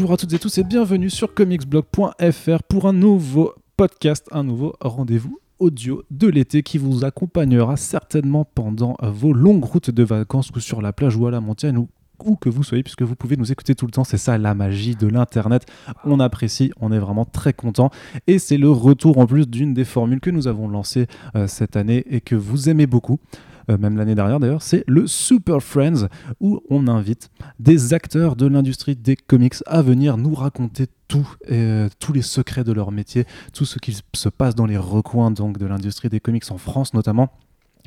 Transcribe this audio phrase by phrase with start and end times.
[0.00, 4.74] Bonjour à toutes et tous et bienvenue sur comicsblog.fr pour un nouveau podcast, un nouveau
[4.80, 10.60] rendez-vous audio de l'été qui vous accompagnera certainement pendant vos longues routes de vacances ou
[10.60, 11.90] sur la plage ou à la montagne ou
[12.24, 14.04] où que vous soyez, puisque vous pouvez nous écouter tout le temps.
[14.04, 15.66] C'est ça la magie de l'Internet.
[16.04, 17.90] On apprécie, on est vraiment très content.
[18.26, 21.76] Et c'est le retour en plus d'une des formules que nous avons lancées euh, cette
[21.76, 23.18] année et que vous aimez beaucoup.
[23.70, 26.08] Euh, même l'année dernière d'ailleurs, c'est le Super Friends,
[26.40, 31.88] où on invite des acteurs de l'industrie des comics à venir nous raconter tout, euh,
[31.98, 35.58] tous les secrets de leur métier, tout ce qui se passe dans les recoins donc,
[35.58, 37.30] de l'industrie des comics en France notamment.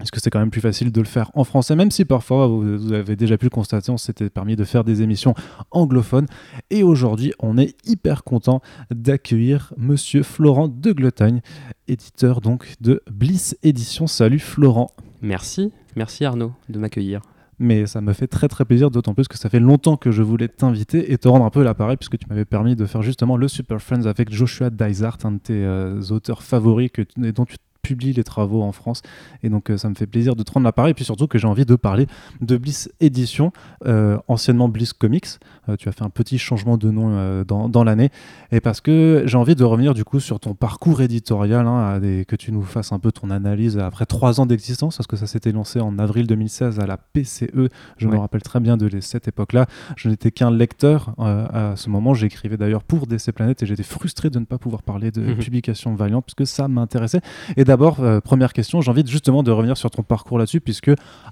[0.02, 2.48] Est-ce que c'est quand même plus facile de le faire en français, même si parfois,
[2.48, 5.36] vous, avez déjà pu le constater, on s'était permis de faire des émissions
[5.70, 6.26] anglophones.
[6.72, 11.42] Et aujourd'hui, on est hyper content d'accueillir monsieur Florent de Gletagne,
[11.88, 14.08] éditeur donc de Bliss Édition.
[14.08, 14.90] Salut Florent.
[15.22, 17.22] Merci, merci Arnaud de m'accueillir.
[17.60, 20.24] Mais ça me fait très très plaisir, d'autant plus que ça fait longtemps que je
[20.24, 23.38] voulais t'inviter et te rendre un peu l'appareil, puisque tu m'avais permis de faire justement
[23.38, 27.46] le Super Friends avec Joshua Dysart, un de tes euh, auteurs favoris que, et dont
[27.46, 29.02] tu publie les travaux en France.
[29.44, 30.92] Et donc, euh, ça me fait plaisir de te rendre l'appareil.
[30.92, 32.08] Et puis surtout que j'ai envie de parler
[32.42, 33.52] de Bliss Édition,
[33.86, 35.28] euh, anciennement Bliss Comics.
[35.70, 38.10] Euh, tu as fait un petit changement de nom dans, dans l'année.
[38.52, 42.36] Et parce que j'ai envie de revenir du coup sur ton parcours éditorial, hein, que
[42.36, 45.52] tu nous fasses un peu ton analyse après trois ans d'existence, parce que ça s'était
[45.52, 47.70] lancé en avril 2016 à la PCE.
[47.98, 49.66] Je me rappelle très bien de cette époque-là.
[49.98, 52.14] Je n'étais qu'un lecteur à ce moment.
[52.14, 55.38] J'écrivais d'ailleurs pour DC Planet et j'étais frustré de ne pas pouvoir parler de mhm.
[55.44, 57.22] publication Valiant, puisque ça m'intéressait.
[57.58, 60.92] Et d'abord, euh, première question, j'ai envie justement de revenir sur ton parcours là-dessus, puisque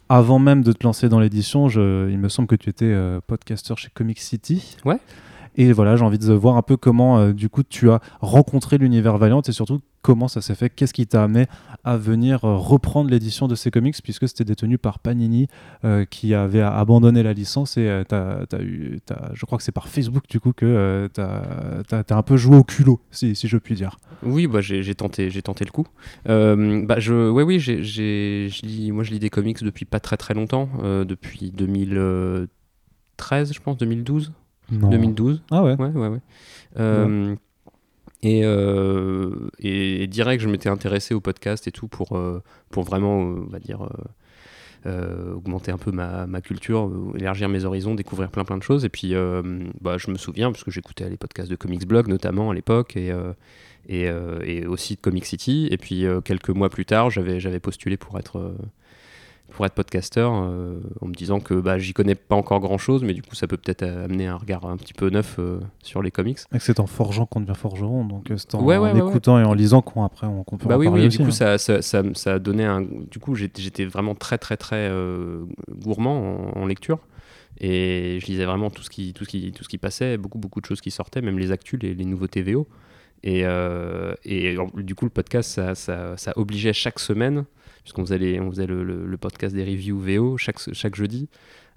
[0.09, 3.75] avant même de te lancer dans l'édition, il me semble que tu étais euh, podcaster
[3.77, 4.75] chez Comic City.
[4.83, 4.97] Ouais.
[5.55, 8.79] Et voilà, j'ai envie de voir un peu comment, euh, du coup, tu as rencontré
[8.79, 11.47] l'univers Valiant et surtout comment ça s'est fait, qu'est-ce qui t'a amené
[11.83, 15.47] à venir euh, reprendre l'édition de ces comics puisque c'était détenu par Panini
[15.83, 18.99] euh, qui avait abandonné la licence et as, eu,
[19.33, 22.63] je crois que c'est par Facebook du coup que tu as, un peu joué au
[22.63, 23.97] culot, si, si je puis dire.
[24.23, 25.87] Oui, bah, j'ai tenté, tenté le coup.
[26.25, 30.17] bah, je, ouais, oui, j'ai, je lis, moi je lis des comics depuis pas très
[30.17, 34.31] très longtemps, depuis 2013 je pense, 2012.
[34.71, 35.43] 2012.
[35.51, 36.19] Ah ouais Ouais, ouais, ouais.
[36.79, 37.35] Euh,
[38.23, 43.17] et, euh, et, direct, je m'étais intéressé au podcast et tout pour, euh, pour vraiment,
[43.17, 43.87] on va dire,
[44.85, 48.85] augmenter un peu ma, ma, culture, élargir mes horizons, découvrir plein plein de choses.
[48.85, 49.13] Et puis,
[49.81, 52.97] bah, je me souviens, parce que j'écoutais les podcasts de Comics Blog notamment à l'époque,
[52.97, 53.11] et,
[53.87, 54.09] et,
[54.43, 55.67] et, aussi de Comic City.
[55.71, 58.55] Et puis, quelques mois plus tard, j'avais postulé pour être
[59.51, 63.03] pour être podcasteur euh, en me disant que bah, j'y connais pas encore grand chose,
[63.03, 66.01] mais du coup ça peut peut-être amener un regard un petit peu neuf euh, sur
[66.01, 66.39] les comics.
[66.53, 69.81] Et c'est en forgeant qu'on devient forgeron, donc euh, c'est en, écoutant et en lisant
[69.81, 71.57] qu'on après on, peut bah oui, oui, du coup hein.
[71.57, 72.81] ça, ça, ça, a donné un.
[72.81, 74.91] Du coup j'étais vraiment très très très
[75.69, 76.99] gourmand en, lecture.
[77.59, 80.39] Et je lisais vraiment tout ce qui, tout ce qui, tout ce qui passait, beaucoup,
[80.39, 82.67] beaucoup de choses qui sortaient, même les actus, les, les nouveaux TVO.
[83.23, 83.41] Et,
[84.25, 87.45] et du coup, le podcast, ça, ça obligeait chaque semaine
[87.83, 91.29] puisqu'on faisait, le, podcast des reviews VO chaque, jeudi,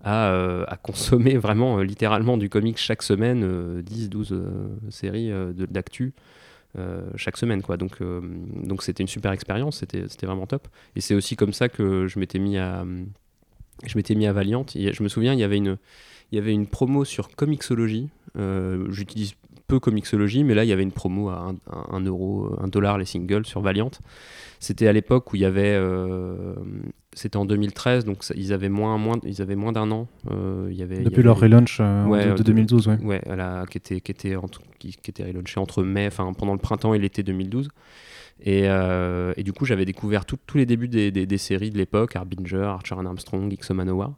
[0.02, 4.42] à, euh, consommer vraiment euh, littéralement du comics chaque semaine, 10, 12
[4.90, 5.32] séries
[5.70, 6.12] d'actu.
[7.16, 7.96] chaque semaine quoi donc
[8.82, 10.66] c'était une super expérience c'était c'était vraiment top
[10.96, 12.84] et c'est aussi comme ça que je m'étais mis à
[13.86, 15.78] je m'étais mis à Valiant je me souviens il y avait une
[16.32, 18.08] il y avait une promo sur Comixology
[18.88, 19.34] j'utilise
[19.66, 21.54] peu Comixology, mais là il y avait une promo à
[21.90, 23.90] 1 euro, 1 dollar les singles sur Valiant.
[24.64, 26.54] C'était à l'époque où il y avait, euh,
[27.12, 30.08] c'était en 2013, donc ils avaient moins, moins, ils avaient moins d'un an.
[30.30, 32.98] Euh, il y avait, Depuis leur relaunch euh, de, 2012, ouais.
[33.04, 33.20] Ouais,
[33.70, 34.36] qui était, qui était,
[34.78, 37.68] qui, qui, était relaunché entre mai, enfin pendant le printemps et l'été 2012.
[38.46, 42.64] Et, et, du coup, j'avais découvert tous les débuts des, des, séries de l'époque, Harbinger,
[42.64, 44.14] Archer and Armstrong, X Manowar.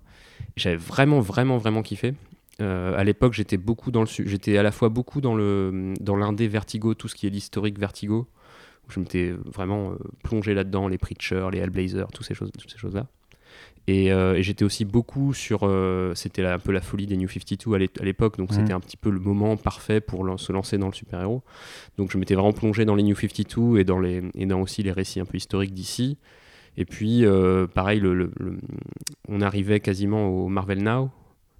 [0.56, 2.14] J'avais vraiment, vraiment, vraiment kiffé.
[2.60, 6.16] Euh, à l'époque, j'étais beaucoup dans le, j'étais à la fois beaucoup dans le dans
[6.16, 8.28] l'indé Vertigo, tout ce qui est l'historique Vertigo,
[8.86, 12.70] où je m'étais vraiment euh, plongé là-dedans, les Preachers, les Hellblazer, toutes ces choses, toutes
[12.70, 13.06] ces choses-là.
[13.88, 15.70] Et, euh, j'étais aussi beaucoup sur,
[16.14, 19.10] c'était un peu la folie des New 52 à l'époque, donc c'était un petit peu
[19.10, 21.42] le moment parfait pour se lancer dans le super-héros.
[21.96, 24.82] Donc je m'étais vraiment plongé dans les New 52 et dans les et dans aussi
[24.82, 26.18] les récits un peu historiques d'ici.
[26.76, 27.24] Et puis
[27.74, 28.32] pareil, le,
[29.28, 31.10] on arrivait quasiment au Marvel Now,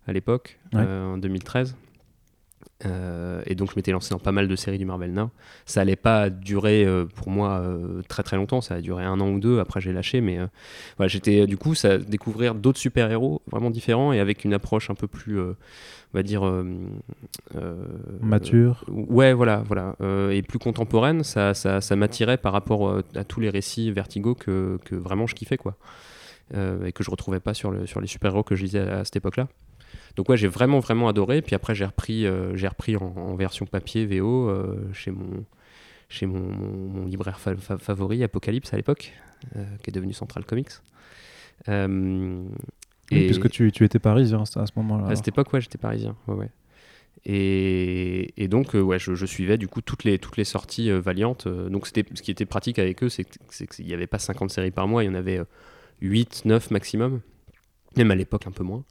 [0.06, 1.76] à l'époque, euh, en 2013.
[2.84, 5.30] Euh, et donc je m'étais lancé dans pas mal de séries du Marvel Now.
[5.64, 7.64] Ça allait pas durer euh, pour moi
[8.08, 10.38] très très longtemps, ça a duré un an ou deux, après j'ai lâché, mais
[10.96, 14.94] voilà, j'étais du coup ça découvrir d'autres super-héros vraiment différents et avec une approche un
[14.94, 15.54] peu plus, on
[16.12, 16.42] va dire...
[18.20, 18.84] Mature.
[18.88, 19.96] ouais, voilà, voilà.
[20.30, 24.78] et plus contemporaine, ça, ça, ça m'attirait par rapport à tous les récits Vertigo que,
[24.84, 25.76] que vraiment je kiffais, quoi.
[26.54, 29.16] et que je retrouvais pas sur, le, sur les super-héros que je lisais à cette
[29.16, 29.48] époque-là.
[30.16, 31.42] Donc ouais, j'ai vraiment vraiment adoré.
[31.42, 34.50] Puis après, j'ai repris, j'ai repris en, version papier VO
[34.92, 35.44] chez mon
[36.08, 39.12] chez mon, mon, libraire favori, Apocalypse à l'époque,
[39.82, 40.70] qui est devenu Central Comics.
[41.68, 41.72] et...
[43.10, 45.08] puisque tu, tu étais parisien à ce moment-là.
[45.08, 46.16] À cette époque, ouais, j'étais parisien.
[46.28, 46.50] Ouais, ouais.
[47.28, 51.46] Et, donc, euh, ouais, je, suivais du coup toutes les, toutes les sorties euh, Valiantes.
[51.48, 54.50] Euh, donc, c'était, ce qui était pratique avec eux, c'est, qu'il n'y avait pas 50
[54.50, 55.40] séries par mois, il y en avait
[56.02, 57.20] 8, 9 maximum.
[57.96, 58.84] Même à l'époque, un peu moins.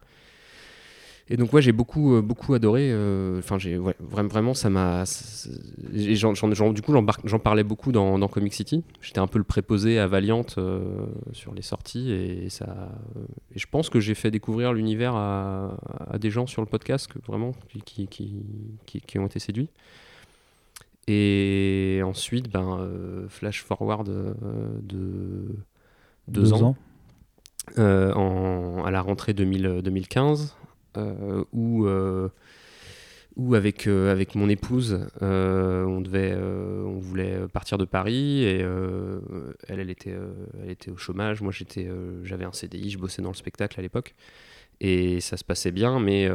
[1.27, 2.91] Et donc ouais, j'ai beaucoup euh, beaucoup adoré.
[2.91, 5.05] Euh, enfin, j'ai vraiment vraiment ça m'a.
[5.91, 6.93] du coup,
[7.23, 8.83] j'en parlais beaucoup dans, dans, Comic City.
[9.01, 12.91] J'étais un peu le préposé à Valiant euh, sur les sorties et ça.
[13.55, 15.77] Et je pense que j'ai fait découvrir l'univers à,
[16.11, 17.53] à, des gens sur le podcast que vraiment
[17.85, 18.43] qui qui,
[18.85, 19.69] qui, qui ont été séduits.
[21.07, 22.87] Et ensuite, ben,
[23.29, 25.45] flash forward de
[26.27, 26.75] deux, ans.
[27.77, 30.64] en, à la rentrée 2000, 2015, euh,
[31.51, 32.29] où euh,
[33.35, 39.79] où avec, euh, avec mon épouse, on, devait, on voulait partir de Paris et elle,
[39.79, 40.15] elle, était,
[40.63, 41.41] elle était au chômage.
[41.41, 41.89] Moi, j'étais,
[42.23, 44.15] j'avais un CDI, je bossais dans le spectacle à l'époque
[44.79, 46.29] et ça se passait bien, mais,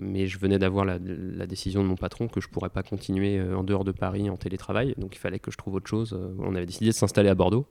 [0.00, 3.38] mais je venais d'avoir la, la, décision de mon patron que je pourrais pas continuer
[3.40, 6.18] en dehors de Paris en télétravail, donc il fallait que je trouve autre chose.
[6.38, 7.66] On avait décidé de s'installer à Bordeaux.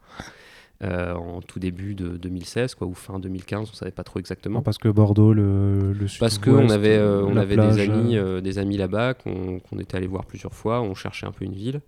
[0.84, 4.62] Euh, en tout début de 2016 quoi, ou fin 2015, on savait pas trop exactement.
[4.62, 8.60] parce que Bordeaux, le, le Parce qu'on avait, euh, on avait des amis, euh, des
[8.60, 11.82] amis là-bas qu'on était allé voir plusieurs fois, on cherchait un peu une ville.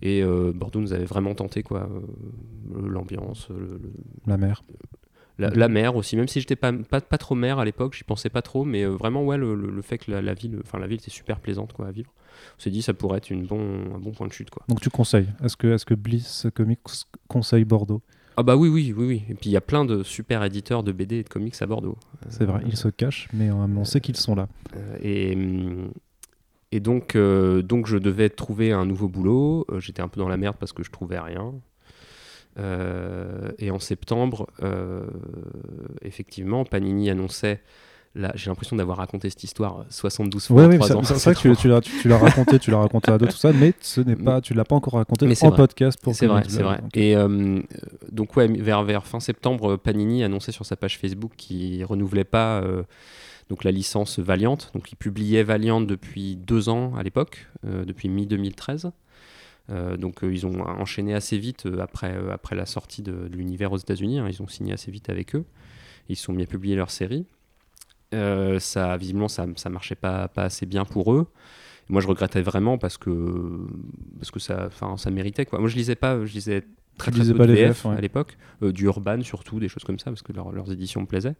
[0.00, 0.24] Et
[0.54, 1.88] Bordeaux nous avait vraiment tenté, quoi.
[2.74, 3.48] L'ambiance,
[4.26, 4.62] la mer.
[5.38, 8.28] La, mer aussi, même si j'étais pas, pas, pas, trop mer à l'époque, j'y pensais
[8.28, 11.40] pas trop, mais vraiment, ouais, le, fait que la, ville, enfin la ville était super
[11.40, 12.12] plaisante quoi, à vivre.
[12.58, 14.50] On s'est dit ça pourrait être une bon, un bon point de chute.
[14.50, 14.64] Quoi.
[14.68, 16.80] Donc tu conseilles Est-ce que, est que Bliss Comics
[17.28, 18.02] conseille Bordeaux?
[18.36, 19.22] Ah bah oui, oui, oui, oui.
[19.28, 21.66] Et puis il y a plein de super éditeurs de BD et de comics à
[21.66, 21.96] Bordeaux.
[22.30, 24.48] C'est vrai, ils se cachent, mais on sait qu'ils sont là.
[24.76, 25.38] Euh, et,
[26.72, 29.66] et donc, euh, donc je devais trouver un nouveau boulot.
[29.70, 31.54] Euh, j'étais un peu dans la merde parce que je trouvais rien.
[33.58, 34.48] et en septembre,
[36.02, 37.62] effectivement, Panini annonçait
[38.34, 40.66] j'ai l'impression d'avoir raconté cette histoire 72 fois.
[40.66, 43.32] Oui, c'est vrai que tu, tu, l'as, tu, l'as raconté, tu l'as raconté à d'autres,
[43.32, 46.14] tout ça, mais ce n'est pas, tu l'as pas encore raconté en podcast pour.
[46.14, 46.80] C'est vrai, c'est vrai.
[46.94, 47.60] Et euh,
[48.12, 52.60] donc ouais, vers, vers fin septembre, Panini annonçait sur sa page Facebook qu'il renouvelait pas
[52.62, 52.84] euh,
[53.50, 54.58] donc la licence Valiant.
[54.74, 58.92] Donc il publiait Valiant depuis deux ans à l'époque, euh, depuis mi 2013.
[59.98, 64.20] donc ils ont enchaîné assez vite après, après la sortie de, l'univers aux États-Unis.
[64.20, 64.28] Hein.
[64.28, 65.44] ils ont signé assez vite avec eux.
[66.08, 67.26] Ils sont mis à publier leur série.
[68.14, 71.26] Euh, ça, visiblement, ça, ça marchait pas, pas assez bien pour eux.
[71.88, 73.66] Moi, je regrettais vraiment parce que,
[74.18, 75.44] parce que ça, ça méritait.
[75.44, 75.58] Quoi.
[75.58, 76.64] Moi, je lisais pas, je lisais
[76.96, 80.06] très, très peu de VF, à l'époque, euh, du urban surtout, des choses comme ça,
[80.06, 81.36] parce que leurs éditions me plaisaient.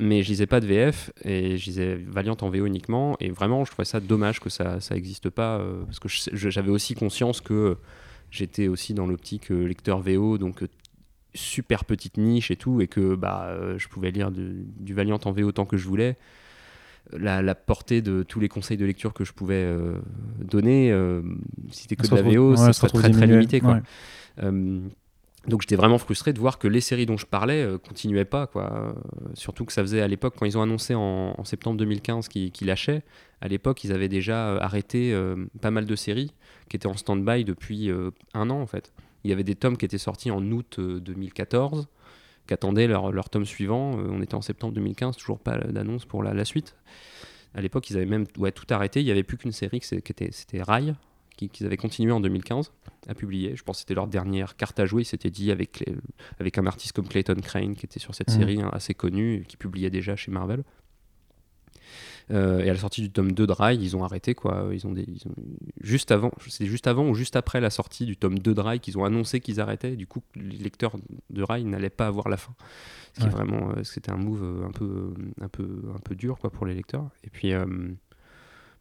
[0.00, 3.16] Mais je lisais pas de VF et je lisais Valiant en VO uniquement.
[3.18, 6.94] Et vraiment, je trouvais ça dommage que ça n'existe pas, euh, parce que j'avais aussi
[6.94, 7.76] conscience que
[8.30, 10.62] j'étais aussi dans l'optique lecteur VO, donc
[11.34, 15.32] super petite niche et tout, et que bah, euh, je pouvais lire du Valiant en
[15.32, 16.16] V autant que je voulais.
[17.12, 19.94] La, portée de tous les conseils de lecture que je pouvais euh,
[20.40, 21.22] donner, euh,
[21.70, 23.60] si c'était que de la VO, ça, serait très très limité.
[23.60, 23.80] Quoi.
[24.42, 28.46] donc j'étais vraiment frustré de voir que les séries dont je parlais continuaient pas.
[28.46, 28.94] Quoi.
[29.32, 33.02] surtout que ça faisait à l'époque, quand ils ont annoncé en, septembre 2015 qu'ils lâchaient,
[33.40, 35.18] à l'époque ils avaient déjà arrêté
[35.62, 36.34] pas mal de séries
[36.68, 37.90] qui étaient en stand-by depuis
[38.34, 38.92] un an en fait.
[39.24, 41.84] Il y avait des tomes qui étaient sortis en août 2014, euh,
[42.46, 43.98] qui attendaient leur, leur tome suivant.
[43.98, 46.76] Euh, on était en septembre 2015, toujours pas d'annonce pour la, la, suite.
[47.54, 49.00] À l'époque, ils avaient même ouais, tout arrêté.
[49.00, 50.94] Il n'y avait plus qu'une série qui était, c'était Rail,
[51.36, 52.72] qu'ils avaient continué en 2015
[53.08, 53.56] à publier.
[53.56, 55.02] Je pense que c'était leur dernière carte à jouer.
[55.02, 55.84] Ils s'étaient dit avec,
[56.38, 58.38] avec un artiste comme Clayton Crane qui était sur cette mmh.
[58.38, 60.64] série hein, assez connu, qui publiait déjà chez Marvel.
[62.30, 64.68] Euh, et à la sortie du tome 2 de Rai, ils ont arrêté quoi.
[64.72, 65.06] Ils ont, des,
[65.80, 68.78] juste avant, c'était juste avant ou juste après la sortie du tome 2 de Rai
[68.80, 69.96] qu'ils ont annoncé qu'ils arrêtaient.
[69.96, 70.96] Du coup, les lecteurs
[71.30, 72.54] de Rai n'allaient pas avoir la fin.
[73.14, 76.38] Ce qui vraiment, euh, c'était un move euh, un peu, un peu, un peu dur
[76.38, 77.08] quoi pour les lecteurs.
[77.24, 77.52] Et puis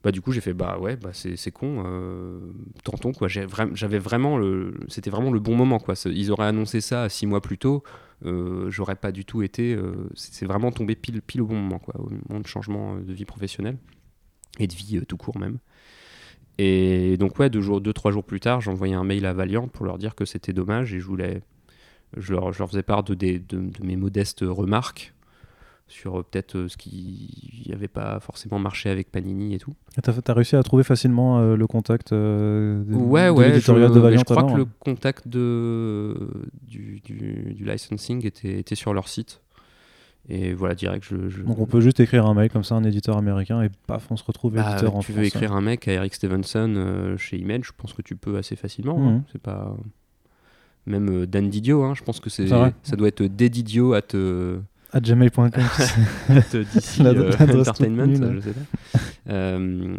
[0.04, 2.40] bah du coup j'ai fait bah ouais bah c'est con euh,
[2.84, 7.10] tentons quoi j'avais vraiment le c'était vraiment le bon moment quoi ils auraient annoncé ça
[7.10, 7.84] six mois plus tôt
[8.24, 12.00] j'aurais pas du tout été euh, c'est vraiment tombé pile pile au bon moment quoi
[12.00, 13.78] au moment de changement de vie professionnelle
[14.60, 15.60] et de vie tout court même.
[16.58, 19.68] Et donc ouais deux jours deux trois jours plus tard envoyé un mail à Valiant
[19.68, 21.42] pour leur dire que c'était dommage et je voulais
[22.16, 25.14] je leur, faisais part de mes modestes remarques
[25.88, 29.74] sur euh, peut-être euh, ce qui n'avait pas forcément marché avec Panini et tout.
[30.02, 34.20] Tu as, réussi à trouver facilement euh, le contact de, ouais, ouais, je, de Valiant
[34.20, 34.70] Je crois que le hein.
[34.80, 36.30] contact de,
[36.64, 39.42] du, du, licensing était, était, sur leur site.
[40.30, 41.30] Et voilà, direct, je.
[41.30, 44.08] je- Donc on peut juste écrire un mail comme ça, un éditeur américain, et paf,
[44.12, 45.28] on se retrouve Bah, éditeur en tu veux France.
[45.28, 48.58] écrire un mec à Eric Stevenson euh, chez Image, je pense que tu peux assez
[48.58, 48.98] facilement.
[49.00, 49.08] Mhm.
[49.08, 49.24] hein.
[49.32, 49.76] C'est pas.
[50.86, 54.60] Même euh, Dan Didio, hein, je pense que c'est ça doit être Dedidio at, euh,
[54.94, 55.50] À gmail.com.
[56.30, 59.00] La- euh, Entertainment, je sais pas.
[59.30, 59.98] Euh,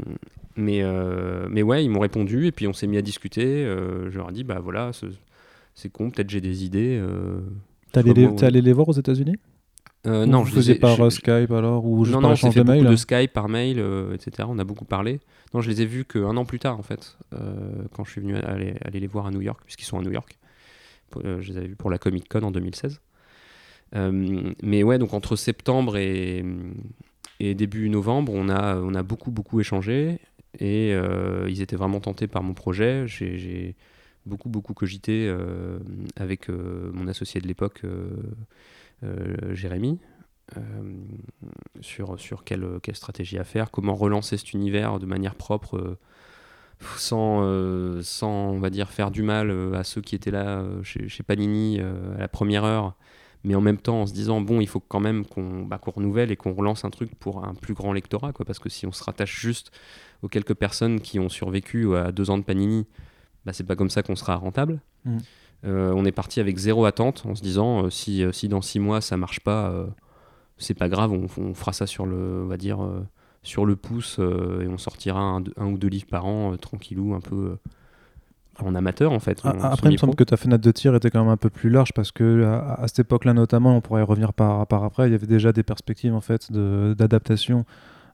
[0.56, 3.44] mais, euh, mais ouais, ils m'ont répondu et puis on s'est mis à discuter.
[3.64, 5.06] euh, je leur ai dit, bah voilà, ce-
[5.74, 7.02] c'est con, peut-être j'ai des idées.
[7.92, 9.36] T'es allé, les- allé les voir aux États-Unis?
[10.06, 12.34] Euh, non, je les faisiez ai- par je- Skype alors Ou juste non, par non,
[12.34, 14.48] échange de mail de Skype, par mail, euh, etc.
[14.48, 15.20] On a beaucoup parlé.
[15.52, 17.38] Non, je les ai vus qu'un an plus tard, en fait, euh,
[17.94, 20.12] quand je suis venu aller, aller les voir à New York, puisqu'ils sont à New
[20.12, 20.38] York.
[21.24, 23.00] Je les avais vus pour la Comic Con en 2016.
[23.94, 26.44] Euh, mais ouais, donc entre septembre et,
[27.40, 30.18] début novembre, on a, on a beaucoup, beaucoup échangé.
[30.58, 33.04] Et euh, ils étaient vraiment tentés par mon projet.
[33.06, 33.76] J'ai-
[34.26, 35.78] beaucoup, beaucoup cogité euh,
[36.16, 37.82] avec mon associé de l'époque,
[39.52, 39.98] Jérémy
[41.80, 45.96] sur, sur quelle, quelle stratégie à faire, comment relancer cet univers de manière propre,
[46.96, 47.42] sans,
[48.02, 52.20] sans, on va dire, faire du mal à ceux qui étaient là chez, Panini à
[52.20, 52.96] la première heure,
[53.44, 55.92] mais en même temps en se disant, bon, il faut quand même qu'on bah, qu'on
[55.92, 58.86] renouvelle et qu'on relance un truc pour un plus grand lectorat, quoi, parce que si
[58.86, 59.70] on se rattache juste
[60.22, 62.86] aux quelques personnes qui ont survécu à deux ans de Panini,
[63.44, 64.80] bah, c'est pas comme ça qu'on sera rentable.
[65.04, 65.18] Mhm.
[65.64, 68.62] Euh, on est parti avec zéro attente en se disant euh, si, euh, si dans
[68.62, 69.72] six mois ça marche pas,
[70.56, 72.78] c'est pas grave, on, on fera ça sur le, on va dire,
[73.42, 77.20] sur le pouce et on sortira un, un ou deux livres par an, tranquillou, un
[77.20, 77.56] peu
[78.64, 79.40] en amateur en fait.
[79.44, 81.50] Ah, Après, il me semble que ta fenêtre de tir était quand même un peu
[81.50, 84.84] plus large parce que à, à cette époque-là, notamment, on pourrait y revenir par, par
[84.84, 87.64] après, il y avait déjà des perspectives en fait de- d'adaptation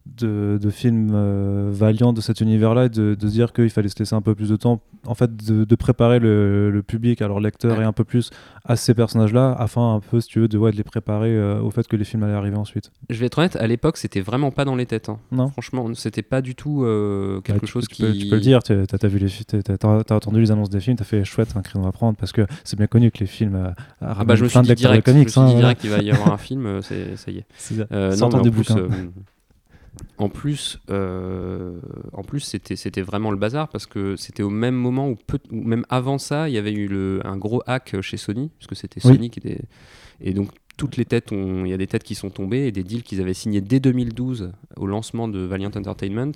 [0.06, 4.14] de, de films euh, Valiant de cet univers-là et de, dire qu'il fallait se laisser
[4.14, 7.78] un peu plus de temps, en fait, de, de préparer le, le public, alors lecteur
[7.78, 7.82] Ouais.
[7.84, 8.30] et un peu plus
[8.66, 11.60] à ces personnages-là, afin un peu, si tu veux, de, ouais, de les préparer euh,
[11.60, 12.90] au fait que les films allaient arriver ensuite.
[13.08, 15.08] Je vais être honnête, à l'époque c'était vraiment pas dans les têtes.
[15.08, 15.18] hein.
[15.32, 18.02] Non Franchement, c'était pas du tout euh, quelque Bah, tu, chose tu qui.
[18.02, 19.28] peux, tu peux le dire, tu as, vu les
[19.62, 22.42] t'as- entendu les annonces des films, t'as fait chouette, un créneau à prendre parce que
[22.62, 23.70] c'est bien connu que les films euh,
[24.02, 25.20] Ah bah je me suis dit lecteurs direct, comics.
[25.20, 25.60] je me suis hein, dit voilà.
[25.74, 27.46] direct qu'il va y avoir un film, ça y est.
[27.92, 28.68] Euh, non, mais en plus,
[30.18, 31.78] en plus, euh,
[32.12, 35.16] en plus, c'était c'était vraiment le bazar parce que c'était au même moment ou
[35.50, 38.74] même avant ça, il y avait eu le, un gros hack chez Sony, parce que
[38.74, 39.14] c'était Oui.
[39.14, 39.62] Sony qui était
[40.20, 42.82] et donc toutes les têtes, il y a des têtes qui sont tombées et des
[42.82, 46.32] deals qu'ils avaient signés dès 2012 au lancement de Valiant Entertainment.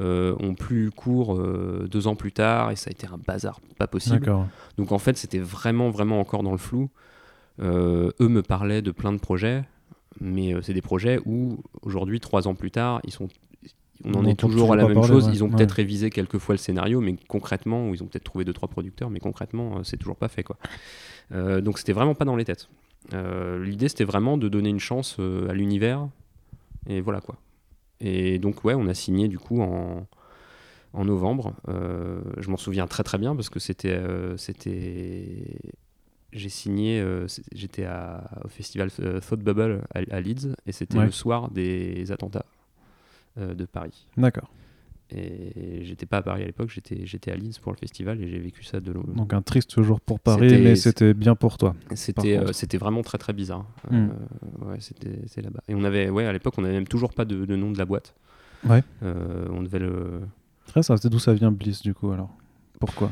[0.00, 3.60] euh, ont plus court euh, deux ans plus tard et ça a été un bazar
[3.78, 4.24] pas possible.
[4.78, 6.88] Donc en fait, c'était vraiment, vraiment encore dans le flou.
[7.60, 9.64] Euh, eux me parlaient de plein de projets,
[10.20, 13.28] mais euh, c'est des projets où aujourd'hui, trois ans plus tard, ils sont,
[14.04, 15.26] on On en est toujours à la même parler, chose.
[15.26, 15.32] ouais.
[15.34, 15.56] Ils ont Ouais.
[15.56, 18.68] peut-être révisé quelques fois le scénario, mais concrètement, ou ils ont peut-être trouvé deux trois
[18.68, 20.56] producteurs, mais concrètement, euh, c'est toujours pas fait quoi.
[21.32, 22.68] Euh, donc c'était vraiment pas dans les têtes.
[23.14, 26.08] Euh, L'idée, c'était vraiment de donner une chance à l'univers,
[26.88, 27.36] et voilà quoi.
[28.00, 30.06] Et donc ouais, on a signé du coup en
[30.94, 31.54] en novembre.
[31.68, 35.56] Euh, je m'en souviens très très bien parce que c'était euh, c'était
[36.32, 37.86] j'ai signé euh, j'étais
[38.44, 41.04] au festival euh, Thought Bubble à, à Leeds et c'était Ouais.
[41.06, 42.46] le soir des attentats
[43.38, 44.06] euh, de Paris.
[44.16, 44.50] D'accord.
[45.14, 48.38] Et j'étais pas à Paris à l'époque, j'étais à Leeds pour le festival et j'ai
[48.38, 49.02] vécu ça de long.
[49.14, 51.74] Donc un triste jour pour Paris, mais c'était bien pour toi.
[51.94, 53.66] C'était euh, vraiment très très bizarre.
[53.90, 54.08] Hmm.
[54.64, 55.60] Euh, ouais, c'était là-bas.
[55.68, 57.78] Et on avait ouais à l'époque on avait même toujours pas de, de nom de
[57.78, 58.14] la boîte.
[58.66, 58.82] Ouais.
[59.02, 60.22] On devait le
[60.66, 62.30] Très ça, c'est d'où ça vient Bliss du coup alors?
[62.80, 63.10] Pourquoi?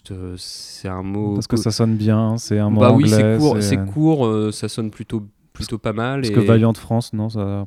[0.00, 3.04] Juste euh, c'est un mot Parce que ça sonne bien, c'est un mot bah oui,
[3.04, 3.16] anglais.
[3.16, 6.20] c'est court, c'est- court, euh, ça sonne plutôt plutôt pas mal.
[6.22, 6.34] Parce et...
[6.34, 7.66] que Valiant France, non, ça.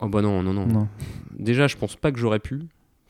[0.00, 0.66] Oh bah non, non, non.
[0.66, 0.88] Non.
[1.38, 2.62] Déjà, je pense pas que j'aurais pu,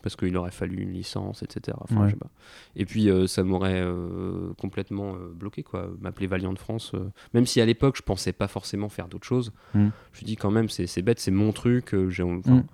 [0.02, 1.76] parce qu'il aurait fallu une licence, etc.
[1.80, 2.06] Enfin, Ouais.
[2.08, 2.30] je sais pas.
[2.76, 5.88] Et puis, euh, ça m'aurait euh, complètement euh, bloqué, quoi.
[6.00, 9.52] M'appeler Valiant France, euh, même si à l'époque, je pensais pas forcément faire d'autre chose.
[9.74, 9.88] Mm.
[10.12, 11.94] Je me dis quand même, c'est c'est bête, c'est mon truc.
[11.94, 12.64] euh, J'ai enfin,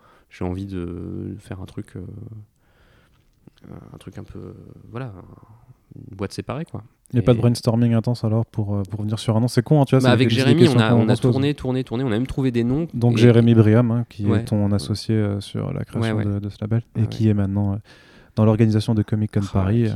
[0.41, 0.45] Mm.
[0.45, 1.95] envie de faire un truc,
[3.93, 4.53] un truc un peu, euh,
[4.91, 5.13] voilà,
[6.11, 6.83] une boîte séparée, quoi.
[7.13, 9.49] Il n'y a pas de brainstorming intense alors pour, euh, pour venir sur un nom.
[9.49, 10.03] C'est con, hein, tu vois.
[10.05, 12.05] Bah, avec Jérémy, on a, on a tourné, tourné, tourné.
[12.05, 12.87] On a même trouvé des noms.
[12.93, 14.41] Donc et- Jérémy Briam, hein, qui Ouais.
[14.41, 16.35] est ton associé euh, sur la création Ouais, ouais.
[16.35, 17.77] De, de ce label et qui est maintenant euh,
[18.37, 19.93] dans l'organisation de Comic Con Oh, Paris, euh,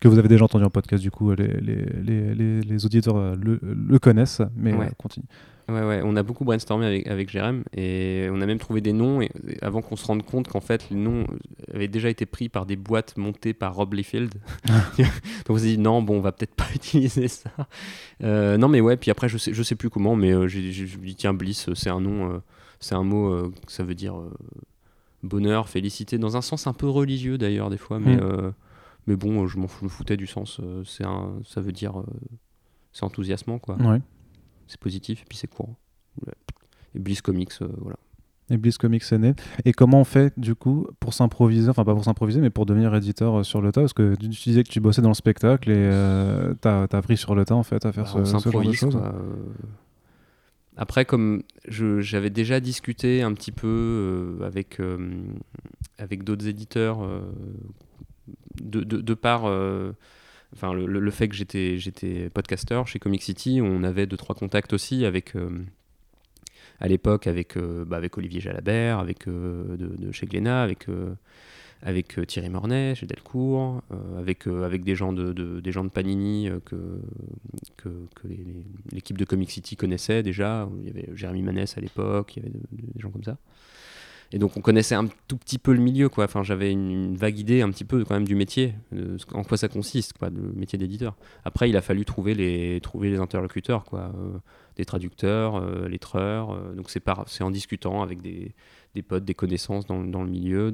[0.00, 1.02] que vous avez déjà entendu en podcast.
[1.02, 5.26] Du coup, les, les, les, auditeurs euh, le, le connaissent, mais euh, continue.
[5.70, 8.92] Ouais, ouais, on a beaucoup brainstormé avec, avec Jérém et on a même trouvé des
[8.92, 11.26] noms et, et avant qu'on se rende compte qu'en fait les noms
[11.72, 14.34] avaient déjà été pris par des boîtes montées par Rob Liefeld.
[14.66, 15.06] Donc
[15.48, 17.50] on s'est dit non, bon, on va peut-être pas utiliser ça.
[18.22, 20.72] Euh, non, mais ouais, puis après je sais, je sais plus comment, mais euh, j'ai
[20.72, 22.38] j'ai- je me dis tiens, Bliss, euh, c'est un nom, euh,
[22.80, 24.30] c'est un mot, euh, ça veut dire euh,
[25.22, 28.20] bonheur, félicité, dans un sens un peu religieux d'ailleurs des fois, mais, Mm.
[28.22, 28.50] euh,
[29.06, 30.58] mais bon, euh, je m'en foutais du sens.
[30.62, 32.04] euh, c'est un, ça veut dire, euh,
[32.92, 33.76] c'est enthousiasmant quoi.
[33.76, 34.00] Ouais.
[34.70, 35.76] C'est positif et puis c'est courant.
[36.94, 37.96] Et Bliss Comics, voilà.
[38.50, 39.34] Et Bliss Comics est né.
[39.64, 42.92] Et comment on fait du coup pour s'improviser, enfin pas pour s'improviser, mais pour devenir
[42.94, 43.82] éditeur sur le tas?
[43.82, 45.88] Parce que tu disais que tu bossais dans le spectacle et
[46.60, 48.72] tu as, appris sur le tas en fait à faire bah, ce, ce, genre de
[48.72, 49.00] choses.
[50.76, 54.80] Après, comme j'avais déjà discuté un petit peu avec,
[55.98, 57.06] avec d'autres éditeurs
[58.60, 59.42] de, de, de, par
[60.54, 64.72] enfin, le, fait que j'étais, j'étais podcaster chez Comic City, on avait deux, trois contacts
[64.72, 65.64] aussi avec, euh,
[66.80, 70.62] à l'époque avec, euh, bah, Olivier Jalabert, euh, chez Glénat,
[71.82, 73.82] avec, Thierry Mornay chez Delcourt,
[74.18, 74.46] avec,
[74.84, 77.00] des, gens de, Panini que
[78.92, 80.68] l'équipe de Comic City connaissait déjà.
[80.80, 83.38] Il y avait Jérémy Manès à l'époque, il y avait des gens comme ça.
[84.32, 86.24] Et donc on connaissait un tout petit peu le milieu, quoi.
[86.24, 88.74] Enfin, j'avais une, vague idée un petit peu quand même du métier,
[89.32, 91.16] en quoi ça consiste, le métier d'éditeur.
[91.44, 92.80] Après, il a fallu trouver les,
[93.18, 94.38] interlocuteurs, quoi, euh,
[94.76, 96.52] des traducteurs, euh, lettreurs.
[96.52, 98.54] Euh, donc c'est c'est en discutant avec des,
[99.02, 100.72] potes, des connaissances dans, le milieu,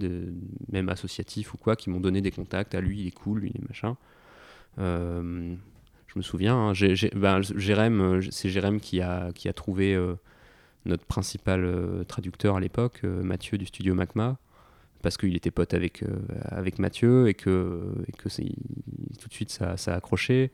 [0.71, 2.75] même associatifs ou quoi, qui m'ont donné des contacts.
[2.75, 3.97] À lui, il est cool, lui, il est machin.
[4.77, 6.73] je me souviens, hein,
[7.15, 9.97] ben, Jérém, c'est Jérém qui a trouvé
[10.87, 14.39] notre principal euh, traducteur à l'époque, euh, Mathieu du studio Macma,
[15.03, 20.51] parce qu'il était pote avec, euh, Mathieu et que, tout de suite ça, a accroché.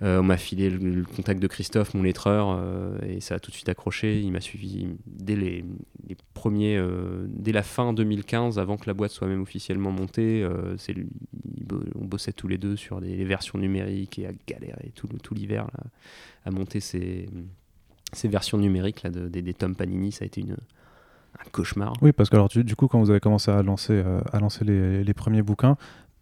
[0.00, 2.60] on m'a filé le, contact de Christophe, mon lettreur,
[3.06, 4.20] et ça a tout de suite accroché.
[4.20, 5.64] Il m'a suivi dès les,
[6.08, 6.82] les premiers,
[7.28, 10.44] dès la fin 2015, avant que la boîte soit même officiellement montée.
[11.94, 15.68] on bossait tous les deux sur des versions numériques et à galérer tout l'hiver
[16.44, 17.28] à monter ces,
[18.16, 21.92] ces versions numériques là, de, des, des tomes Panini, ça a été une, un cauchemar.
[22.02, 24.64] Oui, parce que alors, du, coup, quand vous avez commencé à lancer, euh, à lancer
[24.64, 25.76] les, les, premiers bouquins,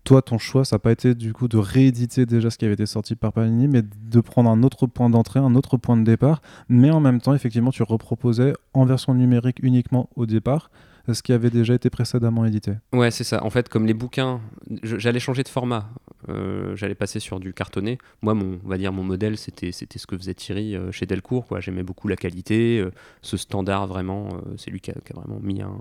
[0.05, 2.75] toi, ton choix, ça n'a pas été du coup de rééditer déjà ce qui avait
[2.75, 6.05] été sorti par Panini, mais de prendre un autre point d'entrée, un autre point de
[6.05, 10.71] départ, mais en même temps, effectivement, tu reproposais en version numérique uniquement au départ
[11.13, 12.73] ce qui avait déjà été précédemment édité.
[12.93, 13.45] Ouais, c'est ça.
[13.45, 14.41] En fait, comme les bouquins,
[14.83, 15.91] j'allais changer de format.
[16.29, 17.99] Euh, j'allais passer sur du cartonné.
[18.23, 21.47] Moi, mon, on va dire mon modèle, c'était ce que faisait Thierry euh, chez Delcourt.
[21.61, 22.91] J'aimais beaucoup la qualité, euh,
[23.21, 24.29] ce standard vraiment.
[24.57, 25.77] c'est lui qui a, vraiment mis un,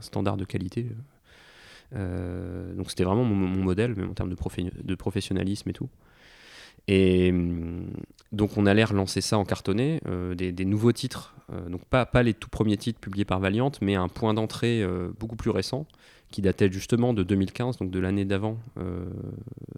[0.00, 0.86] standard de qualité.
[1.92, 4.36] donc c'était vraiment mon, mon, modèle, même en termes de,
[4.82, 5.90] de professionnalisme et tout.
[6.88, 7.86] Et hum,
[8.32, 12.22] donc on allait relancer ça en cartonné, euh, des, nouveaux titres, euh, donc pas, pas
[12.22, 15.86] les tout premiers titres publiés par Valiant, mais un point d'entrée euh, beaucoup plus récent,
[16.30, 18.56] qui datait justement de 2015, donc de l'année d'avant,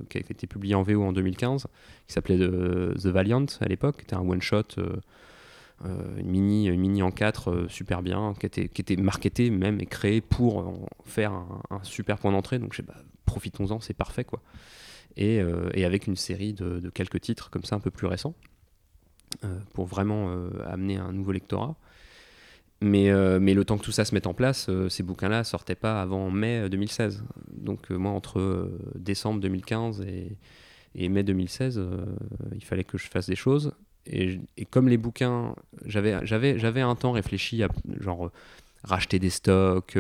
[0.09, 1.67] qui a été publié en VO en 2015,
[2.07, 4.77] qui s'appelait The Valiant à l'époque, qui était un one-shot,
[5.85, 10.21] une, mini, mini en 4 super bien, qui était, qui était marketé même et créé
[10.21, 12.95] pour faire un, super point d'entrée, donc bah,
[13.27, 14.41] profitons-en, c'est parfait quoi.
[15.21, 18.35] Euh, et, avec une série de, quelques titres comme ça un peu plus récents
[19.45, 21.77] euh, pour vraiment euh, amener un nouveau lectorat.
[22.81, 26.31] Mais, le temps que tout ça se mette en place, ces bouquins-là sortaient pas avant
[26.31, 27.25] mai 2016.
[27.51, 30.37] Donc moi, entre décembre 2015 et,
[30.95, 31.81] et mai 2016,
[32.55, 33.73] il fallait que je fasse des choses.
[34.05, 35.55] Et, et comme les bouquins,
[35.87, 37.69] j'avais un temps réfléchi à
[38.01, 38.31] genre
[38.83, 39.97] racheter des stocks,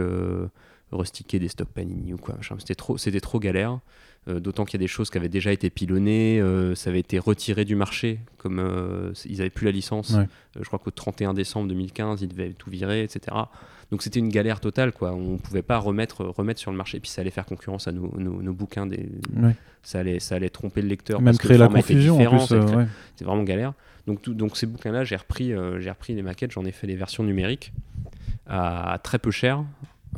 [0.98, 2.36] restiquer des stocks Panini ou quoi.
[2.58, 3.80] C'était trop, trop galère.
[4.26, 7.00] Euh, d'autant qu'il y a des choses qui avaient déjà été pilonnées, euh, ça avait
[7.00, 10.16] été retiré du marché, comme euh, ils n'avaient plus la licence.
[10.58, 13.36] je crois qu'au 31 décembre 2015, ils devaient tout virer, etc.
[13.90, 15.12] Donc c'était une galère totale, quoi.
[15.12, 16.96] On ne pouvait pas remettre, remettre sur le marché.
[16.96, 18.86] Et puis ça allait faire concurrence à nos, nos, bouquins.
[18.86, 19.10] Des...
[19.82, 21.20] Ça, allait, ça allait tromper le lecteur.
[21.20, 22.18] Même créer la confusion.
[22.48, 23.74] C'est vraiment galère.
[24.06, 27.24] Donc, donc ces bouquins-là, j'ai repris, j'ai repris les maquettes, j'en ai fait des versions
[27.24, 27.72] numériques
[28.46, 29.64] à, très peu cher,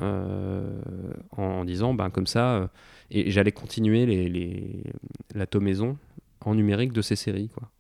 [0.01, 2.71] en, disant, ben, comme ça
[3.11, 4.83] et j'allais continuer les, les,
[5.35, 5.97] la tomaison
[6.41, 7.51] en numérique de ces séries.
[7.55, 7.71] Quoi.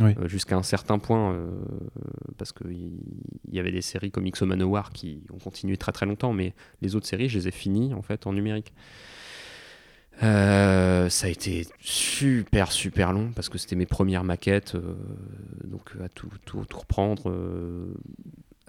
[0.00, 1.48] Euh, jusqu'à un certain point, euh,
[2.36, 3.00] parce qu'il
[3.50, 6.96] y, avait des séries comme X Manowar qui ont continué très très longtemps, mais les
[6.96, 8.74] autres séries, je les ai finies en fait en numérique.
[10.22, 14.76] Euh, ça a été super super long parce que c'était mes premières maquettes,
[15.64, 17.32] donc à tout, tout, tout reprendre,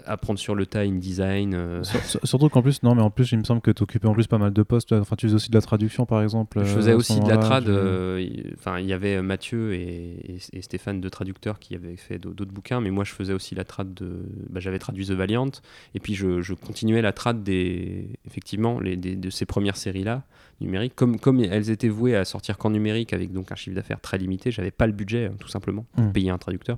[0.07, 1.53] apprendre sur le tas InDesign.
[1.53, 1.83] Euh.
[2.23, 4.27] Surtout qu'en plus, non, mais en plus, il me semble que tu occupais en plus
[4.27, 4.93] pas mal de postes.
[4.93, 6.59] Enfin, tu faisais aussi de la traduction, par exemple.
[6.63, 7.67] Je faisais euh, aussi de la trad.
[7.67, 8.25] Euh,
[8.57, 12.89] enfin, il y avait Mathieu et, Stéphane, deux traducteurs, qui avaient fait d'autres bouquins, mais
[12.89, 14.19] moi, je faisais aussi la trad de.
[14.49, 15.51] Bah, J'avais traduit The Valiant,
[15.93, 18.09] et puis je, continuais la trad des.
[18.25, 20.23] Effectivement, les, de ces premières séries-là,
[20.61, 20.95] numériques.
[20.95, 24.17] Comme, comme elles étaient vouées à sortir qu'en numérique, avec donc un chiffre d'affaires très
[24.17, 26.13] limité, j'avais pas le budget, hein, tout simplement, pour mmh.
[26.13, 26.77] payer un traducteur.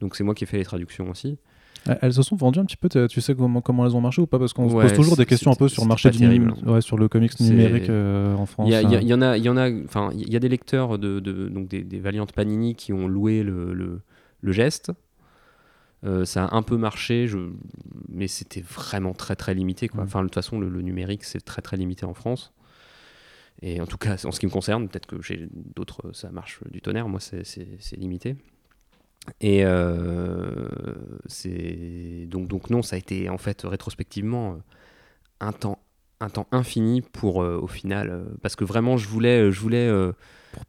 [0.00, 1.38] Donc, c'est moi qui ai fait les traductions aussi.
[1.86, 4.26] Elles se sont vendues un petit peu, tu sais comment, comment elles ont marché ou
[4.26, 4.38] pas?
[4.38, 6.26] Parce qu'on se pose toujours des questions un peu sur le marché du
[6.66, 8.68] ouais, sur le comics numérique euh, en France.
[8.68, 9.00] Il y, hein.
[9.00, 11.48] y, en a, il y en a, enfin, il y a des lecteurs de, de
[11.48, 14.00] donc des, des Valiant Panini qui ont loué le, le,
[14.40, 14.92] le geste.
[16.04, 17.38] Euh, ça a un peu marché, je...
[18.08, 19.88] mais c'était vraiment très très limité.
[19.88, 20.04] Quoi.
[20.04, 20.06] Mm.
[20.06, 22.52] Enfin, de toute façon, le, le numérique, c'est très très limité en France.
[23.62, 26.60] Et en tout cas, en ce qui me concerne, peut-être que chez d'autres, ça marche
[26.70, 27.08] du tonnerre.
[27.08, 28.36] Moi, c'est limité.
[29.40, 30.68] Et euh,
[31.26, 34.56] c'est donc, donc non, ça a été en fait rétrospectivement euh,
[35.40, 35.78] un temps,
[36.20, 39.86] un temps infini pour euh, au final, euh, parce que vraiment je voulais, je voulais
[39.88, 40.12] euh,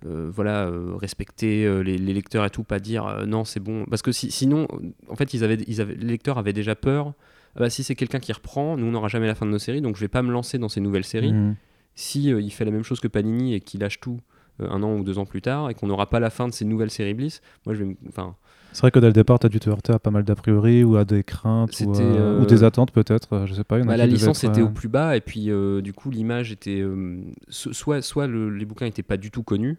[0.05, 4.31] voilà, respecter les, les lecteurs et tout, pas dire non c'est bon, parce que si-
[4.31, 4.67] sinon,
[5.07, 7.13] en fait, ils avaient, ils avaient, les lecteurs avaient déjà peur.
[7.55, 9.57] Ah bah, si c'est quelqu'un qui reprend, nous on n'aura jamais la fin de nos
[9.59, 11.55] séries, donc je vais pas me lancer dans ces nouvelles séries Mhm.
[11.95, 14.19] si il fait la même chose que Panini et qu'il lâche tout
[14.59, 16.63] un an ou deux ans plus tard et qu'on n'aura pas la fin de ces
[16.65, 18.35] nouvelles séries Bliss, moi je vais, me- enfin,
[18.71, 20.35] C'est vrai que dès le départ, tu as dû te heurter à pas mal d'a
[20.35, 23.33] priori ou à des craintes ou, euh, euh, ou des attentes peut-être.
[23.33, 23.79] euh, Je sais pas.
[23.79, 26.51] bah, la licence être, était euh, au plus bas et puis euh, du coup l'image
[26.51, 29.77] était euh, so- soit soit le- les bouquins n'étaient pas du tout connus,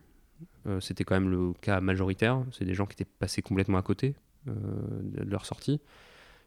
[0.67, 3.83] euh, c'était quand même le cas majoritaire, c'est des gens qui étaient passés complètement à
[3.83, 4.15] côté
[4.49, 4.53] euh,
[5.03, 5.81] de leur sortie,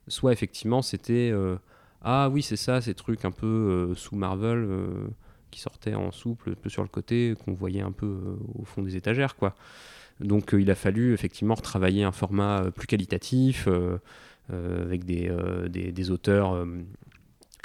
[0.07, 1.55] soit effectivement c'était euh,
[2.01, 5.07] ah oui c'est ça ces trucs un peu euh, sous Marvel euh,
[5.49, 8.65] qui sortaient en souple un peu sur le côté qu'on voyait un peu euh, au
[8.65, 9.55] fond des étagères quoi.
[10.23, 13.97] Donc euh, il a fallu effectivement retravailler un format euh, plus qualitatif euh,
[14.49, 16.65] avec des, auteurs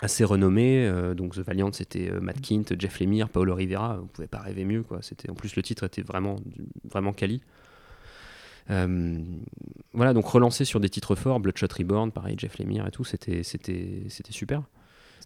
[0.00, 0.88] assez renommés.
[1.16, 3.96] donc The Valiant c'était Matt Kint, Jeff Lemire, Paolo Rivera.
[3.96, 5.00] Vous pouvez pas rêver mieux quoi.
[5.28, 6.36] En plus le titre était vraiment
[6.84, 7.42] vraiment quali.
[8.68, 13.42] Voilà, donc relancer sur des titres forts, Bloodshot Reborn, pareil, Jeff Lemire et tout, c'était
[14.30, 14.62] super.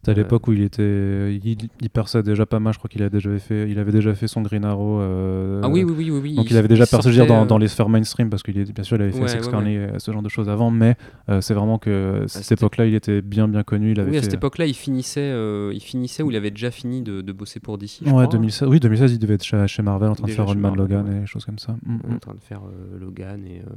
[0.05, 2.73] C'était à Euh, l'époque où il était, il, il perçait déjà pas mal.
[2.73, 5.01] Je crois qu'il a déjà fait, il avait déjà fait son Green Arrow.
[5.01, 6.35] euh, ah oui, oui, oui, oui, oui.
[6.35, 8.83] Donc il avait déjà percé sortait, dans, euh, dans les sphères mainstream parce qu'il bien
[8.83, 10.97] sûr il avait fait Ouais, Sex ouais, Carney, euh, ce genre de choses avant, mais
[11.29, 13.93] euh, c'est vraiment que cette c'était- époque-là il était bien bien connu.
[13.93, 16.51] Il avait Oui, à fait, cette époque-là, il finissait, euh, il finissait où il avait
[16.51, 17.99] déjà fini de, de bosser pour DC.
[18.01, 18.27] je Ouais, crois.
[18.27, 20.59] 2016, oui 2016 il devait être chez, chez Marvel en train de faire chez Run
[20.59, 21.17] Man Marvel, Logan ouais.
[21.19, 21.77] et des choses comme ça.
[21.87, 22.19] Mm, en mm.
[22.19, 23.71] train de faire euh, Logan et euh,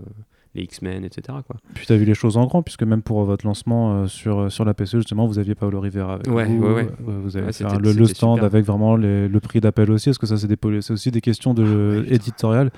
[0.56, 1.38] les X-Men, etc.
[1.46, 1.58] Quoi.
[1.74, 4.50] Puis t'as vu les choses en grand puisque même pour votre lancement euh, sur euh,
[4.50, 6.64] sur la PC justement vous aviez Paolo Rivera avec Ouais, vous.
[6.66, 6.90] ouais, ouais.
[7.00, 8.46] vous avez Ouais, fait c'était- un- le, le stand super.
[8.46, 10.58] avec vraiment les- le prix d'appel aussi parce que ça c'est des
[10.90, 12.72] aussi des questions de Ah éditoriales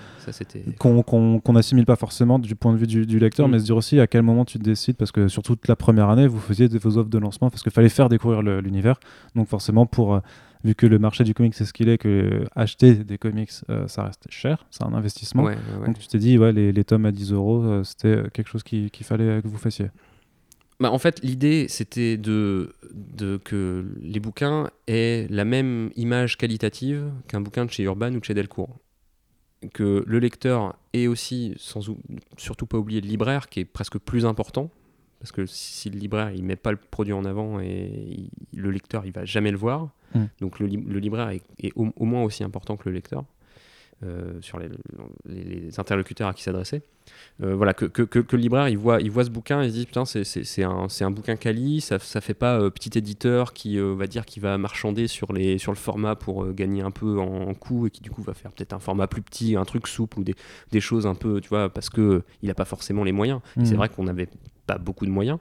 [0.79, 3.51] qu'on qu'on qu'on assimile pas forcément du point de vue du, du lecteur, Mm.
[3.51, 5.75] mais se dire aussi à quel moment tu te décides, parce que sur toute la
[5.75, 8.99] première année, vous faisiez des, vos offres de lancement, parce qu'il fallait faire découvrir l'univers.
[9.35, 10.19] Donc forcément, pour euh,
[10.63, 13.87] vu que le marché du comics c'est ce qu'il est, que acheter des comics, euh,
[13.87, 15.43] ça reste cher, c'est un investissement.
[15.43, 15.85] Ouais, ouais, ouais.
[15.87, 18.47] Donc tu t'es dit, ouais, les, les tomes à 10 euros, euh, c'était euh, quelque
[18.49, 19.87] chose qu'il fallait que vous fassiez.
[20.79, 27.09] Bah, en fait, l'idée, c'était de, de que les bouquins aient la même image qualitative
[27.27, 28.77] qu'un bouquin de chez Urban ou de chez Delcourt.
[29.73, 31.97] Que le lecteur ait aussi, sans ou-
[32.37, 34.69] surtout pas oublier le libraire, qui est presque plus important.
[35.19, 37.89] Parce que si le libraire il met pas le produit en avant et
[38.51, 40.23] il- le lecteur il va jamais le voir, Mm.
[40.39, 43.25] donc le, li- le libraire est, est au, au moins aussi important que le lecteur
[44.03, 44.69] euh, sur les,
[45.25, 46.83] les- les interlocuteurs à qui s'adresser.
[47.41, 49.65] Euh, voilà, que, que, que- que le libraire il voit, il voit ce bouquin et
[49.65, 52.95] il se dit putain, c'est- un, un bouquin quali, ça, ça fait pas euh, petit
[52.97, 56.83] éditeur qui euh, va dire qu'il va marchander sur, les, sur le format pour gagner
[56.83, 59.23] un peu en, en coût et qui du coup va faire peut-être un format plus
[59.23, 60.35] petit, un truc souple ou des,
[60.71, 63.41] des choses un peu, tu vois, parce que il a pas forcément les moyens.
[63.59, 64.29] Et C'est vrai qu'on n'avait
[64.67, 65.39] pas beaucoup de moyens,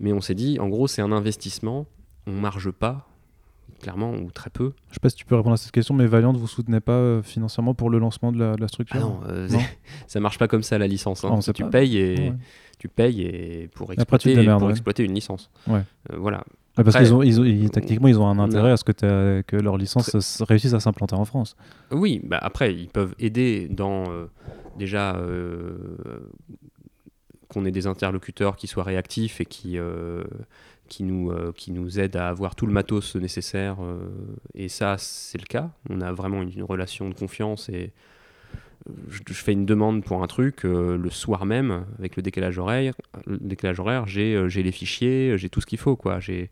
[0.00, 1.86] mais on s'est dit, en gros, c'est un investissement,
[2.26, 3.08] on marge pas,
[3.80, 4.72] clairement, ou très peu.
[4.90, 6.92] Je sais pas si tu peux répondre à cette question, mais Valiant, vous soutenez pas
[6.92, 9.58] euh, financièrement pour le lancement de la, de la structure Ah non, euh, Non.
[10.06, 11.24] ça marche pas comme ça la licence.
[11.24, 11.38] hein.
[11.46, 11.70] Ah, tu pas.
[11.70, 12.34] payes et Ouais.
[12.78, 14.72] tu payes et pour exploiter, démerdes, pour ouais.
[14.72, 15.50] exploiter une licence.
[15.68, 15.82] Ouais.
[16.12, 16.44] Euh, voilà.
[16.74, 19.42] Parce qu'ils ont, ils ont- ils- techniquement, ils ont un a- intérêt à ce que,
[19.46, 21.54] que leur licence réussisse à s'implanter en France.
[21.90, 24.24] Oui, bah après, ils peuvent aider dans euh,
[24.78, 25.76] déjà euh,
[27.52, 30.24] qu'on ait des interlocuteurs qui soient réactifs et qui, euh,
[30.88, 33.76] qui, nous, euh, qui nous aident à avoir tout le matos nécessaire.
[33.82, 34.08] euh,
[34.54, 35.70] et ça, c'est le cas.
[35.90, 37.92] On a vraiment une, relation de confiance et
[39.08, 42.94] je, fais une demande pour un truc le soir même avec le décalage horaire.
[43.28, 45.94] Décalage horaire, j'ai j'ai les fichiers, j'ai tout ce qu'il faut.
[45.94, 46.18] quoi.
[46.18, 46.50] J'ai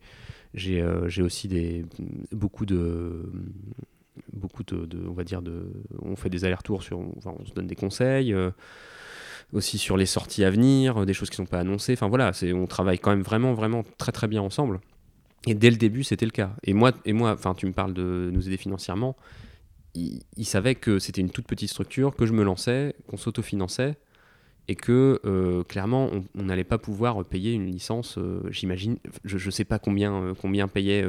[0.53, 1.83] j'ai j'ai aussi des,
[2.31, 3.29] beaucoup de
[4.31, 5.65] beaucoup de, on va dire de
[6.01, 8.33] on fait des allers-retours sur on se donne des conseils
[9.53, 11.93] aussi sur les sorties à venir euh, des choses qui sont pas annoncées.
[11.93, 14.79] Enfin voilà on travaille quand même vraiment vraiment très très bien ensemble.
[15.47, 16.55] Et dès le début c'était le cas.
[16.63, 19.15] Et moi et moi enfin tu me parles de nous aider financièrement.
[19.93, 23.95] Il, il savait que c'était une toute petite structure que je me lançais qu'on s'autofinançait
[24.67, 29.49] et que euh, clairement on- n'allait pas pouvoir payer une licence euh, j'imagine je, je
[29.49, 31.03] sais pas combien combien payait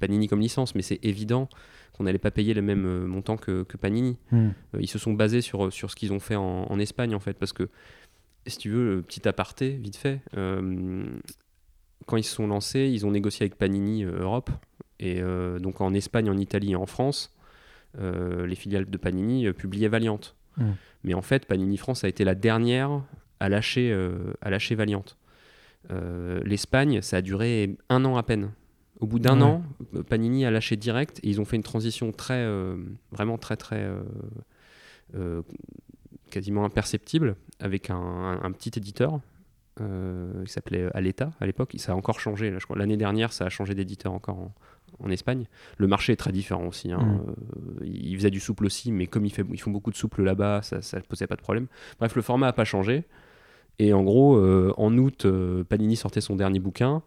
[0.00, 1.48] Panini comme licence mais c'est évident
[1.92, 4.50] qu'on n'allait pas payer le même euh, montant que, que Panini Hmm.
[4.74, 7.20] euh, ils se sont basés sur, sur ce qu'ils ont fait en, en Espagne, en
[7.20, 7.68] fait, parce que,
[8.46, 11.04] si tu veux, petit aparté, vite fait, euh,
[12.06, 14.50] quand ils se sont lancés, ils ont négocié avec Panini euh, Europe,
[14.98, 17.36] et euh, donc en Espagne, en Italie et en France,
[18.00, 20.20] euh, les filiales de Panini euh, publiaient Valiant.
[20.56, 20.70] Mm.
[21.04, 23.02] Mais en fait, Panini France a été la dernière
[23.40, 23.92] a lâché,
[24.40, 25.04] a lâché Valiant.
[26.44, 28.52] L'Espagne, ça a duré un an à peine.
[29.02, 29.62] Au bout d'un an,
[30.08, 32.48] Panini a lâché direct et ils ont fait une transition très,
[33.10, 33.84] vraiment très, très
[36.32, 39.20] quasiment imperceptible avec un, petit éditeur
[39.80, 41.74] euh, qui s'appelait Aleta à l'époque.
[41.76, 42.50] Ça a encore changé.
[42.50, 44.50] Là, je crois l'année dernière, ça a changé d'éditeur encore
[44.98, 45.46] en, Espagne.
[45.78, 46.92] Le marché est très différent aussi.
[46.92, 46.98] Hein.
[46.98, 47.20] Mm.
[47.82, 50.22] Euh, ils faisaient du souple aussi, mais comme ils, fait, ils font beaucoup de souple
[50.22, 51.66] là-bas, ça ne posait pas de problème.
[51.98, 53.04] Bref, le format n'a pas changé.
[53.78, 55.26] Et en gros, euh, en août,
[55.68, 57.02] Panini sortait son dernier bouquin.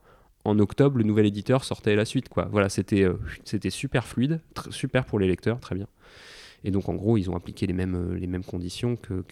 [0.46, 2.30] En octobre, le nouvel éditeur sortait la suite.
[2.30, 2.48] Quoi.
[2.52, 3.06] Voilà, c'était
[3.44, 5.88] c'était super fluide, super pour les lecteurs, très bien.
[6.66, 9.24] Et donc, en gros, ils ont appliqué les mêmes, euh, les mêmes conditions que,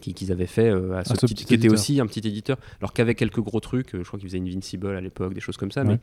[0.00, 3.18] qu'ils avaient fait euh, à ce, petit, qui était aussi un petit éditeur, alors qu'avec
[3.18, 5.84] quelques gros trucs, euh, je crois qu'ils faisaient Invincible à l'époque, des choses comme ça,
[5.84, 6.00] mais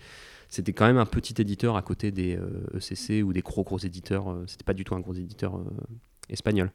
[0.50, 2.38] c'était quand même un petit éditeur à côté des
[2.76, 4.38] ECC ou des gros gros éditeurs.
[4.46, 5.60] c'était pas du tout un gros éditeur
[6.30, 6.72] espagnol.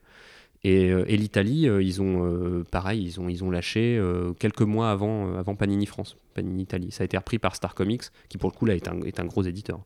[0.62, 3.99] Et, l'Italie, ils ont pareil, ils ont ils ont lâché
[4.38, 6.90] quelques mois avant avant Panini France, Panini Italie.
[6.90, 9.20] Ça a été repris par Star Comics, qui pour le coup là est un, est
[9.20, 9.81] un gros éditeur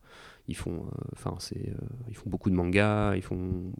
[0.48, 1.74] ils font, euh, enfin, c'est, euh,
[2.08, 3.72] ils font beaucoup de mangas, ils font,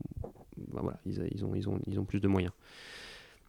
[0.72, 2.52] bah, voilà, ils, ont, ils, ont, ils ont plus de moyens.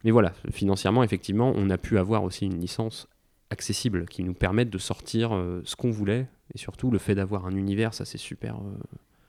[0.04, 3.08] Mais voilà, financièrement, effectivement, on a pu avoir aussi une licence
[3.50, 7.46] accessible qui nous permette de sortir euh, ce qu'on voulait et surtout le fait d'avoir
[7.46, 8.56] un univers, ça c'est super,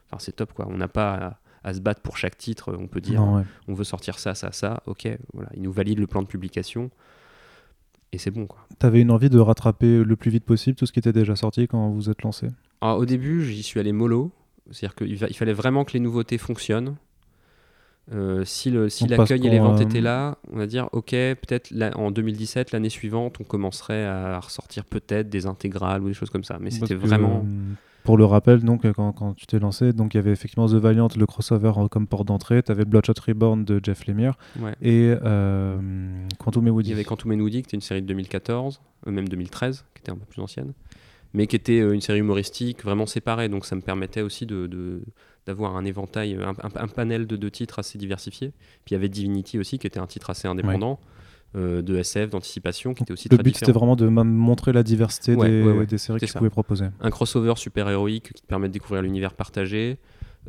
[0.06, 0.68] enfin c'est top quoi.
[0.70, 3.22] On n'a pas à, se battre pour chaque titre, on peut dire
[3.68, 6.90] on veut sortir ça, ça, ça, ok, voilà, ils nous valident le plan de publication
[8.12, 8.68] et c'est bon quoi.
[8.80, 11.68] T'avais une envie de rattraper le plus vite possible tout ce qui était déjà sorti
[11.68, 12.48] quand vous êtes lancé?
[12.82, 14.32] Au début, j'y suis allé mollo.
[14.72, 16.96] C'est-à-dire qu'il fallait vraiment que les nouveautés fonctionnent.
[18.14, 22.72] Euh, si l'accueil et les ventes étaient là, on va dire, ok, peut-être en 2017,
[22.72, 26.58] l'année suivante, on commencerait à ressortir peut-être des intégrales ou des choses comme ça.
[26.60, 27.46] Mais c'était vraiment.
[28.08, 30.68] Euh, pour le rappel, donc, quand, quand tu t'es lancé, donc il y avait effectivement
[30.68, 32.64] The Valiant, le crossover comme porte d'entrée.
[32.64, 34.38] Tu avais Bloodshot Reborn de Jeff Lemire
[34.82, 35.78] et euh,
[36.40, 36.90] Quantum Woody.
[36.90, 40.12] Il y avait Quantum Woody, qui était une série de 2014, même 2013, qui était
[40.12, 40.74] un peu plus ancienne
[41.34, 43.50] mais qui était euh, une série humoristique vraiment séparée.
[43.50, 45.02] Donc ça me permettait aussi de,
[45.46, 48.54] d'avoir un éventail, un, panel de, deux titres assez diversifié.
[48.86, 51.00] Puis il y avait Divinity aussi, qui était un titre assez indépendant.
[51.56, 54.84] Euh, de SF, d'anticipation, qui était aussi le très but c'était vraiment de montrer la
[54.84, 56.88] diversité des, séries que tu pouvais proposer.
[57.00, 59.98] Un crossover super héroïque qui te permet de découvrir l'univers partagé,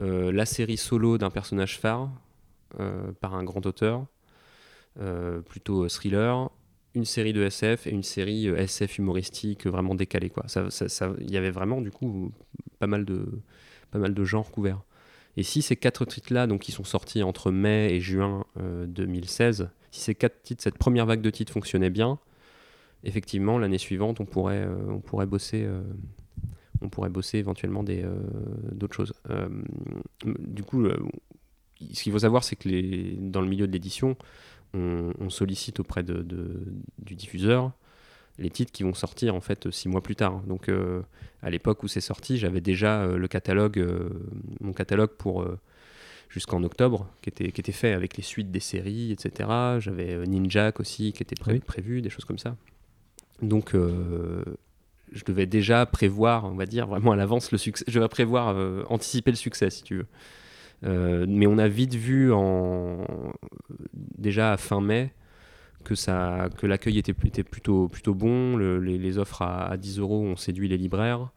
[0.00, 2.10] euh, la série solo d'un personnage phare
[3.20, 4.06] par un grand auteur,
[5.46, 6.50] plutôt thriller,
[6.94, 10.32] une série de SF et une série euh, SF humoristique vraiment décalée.
[10.46, 12.32] Ça, ça, il y avait vraiment du coup
[12.78, 13.26] pas mal de,
[13.90, 14.82] pas mal de genres couverts.
[15.36, 18.44] Et si ces quatre titres-là, donc qui sont sortis entre mai et juin
[18.88, 22.18] 2016, euh, si ces quatre titres, cette première vague de titres fonctionnait bien,
[23.04, 25.68] effectivement l'année suivante on pourrait, euh, on pourrait bosser.
[26.80, 29.14] on pourrait bosser éventuellement d'autres choses.
[30.24, 30.86] du coup,
[31.92, 32.68] ce qu'il faut savoir, c'est que
[33.30, 34.16] dans le milieu de l'édition,
[34.74, 36.24] on, sollicite auprès de,
[36.98, 37.72] du diffuseur
[38.38, 40.40] les titres qui vont sortir en fait six mois plus tard.
[40.42, 41.02] Donc euh,
[41.42, 44.08] à l'époque où c'est sorti, j'avais déjà euh, le catalogue, euh,
[44.60, 45.46] mon catalogue pour
[46.28, 49.48] jusqu'en octobre, qui était, qui était fait avec les suites des séries, etc.
[49.78, 52.56] J'avais Ninjak aussi qui était prévu, des choses comme ça.
[53.40, 57.84] Donc je devais déjà prévoir, on va dire vraiment à l'avance le succès.
[57.88, 58.56] Je vais prévoir,
[58.90, 60.06] anticiper le succès si tu veux.
[60.84, 63.04] Euh, mais on a vite vu en,
[63.92, 65.12] déjà à fin mai
[65.84, 68.56] que, ça, que l'accueil était, était, plutôt, plutôt bon.
[68.56, 71.30] les, offres à, 10 euros ont séduit les libraires.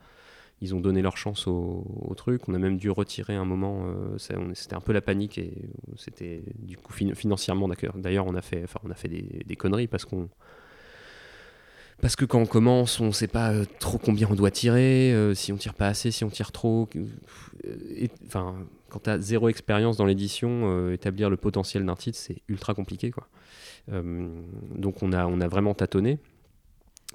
[0.62, 2.48] Ils ont donné leur chance au, truc.
[2.48, 3.86] On a même dû retirer un moment.
[3.86, 5.54] Euh, c'était un peu la panique et
[5.96, 7.68] c'était du coup financièrement.
[7.96, 10.30] D'ailleurs, on a fait, enfin, on a fait des, des conneries parce qu'on
[12.00, 15.16] parce que quand on commence, on ne sait pas euh, trop combien on doit tirer,
[15.36, 16.90] si on tire pas assez, si on tire trop.
[18.26, 18.56] Enfin,
[18.92, 22.74] quand tu as zéro expérience dans l'édition, euh, établir le potentiel d'un titre, c'est ultra
[22.74, 23.10] compliqué.
[23.10, 23.28] Quoi.
[23.92, 24.30] Euh,
[24.76, 26.20] donc on a, on a vraiment tâtonné.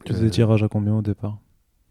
[0.05, 1.39] Tu faisais tirage à combien au départ?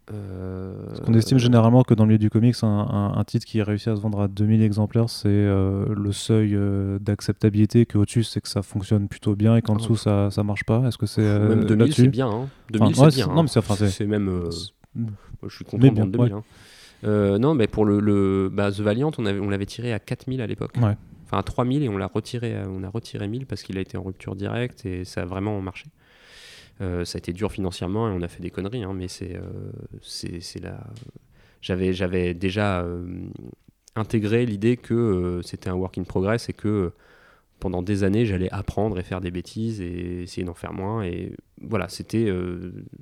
[0.06, 3.96] Parce qu'on estime généralement que dans le milieu du comics, un, titre qui réussit à
[3.96, 6.56] se vendre à 2000 exemplaires, c'est euh, le seuil
[7.00, 10.64] d'acceptabilité, qu'au-dessus, c'est que ça fonctionne plutôt bien et qu'en ah dessous, ça, ça marche
[10.64, 10.84] pas.
[10.86, 11.22] Est-ce que c'est.
[11.22, 12.28] même 2000, c'est bien.
[12.28, 12.48] Hein.
[12.70, 13.26] 2000, c'est bien.
[13.26, 13.42] Non, hein.
[13.42, 14.30] mais c'est même.
[15.42, 16.32] je suis content de vendre 2000.
[16.32, 16.42] Hein.
[17.04, 19.98] Euh, non, mais pour le, le bah, The Valiant, on, avait, on l'avait tiré à
[19.98, 20.72] 4000 à l'époque.
[20.76, 23.96] Enfin, à 3000 et on l'a retiré, on a retiré 1000 parce qu'il a été
[23.96, 25.86] en rupture directe et ça a vraiment marché.
[26.80, 29.36] Euh, ça a été dur financièrement et on a fait des conneries, hein, mais c'est
[29.36, 30.40] euh, c'est.
[31.62, 32.86] J'avais j'avais déjà
[33.96, 36.92] intégré l'idée que c'était un work in progress et que
[37.58, 41.32] pendant des années j'allais apprendre et faire des bêtises et essayer d'en faire moins et
[41.60, 42.30] voilà c'était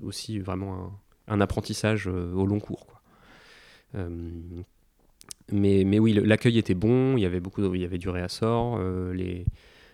[0.03, 0.93] aussi vraiment
[1.27, 2.87] un, apprentissage au long cours.
[2.87, 3.03] Quoi.
[3.97, 4.09] Euh,
[5.53, 8.77] mais, mais oui, l'accueil était bon, il y avait beaucoup, il y avait du réassort,
[8.79, 9.45] euh, les,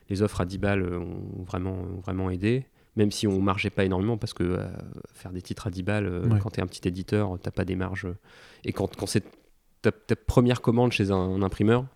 [0.09, 2.65] les offres à 10 balles ont vraiment, ont vraiment aidé
[3.01, 4.69] même si on margeait pas énormément, parce que euh,
[5.15, 7.65] faire des titres à 10 balles, euh, quand tu es un petit éditeur, t'as pas
[7.65, 8.07] des marges.
[8.65, 9.25] Et quand, quand c'est
[9.81, 11.87] ta, première commande chez un, imprimeur,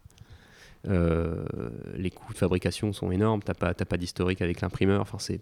[0.88, 1.44] euh,
[1.94, 5.40] les coûts de fabrication sont énormes, t'as pas, pas d'historique avec l'imprimeur, enfin, c'est,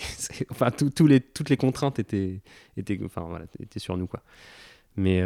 [0.50, 2.40] enfin tout, les, toutes les contraintes étaient,
[2.76, 4.08] étaient, enfin, voilà, étaient sur nous.
[4.08, 4.20] Quoi.
[4.96, 5.22] Mais,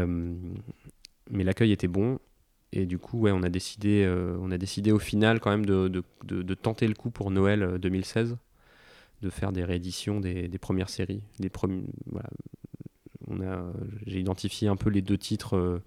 [1.30, 2.18] mais l'accueil était bon,
[2.72, 4.06] et du coup, ouais, on, a décidé,
[4.38, 6.02] on a décidé au final quand même de, de,
[6.42, 8.36] de tenter le coup pour Noël 2016
[9.22, 11.22] de faire des rééditions des, premières séries.
[11.38, 11.50] Des
[12.06, 12.28] voilà.
[13.26, 13.72] on a,
[14.06, 15.82] j'ai identifié un peu les deux titres euh,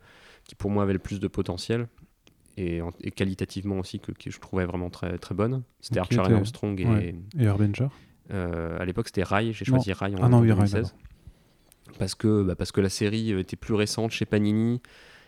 [0.46, 1.88] qui pour moi avaient le plus de potentiel
[2.58, 2.82] et,
[3.16, 5.64] qualitativement aussi que, je trouvais vraiment très, très bonnes.
[5.80, 7.88] C'était Archer et Armstrong et, et Harbinger.
[8.32, 9.54] Euh, à l'époque, c'était Rai.
[9.54, 10.94] J'ai choisi Rai en, 2016.
[10.94, 14.82] Ah parce que, bah, parce que la série était plus récente chez Panini,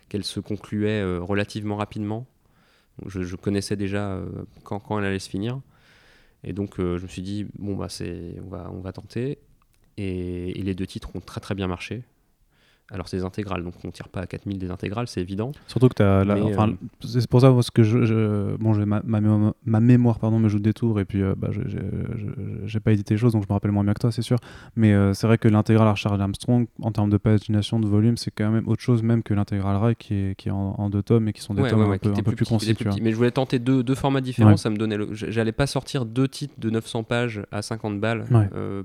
[0.09, 2.27] qu'elle se concluait euh, relativement rapidement.
[3.07, 4.21] Je, connaissais déjà
[4.63, 5.59] quand, quand elle allait se finir.
[6.43, 9.39] Et donc, euh, je me suis dit, bon, bah, on, va, on va tenter.
[9.97, 12.03] Et, les deux titres ont très très bien marché.
[12.91, 15.53] Alors c'est des intégrales, donc on tire pas à 4000 des intégrales, c'est évident.
[15.67, 16.25] Surtout que tu as...
[16.43, 19.21] enfin, euh, c'est pour ça parce que je, bon, ma, ma,
[19.65, 21.49] ma, mémoire pardon, me joue des tours et puis euh, bah,
[22.65, 24.37] j'ai pas édité les choses, donc je me rappelle moins bien que toi, c'est sûr.
[24.75, 28.31] Mais euh, c'est vrai que l'intégrale Archer Armstrong, en termes de pagination, de volume, c'est
[28.31, 31.29] quand même autre chose même que l'intégrale Rai qui est, qui est en, deux tomes
[31.29, 32.75] et qui sont des tomes un, peu, un peu, plus, concis.
[33.01, 34.97] Mais je voulais tenter deux, deux formats différents, ça me donnait...
[35.13, 38.25] J'allais pas sortir deux titres de 900 pages à 50 balles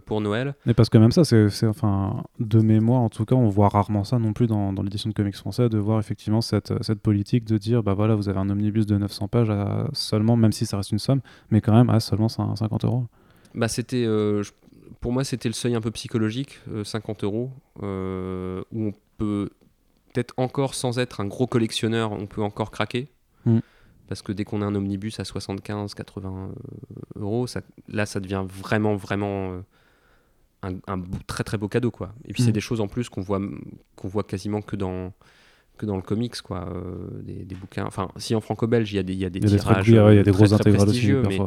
[0.07, 0.55] pour Noël.
[0.67, 3.88] Mais parce que même ça, c'est enfin de mémoire en tout cas, on voit rarement
[4.05, 7.45] ça non plus dans, dans l'édition de comics français, de voir effectivement cette, cette, politique
[7.45, 10.67] de dire bah voilà, vous avez un omnibus de 900 pages à seulement, même si
[10.67, 11.21] ça reste une somme,
[11.51, 13.07] mais quand même à seulement 50 euros.
[13.55, 14.43] Bah c'était, euh,
[15.01, 17.51] pour moi, c'était le seuil un peu psychologique, 50 euh, euros,
[17.83, 19.51] euh, où on peut
[20.13, 23.09] peut-être encore, sans être un gros collectionneur, on peut encore craquer.
[23.45, 23.59] Mm.
[24.09, 26.53] Parce que dès qu'on a un omnibus à 75, 80
[27.17, 29.63] euros, ça, là, ça devient vraiment, vraiment
[30.63, 32.15] un, très très beau cadeau quoi.
[32.25, 32.55] Et puis c'est mm.
[32.55, 33.41] des choses en plus qu'on voit
[33.97, 35.13] qu'on voit quasiment que dans
[35.77, 37.87] que dans le comics quoi, euh, des, bouquins.
[37.87, 39.99] Enfin, si en franco-belge il y a des il y a des tirages, il y
[39.99, 41.39] a des gros intégrales aussi mais,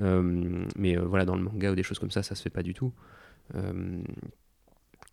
[0.00, 2.50] euh, mais euh, voilà dans le manga ou des choses comme ça ça se fait
[2.50, 2.92] pas du tout.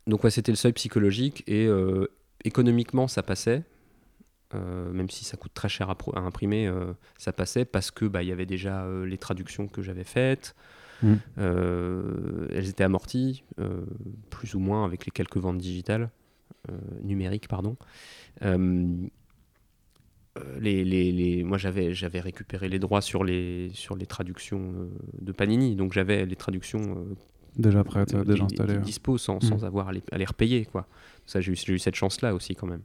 [0.08, 1.68] donc ouais, c'était le seuil psychologique et
[2.46, 3.64] économiquement ça passait.
[4.54, 6.72] même si ça coûte très cher à, à imprimer,
[7.18, 10.56] ça passait parce que bah il y avait déjà les traductions que j'avais faites.
[11.04, 11.14] Mm.
[11.38, 13.86] Euh, elles étaient amorties, euh,
[14.30, 16.10] plus ou moins, avec les quelques ventes digitales,
[16.70, 17.78] euh, numériques, pardon.
[20.62, 25.32] Les, les, les, moi j'avais j'avais récupéré les droits sur les sur les traductions de
[25.34, 27.06] Panini donc j'avais les traductions
[27.58, 29.42] déjà prêtes déjà installées dispo sans, mm.
[29.42, 30.88] sans avoir à les, à les, repayer quoi
[31.26, 32.84] ça j'ai eu, eu, cette chance là aussi quand même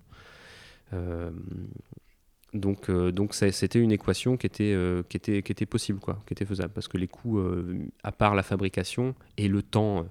[2.55, 6.21] donc, euh, donc c'était une équation qui était, euh, qui, était, qui était possible, quoi,
[6.27, 6.71] qui était faisable.
[6.73, 10.07] Parce que les coûts, euh, à part la fabrication et le temps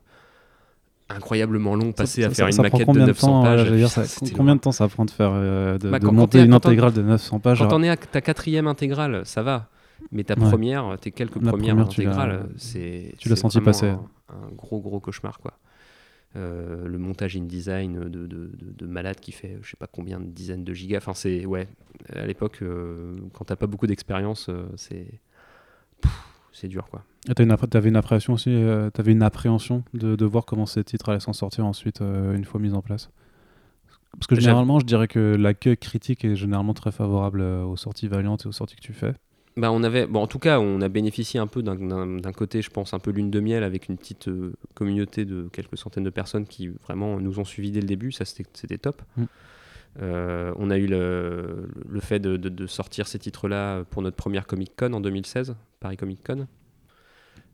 [1.09, 4.31] incroyablement long passé à faire une maquette de 900 pages.
[4.35, 7.59] combien de temps ça prend de faire de, bah, monter une intégrale de 900 pages
[7.59, 9.69] Quand on est à ta quatrième intégrale, ça va.
[10.11, 13.87] Mais ta première, tes quelques premières intégrales, c'est tu l'as senti passer.
[13.87, 15.53] Un, un, gros gros cauchemar quoi.
[16.35, 20.25] Euh, le montage in-design de, de, de, malade qui fait je sais pas combien de
[20.25, 20.97] dizaines de gigas.
[20.97, 21.67] Enfin, c'est ouais,
[22.11, 25.05] à l'époque, euh, quand t'as pas beaucoup d'expérience, euh, c'est
[26.51, 27.03] c'est dur quoi.
[27.27, 27.43] Tu
[27.77, 31.33] avais une appréhension aussi, avais une appréhension de, de, voir comment ces titres allaient s'en
[31.33, 33.11] sortir ensuite une fois mis en place?
[34.13, 38.45] Parce que généralement, je dirais que l'accueil critique est généralement très favorable aux sorties valiantes
[38.45, 39.13] et aux sorties que tu fais.
[39.55, 42.71] Bah, on avait, bon, en tout cas, on a bénéficié un peu d'un côté, je
[42.71, 46.09] pense, un peu lune de miel avec une petite euh, communauté de quelques centaines de
[46.09, 48.11] personnes qui vraiment nous ont suivis dès le début.
[48.11, 49.01] Ça, c'était top.
[49.15, 49.23] Mm.
[50.01, 54.47] Euh, on a eu le, le fait de, de, sortir ces titres-là pour notre première
[54.47, 56.47] Comic Con en 2016, Paris Comic Con.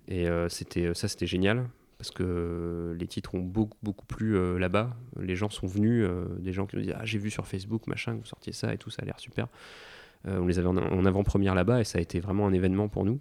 [0.08, 4.96] Et euh, c'était ça, c'était génial parce que les titres ont beaucoup, beaucoup plu là-bas.
[5.20, 6.08] Les gens sont venus,
[6.40, 8.74] des gens qui nous disent Ah, j'ai vu sur Facebook, machin, que vous sortiez ça
[8.74, 9.50] et tout, ça a l'air super.
[10.28, 13.06] Euh, on les avait en, avant-première là-bas et ça a été vraiment un événement pour
[13.06, 13.20] nous.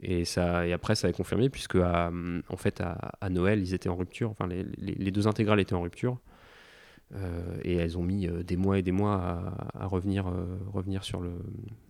[0.00, 2.10] Et, ça, et après, ça a confirmé, puisque à,
[2.48, 4.30] en fait, à, Noël, ils étaient en rupture.
[4.30, 6.18] Enfin, les, deux intégrales étaient en rupture.
[7.14, 10.24] Euh, et elles ont mis euh, des mois et des mois à, revenir,
[10.72, 11.30] revenir sur le.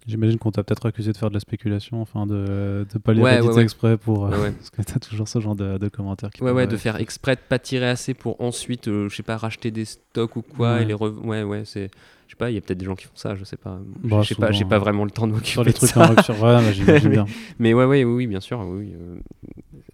[0.07, 3.59] J'imagine qu'on t'a peut-être accusé de faire de la spéculation, enfin de ne pas les
[3.59, 4.29] exprès pour.
[4.29, 6.31] parce que t'as toujours ce genre de, commentaires.
[6.41, 9.71] ouais, ouais, de faire exprès de pas tirer assez pour ensuite, je sais pas, racheter
[9.71, 10.83] des stocks ou quoi.
[10.83, 11.91] Et les Ouais, ouais, c'est
[12.31, 13.79] sais pas, il y a peut-être des gens qui font ça, je sais pas.
[14.03, 16.13] Bah, je sais pas, j'ai pas vraiment le temps de m'occuper de ça.
[16.13, 17.27] ouais, bien.
[17.59, 18.93] Mais ouais, ouais, oui, bien sûr, oui.
[18.95, 19.19] Euh,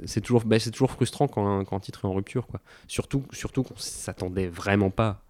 [0.05, 2.61] c'est toujours, bah, c'est toujours frustrant quand un, quand un, titre est en rupture, quoi.
[2.89, 5.23] Surtout, surtout qu'on s'attendait vraiment pas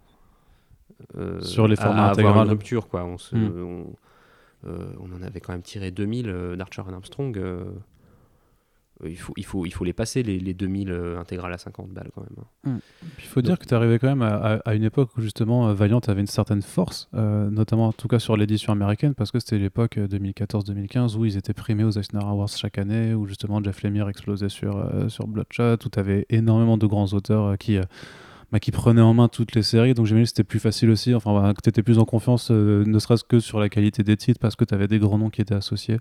[1.16, 3.04] euh, sur les formats à avoir une rupture, quoi.
[3.04, 3.86] On se, hmm.
[4.64, 7.38] on en avait quand même tiré 2000 d'Archer and Armstrong
[9.04, 12.10] il faut, il, faut, il faut les passer, les, les 2000 intégrales à 50 balles
[12.14, 12.44] quand même.
[12.66, 12.70] Hein.
[12.70, 12.78] Mm.
[13.18, 16.20] Il faut dire que tu arrivé quand même à, une époque où justement Valiant avait
[16.20, 21.16] une certaine force, notamment en tout cas sur l'édition américaine, parce que c'était l'époque 2014-2015
[21.16, 24.84] où ils étaient primés aux Eisner Awards chaque année, où justement Jeff Lemire explosait sur,
[25.08, 27.78] sur Bloodshot, où tu avais énormément de grands auteurs qui
[28.52, 29.94] bah, qui prenait en main toutes les séries.
[29.94, 32.50] Donc j'imagine que c'était plus facile aussi, enfin, bah, que tu étais plus en confiance,
[32.50, 35.18] euh, ne serait-ce que sur la qualité des titres, parce que tu avais des grands
[35.18, 35.98] noms qui étaient associés.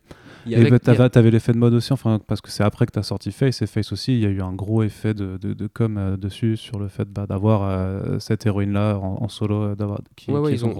[0.47, 2.99] et bah, tu avais, l'effet de mode aussi, enfin, parce que c'est après que tu
[2.99, 5.67] as sorti Face, et Face aussi, il y a eu un gros effet de, de,
[5.67, 9.75] com euh, dessus, sur le fait d'avoir euh, cette héroïne-là en, solo.
[9.75, 10.75] d'avoir qui, ouais, ils ont,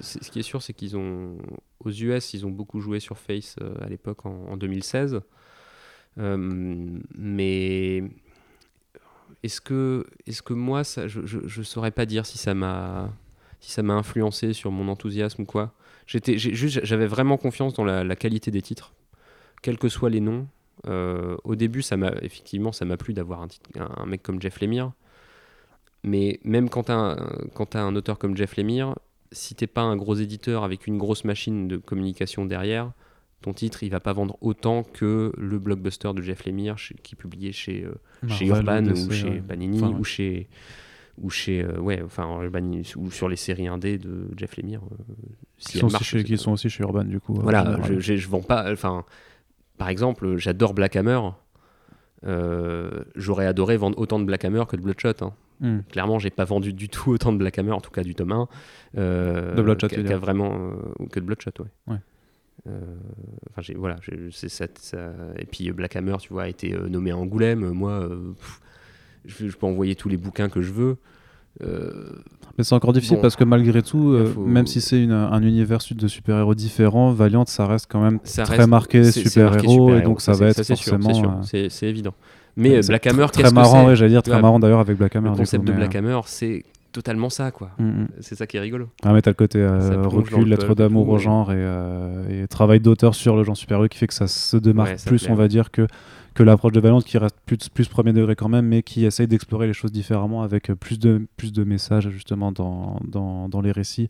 [0.00, 1.38] ce qui est sûr, c'est qu'ils ont,
[1.80, 5.20] aux US, ils ont beaucoup joué sur Face à l'époque, en, en, 2016.
[6.18, 8.02] mais
[9.46, 9.60] est-ce
[10.42, 13.10] que, moi, je ne saurais pas dire si ça m'a
[13.60, 15.72] si influencé sur mon enthousiasme ou quoi.
[16.06, 18.92] J'avais vraiment confiance dans la, qualité des titres,
[19.62, 20.46] quels que soient les noms.
[20.86, 21.82] Euh, au début,
[22.22, 24.92] effectivement, ça m'a plu d'avoir un, mec comme Jeff Lemire.
[26.04, 28.94] Mais même quand tu as, un auteur comme Jeff Lemire,
[29.32, 32.92] si t'es pas un gros éditeur avec une grosse machine de communication derrière,
[33.42, 37.16] ton titre, il va pas vendre autant que le blockbuster de Jeff Lemire qui est
[37.16, 37.94] publié chez, euh,
[38.28, 40.48] chez Urban ou chez Panini ou chez
[41.22, 42.40] ou chez euh, ouais enfin
[42.96, 45.14] ou sur les séries indé de Jeff Lemire euh,
[45.58, 48.70] qui, sont chez, qui, sont aussi chez Urban du coup voilà je, je, vends pas
[48.70, 49.04] enfin
[49.78, 51.20] par exemple j'adore Black Hammer
[53.14, 55.32] j'aurais adoré vendre autant de Black Hammer que de Bloodshot hein.
[55.58, 55.78] Hmm.
[55.88, 58.32] Clairement, j'ai pas vendu du tout autant de Black Hammer, en tout cas du tome
[58.32, 58.48] 1,
[58.94, 60.72] de Bloodshot, vraiment,
[61.10, 61.94] que de Bloodshot, ouais.
[61.94, 61.98] ouais.
[62.68, 62.80] Euh,
[63.50, 63.96] enfin, j'ai voilà,
[64.32, 64.66] c'est ça,
[65.38, 67.70] Et puis Black Hammer, tu vois, a été euh, nommé à Angoulême.
[67.70, 68.16] Moi, euh,
[69.24, 70.96] je, peux envoyer tous les bouquins que je veux.
[71.60, 76.54] Mais c'est encore difficile parce que malgré tout, même si c'est un univers de super-héros
[76.54, 81.42] différent, Valiant, ça reste quand même très marqué super-héros et donc ça, va être forcément.
[81.42, 82.14] C'est évident.
[82.56, 85.30] Mais Black Hammer, très marrant, j'allais dire très marrant d'ailleurs avec Black Hammer.
[85.30, 86.64] Le concept de Black Hammer, c'est
[86.96, 87.72] totalement ça, quoi.
[87.78, 88.08] Mm, mm.
[88.20, 88.88] C'est ça qui est rigolo.
[89.02, 93.14] Ah, mais t'as le côté euh, recul, lettre d'amour au genre euh, et, travail d'auteur
[93.14, 95.86] sur le genre supérieur qui fait que ça se démarque plus, on va dire, que,
[96.34, 99.26] que l'approche de Valence qui reste plus, plus premier degré quand même, mais qui essaye
[99.26, 103.72] d'explorer les choses différemment avec plus de, plus de messages justement dans, dans, dans les
[103.72, 104.08] récits.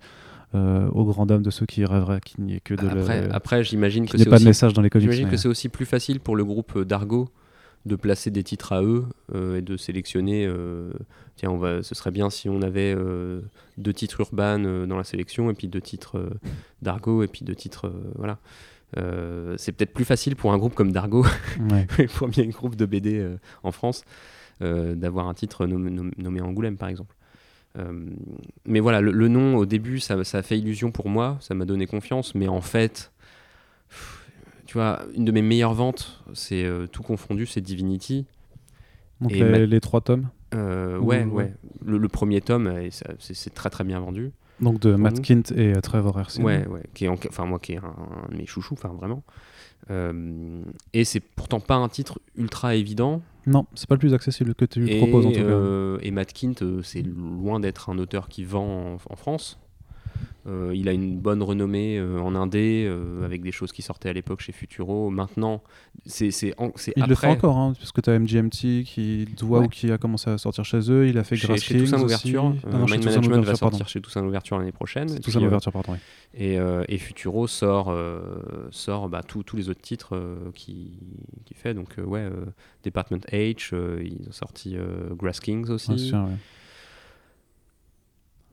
[0.55, 3.65] Euh, aux grandes dames de ceux qui rêveraient qu'il n'y ait que de après, après
[3.65, 6.21] j'imagine que c'est pas de message dans les comics j'imagine que c'est aussi plus facile
[6.21, 7.29] pour le groupe d'Argo
[7.87, 10.45] de placer des titres à eux euh, et de sélectionner.
[10.45, 10.93] Euh,
[11.37, 13.41] tiens, on va, ce serait bien si on avait euh,
[13.79, 16.29] deux titres urbains dans la sélection et puis deux titres
[16.83, 17.93] d'Argo et puis deux titres.
[18.17, 18.39] voilà.
[19.57, 21.25] c'est peut-être plus facile pour un groupe comme Dargo,
[21.71, 21.87] ouais.
[22.09, 23.25] pour un groupe de BD
[23.63, 24.05] en France,
[24.61, 27.15] d'avoir un titre nommé, nommé, Angoulême par exemple.
[28.65, 31.55] mais voilà, le, le, nom au début, ça, ça, a fait illusion pour moi, ça
[31.55, 33.13] m'a donné confiance, mais en fait,
[34.67, 38.27] tu vois, une de mes meilleures ventes, c'est euh, tout confondu, c'est Divinity.
[39.21, 41.55] Donc les, trois tomes euh, Ouais, ouais.
[41.85, 42.71] Le, premier tome,
[43.19, 44.33] c'est très très bien vendu.
[44.61, 46.43] Donc de Matt Kint et euh, Trevor Hersin.
[46.43, 46.83] Ouais, ouais.
[46.95, 49.23] Qui est enfin moi qui est un, de mes chouchous, enfin vraiment.
[50.93, 53.23] et c'est pourtant pas un titre ultra évident.
[53.47, 56.03] Non, c'est pas le plus accessible que tu proposes en tout cas.
[56.03, 59.59] et Matt Kint, c'est loin d'être un auteur qui vend en France.
[60.49, 64.09] Euh, il a une bonne renommée euh, en indé, euh, avec des choses qui sortaient
[64.09, 65.11] à l'époque chez Futuro.
[65.11, 65.63] Maintenant,
[66.05, 66.55] c'est c'est
[66.97, 69.99] Il le fait encore, hein, parce que tu as MGMT qui doit ou qui a
[69.99, 71.09] commencé à sortir chez eux.
[71.09, 72.55] Il a fait Grass chez, Toussaint L'Ouverture.
[72.65, 75.19] Ah Mind Management va sortir chez Toussaint L'Ouverture l'année prochaine.
[75.19, 75.97] Toussaint L'Ouverture, pardon.
[76.35, 77.93] Et, et, Futuro sort,
[78.71, 80.17] sort bah, tous les autres titres
[80.55, 80.91] qu'il
[81.45, 81.75] qui fait.
[81.75, 82.29] Donc, ouais,
[82.85, 84.77] Department H, ils ont sorti
[85.17, 85.99] Grass Kings aussi.
[85.99, 86.37] Sûr, ouais.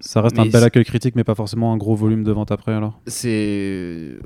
[0.05, 2.73] Ça reste un bel accueil critique, mais pas forcément un gros volume de vente après
[2.73, 2.99] alors.
[3.07, 3.29] C'est.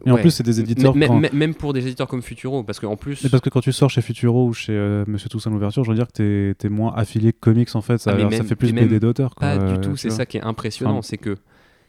[0.05, 0.95] Et en plus, c'est des éditeurs.
[0.95, 3.23] Même pour des éditeurs comme Futuro, parce qu'en plus.
[3.23, 5.91] Mais parce que quand tu sors chez Futuro ou chez euh, Monsieur Toussaint l'ouverture, je
[5.91, 7.99] veux dire que t'es es moins affilié que comics en fait.
[7.99, 9.35] Ça, ah, ça fait plus BD d'auteur.
[9.35, 11.37] Pas du tout, c'est ça qui est impressionnant, c'est que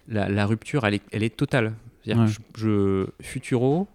[0.07, 1.73] la, la, rupture, elle est, elle est totale.
[2.07, 2.15] je,
[2.57, 3.89] je, Futuro.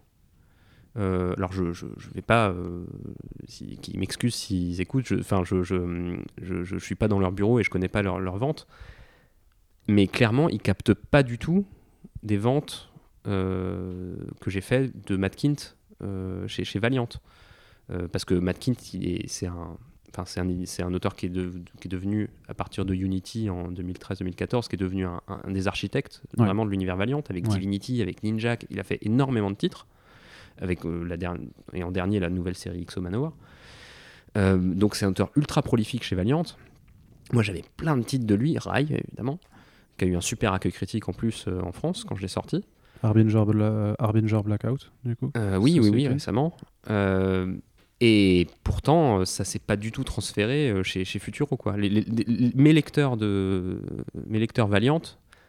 [0.95, 2.85] Euh, alors je, je, je, vais pas, euh,
[3.47, 5.75] si, qui m'excusent s'ils écoutent, enfin je, je,
[6.39, 8.67] je, je, suis pas dans leur bureau et je connais pas leur, leur vente,
[9.87, 11.65] mais clairement, ils captent pas du tout
[12.23, 12.89] des ventes
[13.27, 17.09] euh, que j'ai fait de Matt Kint euh, chez, chez, Valiant.
[17.89, 18.75] Euh, parce que Matt Kint,
[19.27, 19.77] c'est un,
[20.17, 24.75] un, un, auteur qui est, qui est, devenu, à partir de Unity en 2013-2014, qui
[24.75, 28.55] est devenu un, des architectes vraiment de l'univers Valiant, avec Divinity, avec Ninja.
[28.69, 29.87] Il a fait énormément de titres,
[30.59, 33.33] avec la dernière, et en dernier la nouvelle série XO Manowar.
[34.35, 36.43] donc c'est un auteur ultra prolifique chez Valiant.
[37.31, 39.39] Moi j'avais plein de titres de lui, Rai évidemment
[39.97, 42.27] qui a eu un super accueil critique en plus euh, en France quand je l'ai
[42.27, 42.63] sorti.
[43.03, 45.31] Harbinger, Bla- Harbinger Blackout, du coup.
[45.35, 46.55] Euh, oui, oui, oui, récemment.
[46.89, 47.53] Euh,
[48.01, 51.57] et pourtant, euh, ça s'est pas du tout transféré euh, chez, chez Futuro.
[51.57, 51.77] Quoi.
[51.77, 53.81] Les- les- les- mes, lecteurs de,
[54.27, 55.01] mes lecteurs Valiant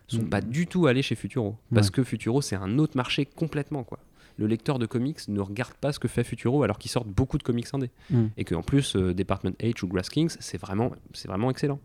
[0.09, 0.29] sont Mm.
[0.29, 1.57] pas du tout allés chez Futuro.
[1.75, 3.85] Parce que Futuro, c'est un autre marché complètement.
[3.85, 3.99] Quoi.
[4.37, 7.39] Le lecteur de comics ne regarde pas ce que fait Futuro alors qu'ils sortent beaucoup
[7.39, 7.91] de comics indés.
[8.11, 8.25] Mm.
[8.37, 11.79] Et qu'en plus, euh, Department H ou Grass Kings, c'est vraiment, c'est vraiment excellent.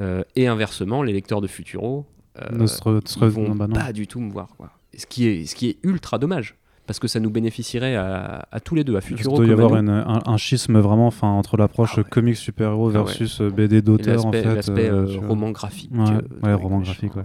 [0.00, 2.04] Euh, et inversement, les lecteurs de Futuro
[2.40, 4.48] euh, Ne vont bah pas du tout me voir.
[4.56, 4.70] Quoi.
[4.96, 6.56] Ce, qui est, ce qui est ultra dommage.
[6.86, 9.52] Parce que ça nous bénéficierait à, à tous les deux, à Il Futuro doit y
[9.52, 12.04] avoir une- un, un schisme vraiment enfin, entre l'approche Ah ouais.
[12.10, 13.04] comics super-héros Ah ouais.
[13.04, 14.42] versus euh, BD d'auteur en fait.
[14.44, 15.90] l'aspect, euh, euh, roman graphique.
[15.94, 16.18] Ouais,
[16.50, 17.22] euh, roman graphique, ouais.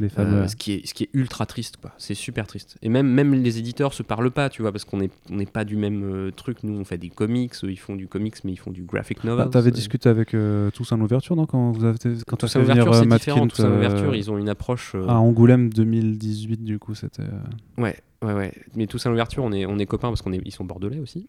[0.00, 1.92] Les Euh, ce, qui est, ce qui est ultra triste, quoi.
[1.98, 2.76] C'est super triste.
[2.82, 5.46] Et même, même les éditeurs se parlent pas, tu vois, parce qu'on n'est on n'est
[5.46, 6.62] pas du même euh, truc.
[6.64, 9.22] Nous, on fait des comics, eux, ils font du comics, mais ils font du graphic
[9.24, 9.44] novel.
[9.46, 12.60] Bah, T'avais discuté avec euh, Toussaint Louverture, non Quand vous avez quand t'as Tout ça
[12.60, 13.40] fait venir ouverture, euh, c'est différent.
[13.42, 14.92] Kint, Tout ça ouverture, euh, ils ont une approche.
[14.94, 17.22] euh, à Angoulême 2018, du coup, c'était.
[17.22, 18.52] euh, Ouais, ouais, ouais.
[18.74, 21.26] Mais ça l'ouverture, on est, on est copains parce qu'on est, ils sont bordelais aussi.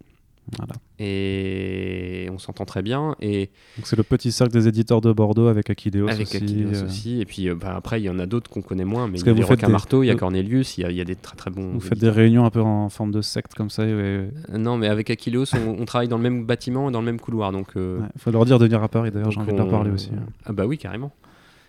[0.58, 0.74] Voilà.
[1.00, 3.16] Et on s'entend très bien.
[3.20, 6.38] Et Donc c'est le petit cercle des éditeurs de Bordeaux avec avec aussi.
[6.38, 7.20] Aquileos euh, aussi.
[7.22, 9.08] Et puis euh, bah, après, il y en a d'autres qu'on connaît moins.
[9.08, 11.02] Mais il y a des marteaux, il y a Cornelius, il y a, il y
[11.02, 11.72] a des très très bons.
[11.74, 13.86] Vous faites des réunions un peu en forme de secte comme ça.
[13.86, 17.00] Il Euh, Non, mais avec Aquileos, on, on travaille dans le même bâtiment et dans
[17.00, 17.52] le même couloir.
[17.52, 19.92] Donc, euh, faut leur dire de venir à Paris d'ailleurs, j'ai envie de leur parler
[19.92, 20.12] aussi.
[20.16, 20.28] hein.
[20.46, 21.12] Ah bah oui, carrément.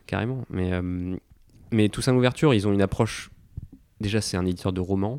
[0.07, 0.45] Carrément.
[0.51, 1.17] Mais, euh,
[1.73, 3.31] mais Toussaint l'ouverture, ils ont une approche.
[4.01, 5.19] Déjà, c'est un éditeur de romans.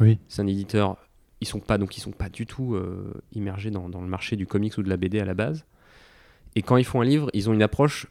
[0.00, 0.18] Oui.
[0.28, 0.96] C'est un éditeur.
[1.40, 4.36] Ils sont pas donc ils sont pas du tout euh, immergés dans, dans le marché
[4.36, 5.64] du comics ou de la BD à la base.
[6.56, 8.06] Et quand ils font un livre, ils ont une approche.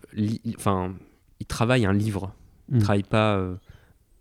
[0.57, 0.93] Enfin,
[1.39, 2.33] ils travaillent un livre.
[2.71, 2.79] Ils Mm.
[2.79, 3.55] travaillent pas euh,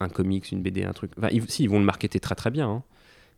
[0.00, 1.10] un comics, une BD, un truc.
[1.18, 2.68] Enfin, ils, si, ils vont le marketer très très bien.
[2.68, 2.82] hein.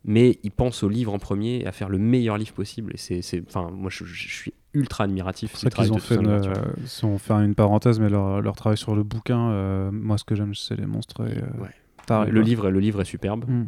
[0.03, 2.93] Mais ils pensent au livre en premier et à faire le meilleur livre possible.
[2.95, 5.51] Et c'est, enfin, moi, je, je suis ultra admiratif.
[5.55, 6.55] C'est ça qu'ils ont fait, une, euh,
[6.85, 10.23] si on fait une parenthèse, mais leur, leur travail sur le bouquin, euh, moi ce
[10.23, 11.69] que j'aime c'est les monstres et Ouais.
[12.07, 13.45] tarés, le, livre, le livre est superbe.
[13.47, 13.65] Mm.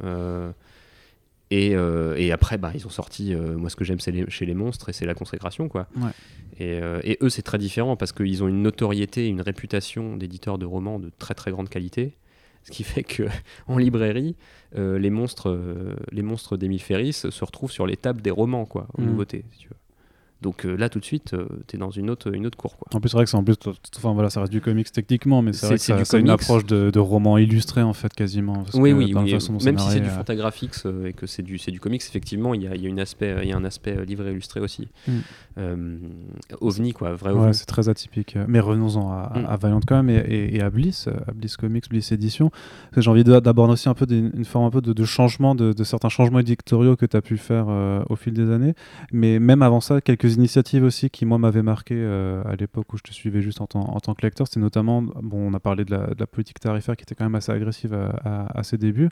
[1.54, 3.34] Euh, et, euh, et après, bah, ils ont sorti.
[3.34, 5.88] euh, moi, ce que j'aime c'est les- chez les monstres, et c'est la consécration, quoi.
[5.96, 6.10] Ouais.
[6.60, 10.58] Et, euh, et eux, c'est très différent parce qu'ils ont une notoriété, une réputation d'éditeurs
[10.58, 12.18] de romans de très très grande qualité.
[12.64, 13.24] Ce qui fait que
[13.68, 14.36] en librairie,
[14.76, 15.56] les monstres,
[16.12, 19.06] les monstres d'Emile Ferris se retrouvent sur les tables des romans, quoi, en Mm.
[19.06, 19.76] nouveauté, si tu veux.
[20.44, 21.36] Donc euh, là, tout de suite,
[21.68, 22.88] tu es dans une autre, une autre cour, quoi.
[22.94, 23.56] En plus, c'est vrai que c'est en plus,
[23.98, 26.66] enfin voilà, ça reste du comics techniquement, mais c'est vrai que ça- c'est une approche
[26.66, 28.64] de, de roman illustré en fait quasiment.
[28.64, 29.32] parce Oui, que oui, oui.
[29.32, 32.02] façon Même si c'est du euh, Fantagraphics euh, et que c'est du, c'est du comics,
[32.08, 34.60] effectivement, il y a, y a une aspect, y a un aspect euh, livre illustré
[34.60, 34.88] aussi.
[35.08, 35.12] Mm.
[35.60, 35.98] Euh,
[36.62, 38.38] ovni, quoi, vrai Ouais, c'est très atypique.
[38.48, 39.46] Mais revenons-en à, Mm.
[39.48, 42.12] à Valiant quand même et, et- et à Bliss, euh, à Bliss Comics, Bliss
[42.92, 45.54] que J'ai envie de- d'aborder aussi un peu une forme un peu de, de changement,
[45.54, 48.74] de, de certains changements éditoriaux que tu as pu faire euh, au fil des années.
[49.12, 51.94] Mais même avant ça, quelques initiatives aussi qui, moi, m'avaient marqué
[52.46, 54.48] à l'époque où je te suivais juste en, tant- en tant que lecteur.
[54.48, 57.26] C'était notamment, bon, on a parlé de la, de la politique tarifaire qui était quand
[57.26, 59.10] même assez agressive à, à- à ses débuts.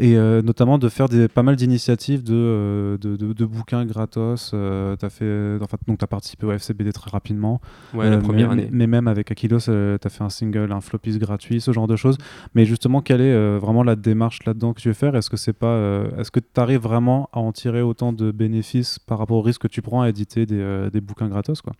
[0.00, 3.84] Et euh, notamment de faire des, pas mal d'initiatives de, euh, de, de- de bouquins
[3.84, 4.52] gratos.
[4.54, 7.60] Euh, fait, enfin, donc tu as participé au FCBD très rapidement.
[7.94, 8.68] Ouais, la Euh, première mais, année.
[8.70, 11.96] Mais même avec Aquilos, tu as fait un single, un floppies gratuit, ce genre de
[11.96, 12.16] choses.
[12.54, 15.16] Mais justement, quelle est euh, vraiment la démarche là-dedans que tu veux faire?
[15.16, 18.30] Est-ce que c'est pas, euh, est-ce que tu arrives vraiment à en tirer autant de
[18.30, 21.60] bénéfices par rapport au risque que tu prends à éditer des, euh, des bouquins gratos
[21.60, 21.72] quoi?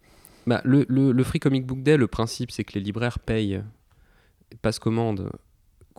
[0.46, 3.62] Bah, le, le- le Free Comic Book Day, le principe, c'est que les libraires payent,
[4.62, 5.30] passent commande,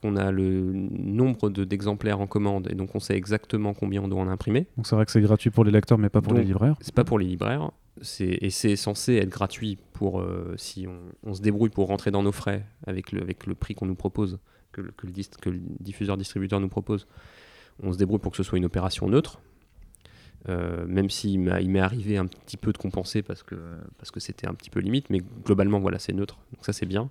[0.02, 4.08] qu'on a le nombre de- d'exemplaires en commande, et donc on sait exactement combien on
[4.08, 4.68] doit en imprimer.
[4.78, 6.76] Donc c'est vrai que c'est gratuit pour les lecteurs, mais pas pour Donc, les libraires.
[6.82, 7.72] C'est pas pour les libraires,
[8.20, 12.24] et c'est censé être gratuit pour euh, si on, on se débrouille pour rentrer dans
[12.24, 14.40] nos frais avec le, avec le prix qu'on nous propose,
[14.72, 17.06] que, le- que le, dis- que le diffuseur distributeur nous propose.
[17.84, 19.42] On se débrouille pour que ce soit une opération neutre.
[20.48, 23.56] Euh, même s'il m'est arrivé un petit peu de compenser parce que
[23.98, 26.86] parce que c'était un petit peu limite, mais globalement voilà c'est neutre, donc ça c'est
[26.86, 27.10] bien.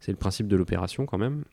[0.00, 1.44] C'est le principe de l'opération quand même.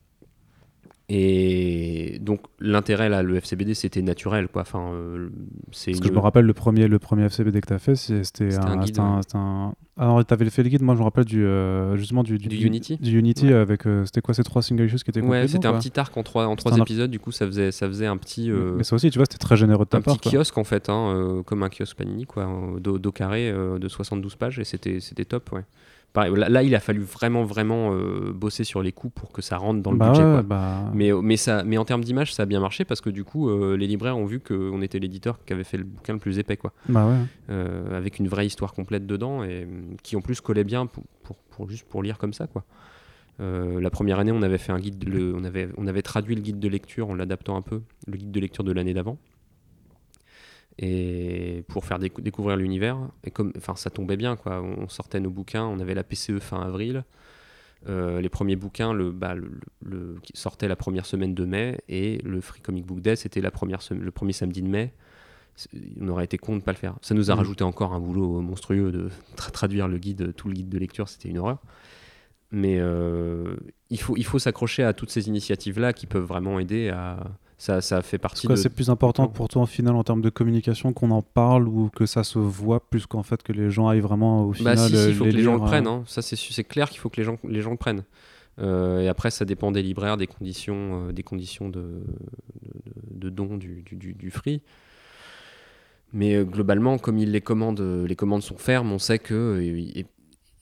[1.10, 4.62] Et donc l'intérêt là, le FCBD c'était naturel quoi.
[4.62, 5.28] Enfin, euh,
[5.70, 7.94] c'est Parce que je me rappelle le premier, le premier FCBD que tu as fait,
[7.94, 11.26] c'était un, un un- un- Alors, tu avais fait le guide, moi je me rappelle
[11.26, 13.52] du, euh, justement du, Du Unity Du Unity Ouais.
[13.52, 13.86] avec.
[13.86, 16.22] euh, c'était quoi ces trois single issues qui étaient Ouais, c'était un petit arc en
[16.22, 18.82] trois, en trois un épisodes, du coup ça faisait, ça faisait un petit, euh, Mais
[18.84, 20.16] ça aussi, tu vois, c'était très généreux de ta un part.
[20.16, 20.38] petit quoi.
[20.38, 23.78] kiosque en fait, hein, euh, comme un kiosque Panini, quoi, euh, dos, dos carré euh,
[23.78, 25.64] de 72 pages, et c'était c'était top, ouais.
[26.14, 29.42] Pareil, là, là, il a fallu vraiment, vraiment euh, bosser sur les coûts pour que
[29.42, 30.42] ça rentre dans le Bah budget, ouais, quoi.
[30.42, 33.24] bah, Mais, mais, ça, mais en termes d'image, ça a bien marché parce que du
[33.24, 36.20] coup, euh, les libraires ont vu qu'on était l'éditeur qui avait fait le bouquin le
[36.20, 36.72] plus épais, quoi.
[36.88, 37.16] bah ouais.
[37.50, 39.66] Euh, avec une vraie histoire complète dedans et
[40.04, 42.64] qui en plus collait bien pour, pour, pour juste pour lire comme ça, quoi.
[43.40, 46.36] Euh, la première année, on avait fait un guide, le, on, avait, on avait traduit
[46.36, 49.18] le guide de lecture en l'adaptant un peu, le guide de lecture de l'année d'avant,
[50.78, 52.98] et pour faire décou- découvrir l'univers.
[53.24, 54.62] Et comme, enfin, ça tombait bien, quoi.
[54.62, 57.04] On sortait nos bouquins, on avait la PCE fin avril.
[57.88, 59.50] Euh, les premiers bouquins le, bah, le,
[59.84, 63.42] le- qui sortaient la première semaine de mai et le Free Comic Book Day c'était
[63.42, 63.50] le
[64.10, 64.94] premier samedi de mai.
[66.00, 66.96] On aurait été con de ne pas le faire.
[67.02, 67.38] Ça nous a Mhm.
[67.40, 71.08] rajouté encore un boulot monstrueux de tra- traduire le guide, tout le guide de lecture,
[71.10, 71.58] c'était une horreur.
[72.50, 73.54] Mais euh,
[73.90, 77.22] il faut, il faut s'accrocher à toutes ces initiatives-là qui peuvent vraiment aider à.
[77.64, 78.56] Ça, ça fait partie de.
[78.56, 81.88] c'est plus important pour toi en final en termes de communication qu'on en parle ou
[81.88, 84.82] que ça se voit plus qu'en fait que les gens aillent vraiment au final Bah
[84.86, 85.86] si, si, euh, il faut que les gens le prennent.
[85.86, 86.04] euh, hein.
[86.06, 88.04] Ça, c'est clair qu'il faut que les gens, les gens le prennent.
[88.58, 93.30] Euh, et après, ça dépend des libraires, des conditions, euh, des conditions de, de, de
[93.30, 94.60] don du, du, du- free.
[96.12, 100.00] Mais euh, globalement, comme ils les commandent, les commandes sont fermes, on sait que et-
[100.00, 100.06] et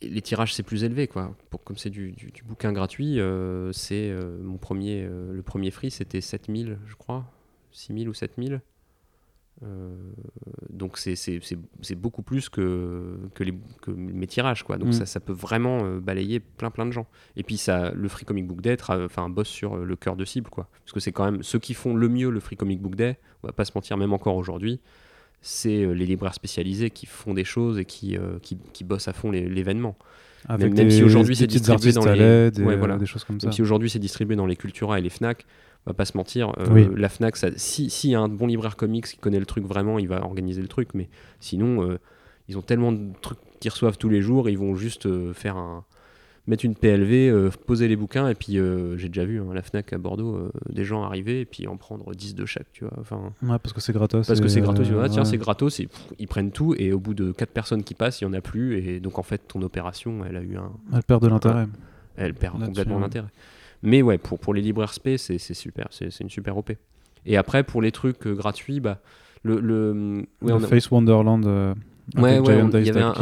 [0.09, 1.34] les tirages c'est plus élevé quoi.
[1.50, 5.42] Pour, comme c'est du, du- du bouquin gratuit, euh, c'est euh, mon premier, euh, le
[5.42, 7.24] premier free c'était 7000 je crois,
[7.72, 8.61] 6000 ou 7000.
[9.64, 9.94] Euh,
[10.70, 11.38] donc c'est-
[11.94, 14.76] beaucoup plus que, que, les, que mes tirages quoi.
[14.76, 14.92] Donc Mm.
[14.92, 17.07] ça, ça peut vraiment balayer plein plein de gens.
[17.36, 20.24] Et puis ça, le Free Comic Book Day enfin bosse sur euh, le cœur de
[20.24, 20.68] cible quoi.
[20.84, 23.18] Parce que c'est quand même ceux qui font le mieux le Free Comic Book Day.
[23.42, 24.80] On va pas se mentir même encore aujourd'hui.
[25.45, 29.09] C'est euh, les libraires spécialisés qui font des choses et qui, euh, qui, qui bossent
[29.09, 29.97] à fond l'événement.
[30.49, 32.97] avec même des, si aujourd'hui des c'est distribué dans les- Ouais, euh, voilà.
[32.97, 33.47] des choses comme ça.
[33.49, 35.45] Même si aujourd'hui c'est distribué dans les Cultura et les Fnac,
[35.86, 36.86] on va pas se mentir, euh, Oui.
[36.97, 39.64] la Fnac, ça, si s'il y a un bon libraire comics qui connaît le truc
[39.64, 41.09] vraiment, il va organiser le truc, mais
[41.40, 41.99] sinon, euh,
[42.49, 45.57] ils ont tellement de trucs qu'ils reçoivent tous les jours, ils vont juste euh, faire
[45.57, 45.84] un
[46.49, 49.62] mettre une PLV, euh, poser les bouquins, et puis euh, j'ai déjà vu hein, la
[49.62, 52.84] Fnac à Bordeaux, euh, des gens arriver et puis en prendre 10 de chaque, tu
[52.84, 52.95] vois.
[52.99, 54.26] Enfin, Ouais, parce que c'est gratos.
[54.26, 55.28] parce que c'est gratos, euh, vont, ah, tiens, ouais.
[55.28, 58.20] c'est gratos, et pff, ils prennent tout, et au bout de 4 personnes qui passent,
[58.20, 60.72] il y en a plus, et donc en fait, ton opération, elle a eu un,
[60.93, 61.66] Elle perd de l'intérêt.
[62.16, 63.28] elle perd complètement l'intérêt.
[63.84, 66.72] Mais ouais, pour, pour les libraires SP, c'est super, c'est une super OP.
[67.24, 69.01] Et après, pour les trucs gratuits, bah,
[69.45, 71.45] le, le, ouais, Le on a- Face Wonderland.
[72.17, 73.15] Euh, ouais, ouais, Giant on- il y avait un,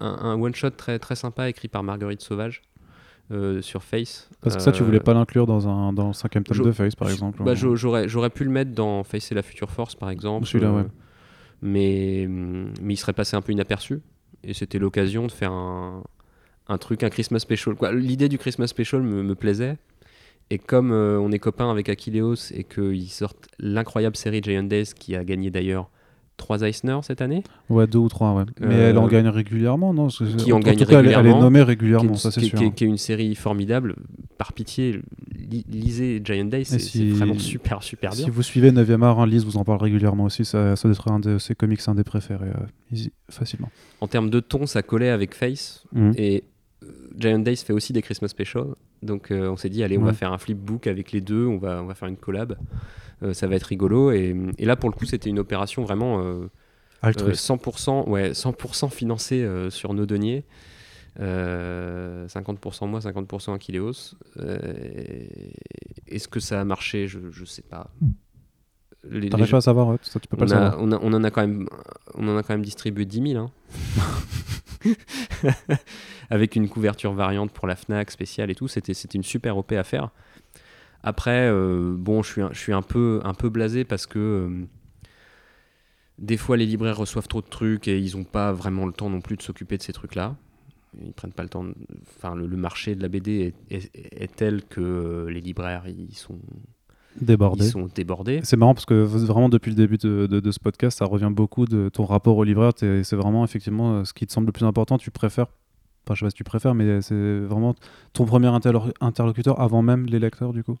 [0.00, 2.62] un one-shot très, très sympa écrit par Marguerite Sauvage
[3.30, 4.28] euh, sur Face.
[4.42, 6.72] Parce que ça, tu voulais Euh, pas l'inclure dans, un, dans le cinquième tome de
[6.72, 7.42] Face, par exemple.
[7.42, 10.46] bah, ou- J'aurais j'aurais pu le mettre dans Face et la Future Force, par exemple.
[10.46, 10.84] Celui-là, ouais.
[11.62, 14.00] mais, mais il serait passé un peu inaperçu.
[14.42, 16.02] Et c'était l'occasion de faire un,
[16.68, 17.74] un truc, un Christmas Special.
[17.94, 19.78] L'idée du Christmas Special me, me plaisait.
[20.50, 24.92] Et comme euh, on est copains avec Achilleos et qu'ils sortent l'incroyable série Giant Days
[24.94, 25.88] qui a gagné d'ailleurs
[26.36, 28.44] 3 Eisner cette année, Ouais, deux ou trois, ouais.
[28.60, 31.12] Mais Euh, elle en gagne régulièrement, non qui en gagne tout cas, elle est- Elle
[31.12, 32.58] est régulièrement, nommée régulièrement, ça c'est sûr.
[32.58, 33.94] qui est- qui est une série formidable,
[34.36, 35.00] par pitié,
[35.34, 38.24] li- lisez Giant Days, c'est si- vraiment super super bien.
[38.24, 40.44] Si vous suivez 9e art, hein, Lise vous en parle régulièrement aussi.
[40.44, 43.70] Ça, ça doit être un de ses comics, un des préférés, euh, easy, facilement.
[44.00, 45.84] En termes de ton, ça collait avec Face.
[45.92, 46.12] Mhm.
[46.18, 46.44] Et
[46.82, 48.64] euh, Giant Days fait aussi des Christmas Special.
[49.02, 50.06] Donc euh, on s'est dit, allez, on Ouais.
[50.08, 52.56] va faire un flipbook avec les deux, on va, on va faire une collab.
[53.22, 54.10] Euh, ça va être rigolo.
[54.10, 56.48] Et, et là, pour le coup, c'était une opération vraiment euh, euh,
[57.02, 57.48] Altruiste.
[57.48, 60.44] 100%, ouais, 100% financée euh, sur nos deniers.
[61.20, 64.16] Euh, 50% moi, 50% Achilleos.
[64.38, 65.26] Euh,
[66.08, 67.06] Est-ce que ça a marché?
[67.06, 67.90] Je ne sais pas.
[69.28, 70.76] T'arrives pas à savoir, ouais, ça tu peux pas on, a- savoir.
[70.80, 71.68] on, a- on en a quand même,
[72.14, 73.44] on en a quand même distribué 10 000.
[73.44, 73.50] hein.
[76.30, 78.66] Avec une couverture variante pour la Fnac spéciale et tout.
[78.68, 80.10] C'était c'était une super OP à faire.
[81.04, 84.18] Après, euh, bon, je suis, un, je suis un, peu, un peu blasé parce que
[84.18, 84.64] euh,
[86.18, 89.10] des fois les libraires reçoivent trop de trucs et ils n'ont pas vraiment le temps
[89.10, 90.36] non plus de s'occuper de ces trucs-là.
[91.04, 91.64] Ils prennent pas le temps.
[91.64, 91.74] de-
[92.16, 93.90] Enfin, le, le marché de la BD est, est-
[94.22, 96.38] est tel que euh, les libraires ils sont,
[97.20, 97.66] Débordé.
[97.66, 98.40] ils sont débordés.
[98.44, 101.30] C'est marrant parce que vraiment depuis le début de, de- de ce podcast, ça revient
[101.32, 102.72] beaucoup de ton rapport au libraire.
[102.74, 104.96] T'es- C'est vraiment effectivement ce qui te semble le plus important.
[104.96, 105.46] Tu préfères,
[106.06, 107.74] enfin, je sais pas si tu préfères, mais c'est vraiment
[108.12, 110.76] ton premier interlo- interlocuteur avant même les lecteurs du coup.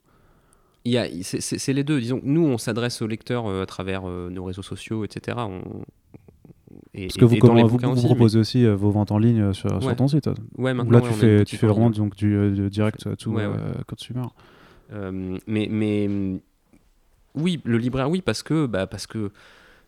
[0.84, 2.00] Il y a- c'est- les deux.
[2.00, 5.38] Disons, nous, on s'adresse aux lecteurs euh, à travers euh, nos réseaux sociaux, etc.
[5.40, 5.62] On-
[6.92, 9.70] et, Parce que vous, comment, vous, vous proposez aussi euh, vos ventes en ligne sur,
[9.80, 9.96] sur Ouais.
[9.96, 10.28] ton site.
[10.58, 13.30] mais- ouais, maintenant, Là, tu fais, tu fais en vraiment donc, du, euh, direct, tout
[13.32, 13.54] Ouais, euh,
[13.86, 14.22] consumer.
[14.92, 16.08] Euh, mais, mais
[17.34, 19.30] oui, le libraire, oui, parce que, bah, parce que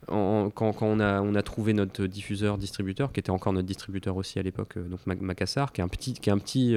[0.09, 3.67] en- quand, quand on, a, on a trouvé notre diffuseur distributeur, qui était encore notre
[3.67, 6.75] distributeur aussi à l'époque, donc Mac- Macassar, qui est un petit, qui est un petit,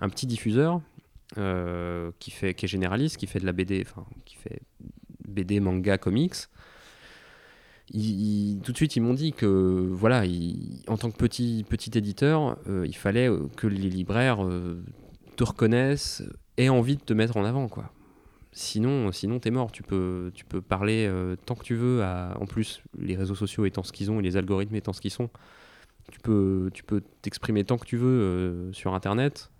[0.00, 0.80] un petit diffuseur
[1.36, 4.62] euh, qui, fait, qui est généraliste, qui fait de la BD, enfin, qui fait
[5.26, 6.34] BD, manga, comics.
[7.92, 9.46] Tout de suite, ils m'ont dit que,
[9.92, 10.24] voilà,
[10.86, 14.82] en tant que petit, petit éditeur, euh, il fallait que les libraires euh,
[15.36, 16.22] te reconnaissent,
[16.56, 17.92] aient envie de te mettre en avant, quoi.
[18.52, 19.70] Sinon, sinon t'es mort.
[19.70, 21.08] Tu peux, tu peux parler
[21.44, 22.02] tant que tu veux.
[22.02, 25.12] En plus, les réseaux sociaux étant ce qu'ils ont et les algorithmes étant ce qu'ils
[25.12, 25.28] sont,
[26.10, 29.50] tu peux, tu peux t'exprimer tant que tu veux sur Internet.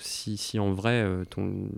[0.00, 1.68] Si, si en vrai euh, ton,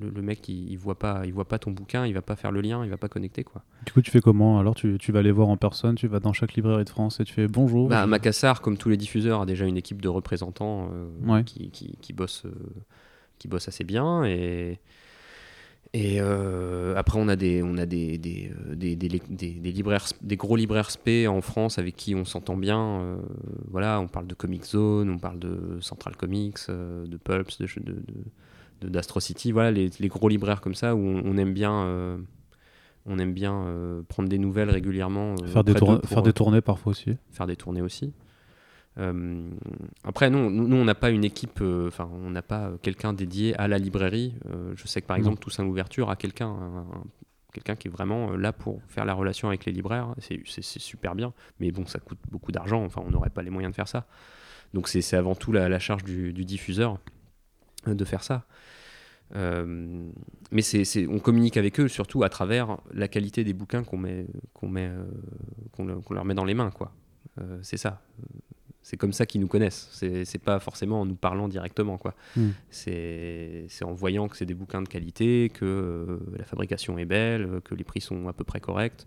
[0.00, 2.36] le, le mec il, il voit pas il voit pas ton bouquin, il va pas
[2.36, 3.62] faire le lien, il va pas connecter quoi.
[3.86, 4.58] Du coup, tu fais comment?
[4.58, 7.20] Alors, tu, tu vas les voir en personne, tu vas dans chaque librairie de France
[7.20, 7.88] et tu fais bonjour.
[7.88, 11.44] Bah, Macassar, comme tous les diffuseurs, a déjà une équipe de représentants euh, Ouais.
[11.44, 12.52] qui, qui, qui bosse, euh,
[13.38, 14.24] qui bosse assez bien.
[14.24, 14.78] Et,
[15.92, 19.08] et euh, après, on a des, on a des, des, euh, des, des,
[19.72, 22.80] libraires, des gros libraires spé en France avec qui on s'entend bien.
[23.00, 23.16] euh,
[23.68, 27.66] voilà, on parle de Comic Zone, on parle de Central Comics, euh, de Pulps, de,
[27.80, 27.96] de,
[28.82, 29.50] de- d'Astro City.
[29.50, 32.18] Voilà, les, les gros libraires comme ça où on, on aime bien.
[33.06, 33.66] on aime bien
[34.08, 35.34] prendre des nouvelles régulièrement.
[35.46, 35.74] faire, des
[36.04, 37.16] faire des tournées parfois aussi.
[37.32, 38.12] faire des tournées aussi.
[38.98, 39.48] Euh,
[40.04, 43.12] après, non, nous, on n'a pas une équipe, euh, enfin, on n'a pas euh, quelqu'un
[43.12, 44.34] dédié à la librairie.
[44.46, 47.04] Euh, je sais que par exemple, Toussaint l'ouverture a quelqu'un, un- un-
[47.54, 50.14] quelqu'un qui est vraiment là pour faire la relation avec les libraires.
[50.18, 52.84] C'est super bien, mais bon, ça coûte beaucoup d'argent.
[52.84, 54.06] Enfin, on n'aurait pas les moyens de faire ça.
[54.74, 56.98] Donc, c'est avant tout la, la charge du, du diffuseur
[57.86, 58.44] de faire ça.
[60.52, 64.26] Mais c'est on communique avec eux surtout à travers la qualité des bouquins qu'on met,
[64.52, 64.90] qu'on met,
[65.72, 66.92] qu'on le- qu'on leur met dans les mains, quoi.
[67.62, 68.02] C'est ça.
[68.82, 69.88] C'est comme ça qu'ils nous connaissent.
[69.92, 72.14] C'est pas forcément en nous parlant directement, quoi.
[72.36, 72.48] Mm.
[72.70, 77.42] C'est en voyant que c'est des bouquins de qualité, que euh, la fabrication est belle,
[77.42, 79.06] euh, que les prix sont à peu près corrects,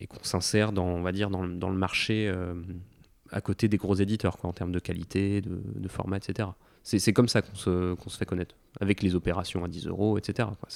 [0.00, 2.54] et qu'on s'insère dans, on va dire, dans, le- dans le marché euh,
[3.30, 6.48] à côté des gros éditeurs, quoi, en termes de qualité, de, de format, etc.
[6.82, 10.48] C'est comme ça qu'on se, fait connaître, avec les opérations à 10 euros, etc.
[10.60, 10.68] quoi.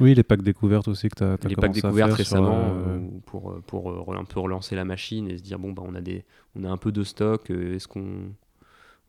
[0.00, 3.62] Oui, les packs découvertes aussi que tu as, les packs découvertes récemment euh, pour, euh,
[3.66, 6.24] pour euh, un peu relancer la machine et se dire bon bah on a des
[6.54, 8.32] on a un peu de stock est-ce qu'on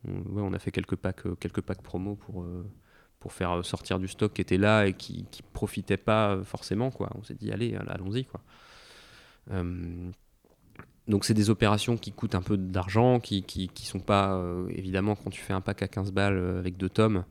[0.07, 2.45] on, ouais, on a fait quelques packs quelques packs promo pour
[3.19, 7.09] pour faire sortir du stock qui était là et qui qui profitait pas forcément quoi.
[7.15, 8.41] On s'est dit allez allons-y quoi.
[9.51, 10.11] Euh,
[11.07, 14.67] donc c'est des opérations qui coûtent un peu d'argent qui, qui, qui sont pas euh,
[14.69, 17.23] évidemment quand tu fais un pack à 15 balles avec deux tomes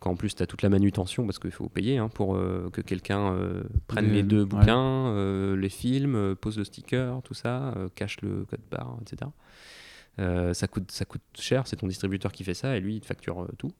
[0.00, 2.68] quand en plus tu as toute la manutention parce qu'il faut payer hein, pour euh,
[2.72, 4.46] que quelqu'un euh, prenne les deux ouais.
[4.46, 8.98] bouquins, euh, les films, euh, pose le sticker, tout ça, euh, cache le code barre,
[9.02, 9.30] etc.
[10.18, 13.00] Euh, ça, coûte, ça coûte cher, c'est ton distributeur qui fait ça et lui il
[13.00, 13.70] te facture euh, tout.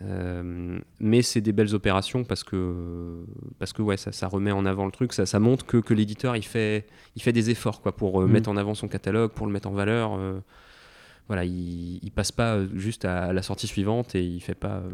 [0.00, 3.24] Euh, mais c'est des belles opérations parce que,
[3.58, 5.92] parce que ouais, ça, ça remet en avant le truc, ça, ça montre que, que
[5.92, 8.32] l'éditeur il fait, il fait des efforts quoi, pour euh, Mhm.
[8.32, 10.18] mettre en avant son catalogue, pour le mettre en valeur.
[11.32, 14.82] Voilà, il, il passe pas euh, juste à la sortie suivante et il fait pas,
[14.84, 14.90] euh,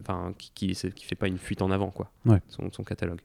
[0.00, 0.74] enfin, qui, qui,
[1.04, 2.40] fait pas une fuite en avant quoi, Ouais.
[2.48, 3.20] son, son catalogue.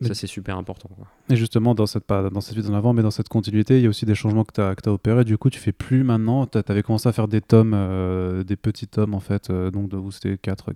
[0.00, 0.88] Mais- Ça c'est super important.
[0.96, 1.06] quoi.
[1.30, 3.82] Et justement, dans cette, pas dans cette suite en avant, mais dans cette continuité, il
[3.84, 5.22] y a aussi des changements que tu as, opérés.
[5.24, 6.44] Du coup, tu fais plus maintenant.
[6.46, 9.90] Tu avais commencé à faire des tomes, euh, des petits tomes en fait, euh, donc
[9.90, 10.72] de, où c'était 4,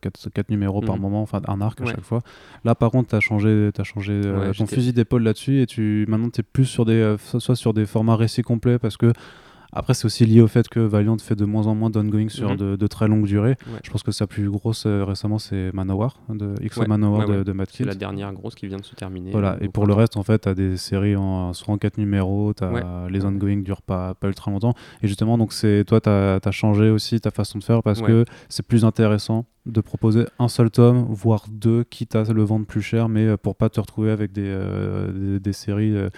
[0.49, 1.03] numéros par Mhm.
[1.03, 2.21] moment, enfin un arc à chaque fois.
[2.65, 5.67] Là, par contre, tu as changé, as changé euh, Ouais, ton fusil d'épaule là-dessus et
[5.67, 8.97] tu, maintenant, tu es plus sur des, so- soit sur des formats récits complets parce
[8.97, 9.13] que.
[9.79, 12.51] Après, c'est aussi lié au fait que Valiant fait de moins en moins d'ongoing sur
[12.51, 12.57] Mhm.
[12.57, 13.57] de, de très longues durées.
[13.67, 13.79] Ouais.
[13.85, 17.37] Je pense que sa plus grosse euh, récemment, c'est Manowar, de XO Ouais, Manowar ouais,
[17.39, 19.31] de, de Matt C'est la dernière grosse qui vient de se terminer.
[19.33, 21.99] Voilà, et pour le reste, en fait, tu as des séries en, soit en 4
[21.99, 22.83] numéros, Ouais.
[23.11, 24.75] les ongoing durent pas, pas ultra longtemps.
[25.03, 25.53] Et justement, donc
[25.87, 29.81] toi, tu as, changé aussi ta façon de faire parce que c'est plus intéressant de
[29.81, 33.57] proposer un seul tome, voire deux, quitte à le vendre plus cher, mais euh, pour
[33.57, 35.95] pas te retrouver avec des, euh, des, des séries.
[35.97, 36.09] euh,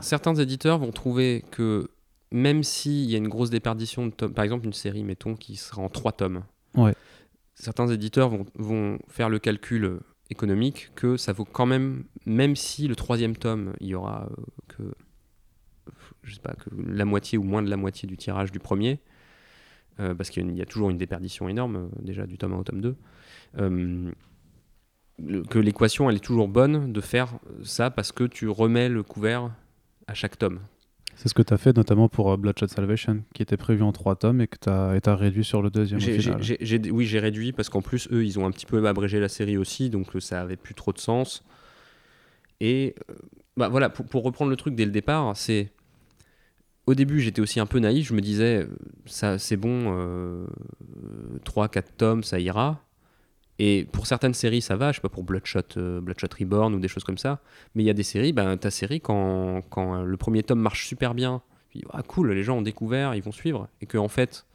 [0.00, 1.88] certains éditeurs vont trouver que
[2.30, 5.56] même s'il y a une grosse déperdition de tomes, par exemple une série, mettons, qui
[5.56, 6.44] sera en trois tomes,
[6.76, 6.94] Ouais.
[7.54, 10.00] certains éditeurs vont, vont faire le calcul euh,
[10.30, 14.42] économique que ça vaut quand même, même si le troisième tome, il y aura euh,
[14.68, 14.82] que,
[16.22, 19.00] je sais pas, que la moitié ou moins de la moitié du tirage du premier,
[20.00, 22.62] euh, parce qu'il y a y, toujours une déperdition énorme, déjà du tome 1 au
[22.64, 22.96] tome 2.
[23.58, 24.12] euh,
[25.18, 29.02] le- que l'équation elle est toujours bonne de faire ça parce que tu remets le
[29.02, 29.50] couvert
[30.06, 30.60] à chaque tome.
[31.18, 33.90] C'est ce que tu as fait notamment pour euh, Bloodshot Salvation, qui était prévu en
[33.90, 36.04] trois tomes et que tu as, réduit sur le deuxième au
[36.92, 39.56] oui, j'ai réduit parce qu'en plus, eux, ils ont un petit peu abrégé la série
[39.56, 41.42] aussi, donc euh, ça avait plus trop de sens.
[42.60, 43.14] Et euh,
[43.56, 45.72] bah, voilà, pour, pour reprendre le truc dès le départ, c'est.
[46.86, 48.68] Au début, j'étais aussi un peu naïf, je me disais, euh,
[49.04, 50.46] ça c'est bon,
[51.44, 52.87] 3-4 tomes, ça ira.
[53.58, 56.78] Et pour certaines séries, ça va, je sais pas, pour Bloodshot, euh, Bloodshot Reborn ou
[56.78, 57.40] des choses comme ça.
[57.74, 60.60] Mais il y a des séries, ben, ta série, quand, quand euh, le premier tome
[60.60, 63.68] marche super bien, puis, ah, cool, les gens ont découvert, ils vont suivre.
[63.80, 64.46] Et qu'en en fait,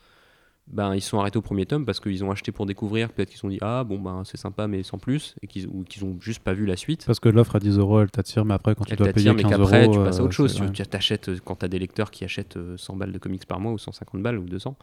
[0.67, 3.35] ben, ils sont arrêtés au premier tome parce qu'ils ont acheté pour découvrir, peut-être qu'ils
[3.35, 6.05] se sont dit, ah bon, ben, c'est sympa, mais sans plus, et qu'ils, ou qu'ils
[6.05, 7.05] ont juste pas vu la suite.
[7.05, 9.35] Parce que l'offre à 10 euros, elle t'attire, mais après, quand tu dois payer t'attire,
[9.35, 10.59] 15 mais qu'après, euros, tu passes à euh, autre chose.
[10.61, 10.71] ouais.
[10.71, 13.59] Tu t'achètes, quand tu as des lecteurs qui achètent euh, 100 balles de comics par
[13.59, 14.77] mois ou 150 balles ou 200,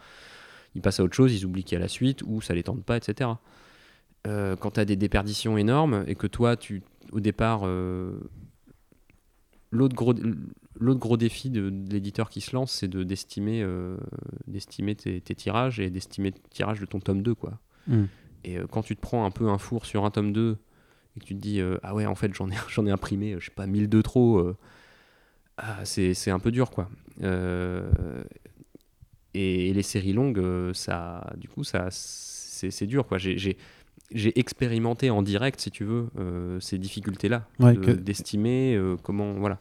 [0.75, 2.63] ils passent à autre chose, ils oublient qu'il y a la suite ou ça les
[2.63, 3.31] tente pas, etc.
[4.27, 8.21] Euh, quand tu as des déperditions énormes et que toi, tu, au départ, euh,
[9.71, 10.15] l'autre gros,
[10.79, 13.97] l'autre gros défi de, de l'éditeur qui se lance, c'est de, d'estimer, euh,
[14.47, 17.35] d'estimer tes, tes tirages et d'estimer le tirage de ton tome 2.
[17.35, 17.59] Quoi.
[17.87, 18.05] Mm.
[18.45, 20.59] Et quand tu te prends un peu un four sur un tome 2
[21.17, 23.47] et que tu te dis ah ouais en fait j'en ai j'en ai imprimé je
[23.47, 24.57] sais pas 1002 trop euh,
[25.59, 26.89] ah, c'est c'est un peu dur quoi
[29.35, 33.59] et, et les séries longues ça du coup ça c'est c'est dur quoi j'ai j'ai
[34.13, 38.97] j'ai expérimenté en direct si tu veux euh, ces difficultés là Ouais, que- d'estimer euh,
[39.03, 39.59] comment voilà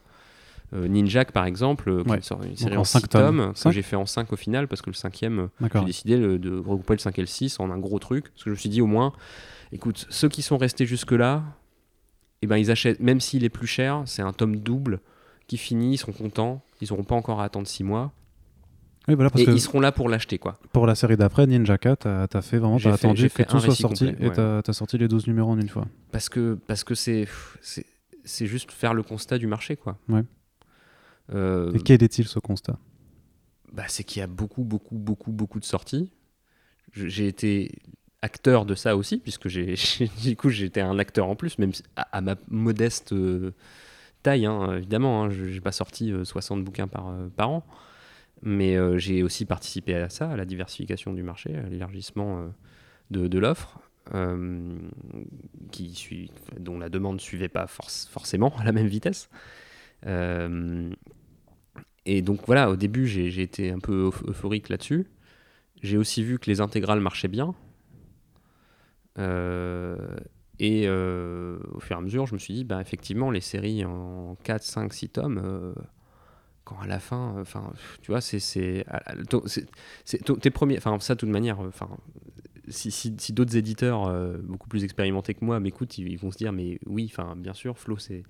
[0.72, 2.18] euh, Ninjak par exemple euh, Ouais.
[2.18, 3.52] une série en en cinq 6 tomes.
[3.64, 6.50] que j'ai fait en 5 au final parce que le cinquième j'ai décidé le- de
[6.56, 8.30] regrouper le 5 et le 6 en un gros truc.
[8.30, 9.12] Parce que je me suis dit au moins,
[9.72, 11.42] écoute, ceux qui sont restés jusque-là,
[12.42, 15.00] eh ben, ils achètent, même s'il est plus cher, c'est un tome double
[15.48, 18.12] qui finit, ils seront contents, ils n'auront pas encore à attendre 6 mois,
[19.10, 20.38] Oui, voilà, parce et que ils seront là pour l'acheter.
[20.38, 20.58] quoi.
[20.72, 24.06] pour la série d'après, Ninjaka, t'as as fait vraiment, t'as attendu que tout soit sorti
[24.12, 25.86] complet, et t'as as sorti les 12 numéros en une fois.
[26.12, 27.26] Parce que parce que c'est
[28.46, 29.74] juste faire le constat du marché.
[29.76, 29.98] quoi.
[30.08, 30.22] Ouais.
[31.34, 32.76] Euh, Et quel est-il ce constat?
[33.72, 36.10] bah, c'est qu'il y a beaucoup, beaucoup, beaucoup, beaucoup de sorties.
[36.92, 37.70] J'ai été
[38.22, 39.74] acteur de ça aussi, puisque j'ai,
[40.22, 43.52] du coup j'étais un acteur en plus, même à, à ma modeste euh,
[44.22, 45.24] taille, hein, évidemment.
[45.24, 47.64] Hein, je n'ai pas sorti euh, 60 bouquins par, euh, par an,
[48.42, 52.48] mais euh, j'ai aussi participé à ça, à la diversification du marché, à l'élargissement euh,
[53.28, 53.80] de, l'offre.
[54.14, 54.78] euh,
[56.58, 59.28] dont la demande ne suivait pas forc- forcément à la même vitesse.
[62.06, 65.06] Et donc voilà, au début, j'ai été un peu euph- euphorique là-dessus.
[65.82, 67.54] J'ai aussi vu que les intégrales marchaient bien.
[70.58, 74.36] Et au fur et à mesure, je me suis dit, bah, effectivement, les séries en
[74.42, 75.74] 4, 5, 6 tomes,
[76.64, 78.84] quand à la fin, euh, enfin, tu vois, c'est.
[80.40, 80.78] Tes premiers.
[80.78, 81.88] Enfin, ça, de toute manière, enfin.
[82.68, 86.30] Si, si- si d'autres éditeurs euh, beaucoup plus expérimentés que moi m'écoutent, ils, ils vont
[86.30, 88.22] se dire mais oui, enfin bien sûr, Flo, c'est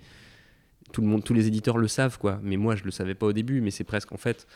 [0.93, 2.41] tout le monde, tous les éditeurs le savent quoi.
[2.43, 4.47] Mais moi, je le savais pas au début, mais c'est presque en fait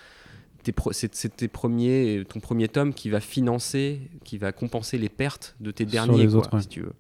[0.93, 5.71] c'est tes premiers, ton premier tome qui va financer, qui va compenser les pertes de
[5.71, 6.63] tes Sur derniers, quoi, autres, ouais.
[6.63, 6.95] si tu veux.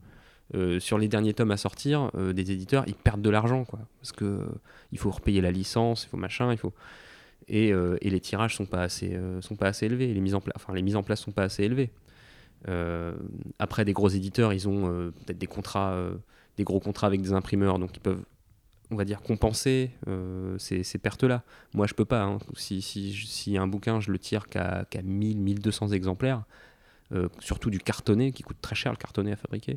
[0.54, 3.80] Euh, sur les derniers tomes à sortir, euh, des éditeurs, ils perdent de l'argent, quoi,
[4.00, 4.44] parce que euh,
[4.92, 6.72] il faut repayer la licence, il faut machin, il faut
[7.46, 10.54] et, et les tirages sont pas assez, sont pas assez élevés, les mises en place,
[10.56, 11.90] enfin les mises en place sont pas assez élevées.
[13.58, 15.94] Après, des gros éditeurs, ils ont peut-être des contrats,
[16.56, 18.24] des gros contrats avec des imprimeurs, donc ils peuvent,
[18.90, 19.90] on va dire, compenser
[20.56, 21.42] ces, pertes-là.
[21.74, 22.22] Moi, je peux pas.
[22.22, 22.38] hein.
[22.56, 26.44] Si, si, un bouquin, je le tire qu'à qu'à 1000, 1200 exemplaires,
[27.40, 29.76] surtout du cartonné, qui coûte très cher le cartonné à fabriquer,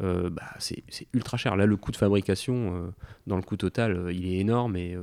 [0.00, 0.82] euh, bah, c'est
[1.12, 1.56] ultra cher.
[1.56, 2.90] Là, le coût de fabrication, euh,
[3.26, 4.96] dans le coût total, euh, il est énorme et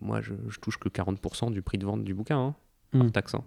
[0.00, 2.54] moi, je, je touche que 40% du prix de vente du bouquin, hein,
[2.94, 3.10] hors Mm.
[3.12, 3.34] taxe.
[3.34, 3.42] hein.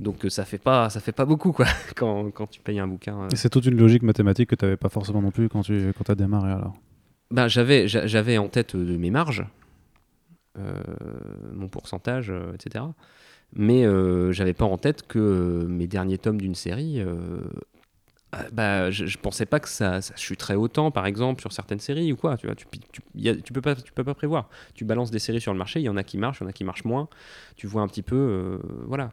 [0.00, 3.28] Donc, ça fait pas, ça fait pas beaucoup quoi, quand, quand tu payes un bouquin.
[3.32, 6.08] Et c'est toute une logique mathématique que t'avais pas forcément non plus quand tu quand
[6.10, 6.74] as démarré alors.
[7.30, 9.44] Ben, j'avais, j'a- j'avais en tête de mes marges,
[11.52, 12.84] mon pourcentage, etc.
[13.54, 17.40] Mais euh, j'avais pas en tête que euh, mes derniers tomes d'une série, euh,
[18.52, 22.12] bah, je, je pensais pas que ça, ça chuterait autant, par exemple, sur certaines séries
[22.12, 22.36] ou quoi.
[22.36, 24.48] Tu vois, tu, tu, y a- tu peux pas, tu peux pas prévoir.
[24.74, 26.46] Tu balances des séries sur le marché, il y en a qui marchent, il y
[26.46, 27.08] en a qui marchent moins.
[27.56, 29.12] Tu vois un petit peu, euh, voilà.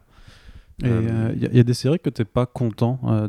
[0.82, 3.28] Et Euh, il y, a- y a des séries que t'es pas content euh,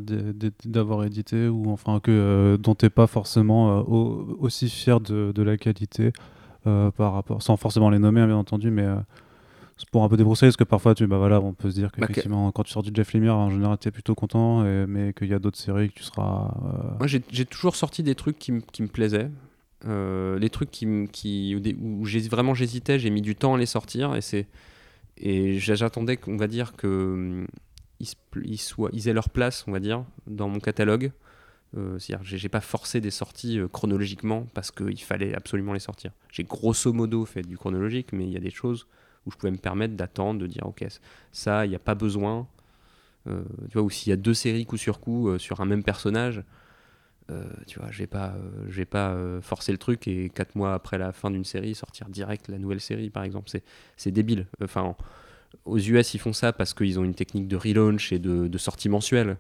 [0.66, 5.34] d'avoir édité ou enfin que euh, dont t'es pas forcément euh, au- aussi fier de,
[5.34, 6.14] de la qualité
[6.68, 8.96] euh, par rapport, sans forcément les nommer hein, bien entendu, mais euh,
[9.92, 12.02] pour un peu débroussailler parce que parfois tu bah voilà on peut se dire que-
[12.02, 15.28] qu'effectivement quand tu sors du Jeff Lemire en général t'es plutôt content et- mais qu'il
[15.28, 18.52] y a d'autres séries que tu seras euh, Moi, j'ai toujours sorti des trucs qui,
[18.52, 19.30] me plaisaient.
[19.88, 23.58] Euh, les trucs qui, qui, où, où j'ai vraiment j'hésitais, j'ai mis du temps à
[23.58, 24.48] les sortir et c'est
[25.18, 27.46] et j'a- j'attendais qu'on va dire que
[28.00, 28.08] ils,
[28.44, 31.12] ils soient, ils aient leur place, on va dire, dans mon catalogue.
[31.78, 35.80] Euh, C'est-à-dire, j'ai j'ai pas forcé des sorties euh, chronologiquement parce qu'il fallait absolument les
[35.80, 36.12] sortir.
[36.32, 38.88] J'ai grosso modo fait du chronologique, mais il y a des choses
[39.26, 40.86] où je pouvais me permettre d'attendre, de dire ok,
[41.32, 42.48] ça, il n'y a pas besoin.
[43.28, 45.66] Euh, tu vois, ou s'il y a deux séries coup sur coup euh, sur un
[45.66, 46.44] même personnage,
[47.30, 48.36] euh, tu vois, je vais pas,
[48.68, 48.82] je
[49.72, 53.10] le truc et quatre mois après la fin d'une série sortir direct la nouvelle série,
[53.10, 53.50] par exemple.
[53.96, 54.48] C'est, débile.
[54.62, 54.98] Enfin, en-
[55.66, 58.90] aux US, ils font ça parce qu'ils ont une technique de relaunch et de, sortie
[58.90, 59.38] mensuelle.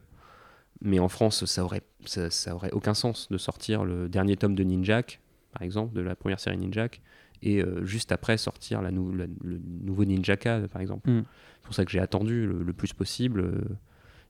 [0.81, 4.63] Mais en France, ça aurait, ça aurait aucun sens de sortir le dernier tome de
[4.63, 5.19] Ninjak,
[5.53, 7.01] par exemple, de la première série Ninjak,
[7.43, 11.09] et euh, juste après sortir la nou- la- le nouveau Ninjaka, par exemple.
[11.09, 11.23] Mm.
[11.61, 13.61] C'est pour ça que j'ai attendu le, le plus possible euh,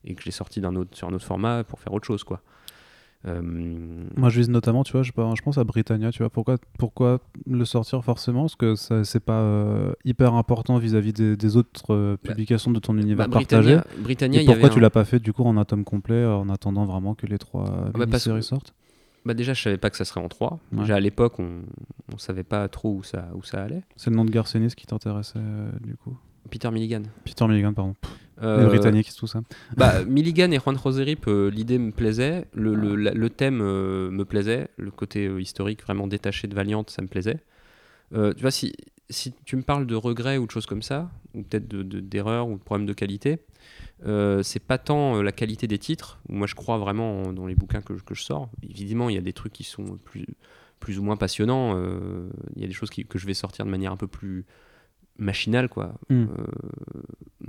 [0.03, 2.23] et que je l'ai sorti d'un autre, sur un autre format pour faire autre chose,
[2.23, 2.41] quoi.
[3.27, 3.39] Euh,
[4.15, 6.31] Moi, je vise notamment, tu vois, je, pense à Britannia, tu vois.
[6.31, 8.41] Pourquoi, pourquoi le sortir forcément?
[8.41, 12.79] Parce que c'est pas euh, hyper important vis-à-vis des, des autres euh, Bah, publications de
[12.79, 13.75] ton univers bah, partagé.
[13.75, 15.55] Britannia, Britannia, Et il y pourquoi avait tu un- l'as pas fait du coup en
[15.57, 18.73] un tome complet en attendant vraiment que les trois bah, parce séries sortent?
[19.25, 20.59] Bah déjà, je savais pas que ça serait en 3.
[20.71, 20.79] Ouais.
[20.81, 21.61] Déjà à l'époque, on,
[22.13, 23.83] on savait pas trop où ça, où ça allait.
[23.95, 26.17] C'est le nom de Garcenis qui t'intéressait euh, du coup
[26.49, 27.03] Peter Milligan.
[27.23, 27.95] Peter Milligan, pardon.
[28.41, 29.41] Euh, Les Britanniques, tout ça.
[29.77, 34.09] Bah, Milligan et Juan Roserip, euh, l'idée me plaisait, le, le, la- le thème euh,
[34.09, 37.37] me plaisait, le côté euh, historique vraiment détaché de Valiant, ça me plaisait.
[38.13, 38.73] Tu vois, si,
[39.09, 41.99] si tu me parles de regrets ou de choses comme ça, ou peut-être de- de-
[42.01, 43.39] d'erreurs ou de problèmes de qualité,
[44.05, 47.45] euh, c'est pas tant euh, la qualité des titres, moi je crois vraiment en- dans
[47.47, 48.49] les bouquins que, je- que je sors.
[48.63, 50.25] Évidemment, il y a des trucs qui sont plus,
[50.79, 53.65] plus ou moins passionnants, euh, il y a des choses qui- que je vais sortir
[53.65, 54.45] de manière un peu plus
[55.17, 55.93] machinale, quoi.
[56.09, 56.23] Mm.
[56.23, 57.47] Euh,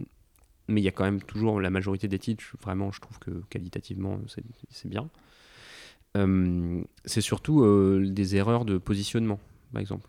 [0.69, 3.31] mais il y a quand même toujours la majorité des titres, vraiment, je trouve que
[3.51, 5.09] qualitativement, c'est c'est bien.
[7.07, 7.65] C'est surtout
[8.05, 9.41] des erreurs de positionnement,
[9.73, 10.09] par exemple.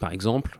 [0.00, 0.58] Par exemple,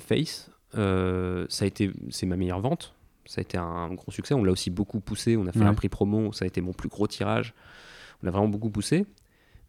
[0.00, 2.94] Face, euh, ça a été, c'est ma meilleure vente.
[3.26, 4.34] Ça a été un gros succès.
[4.34, 5.36] On l'a aussi beaucoup poussé.
[5.36, 5.66] On a fait Ouais.
[5.66, 6.32] un prix promo.
[6.32, 7.54] Ça a été mon plus gros tirage.
[8.22, 9.04] On l'a vraiment beaucoup poussé.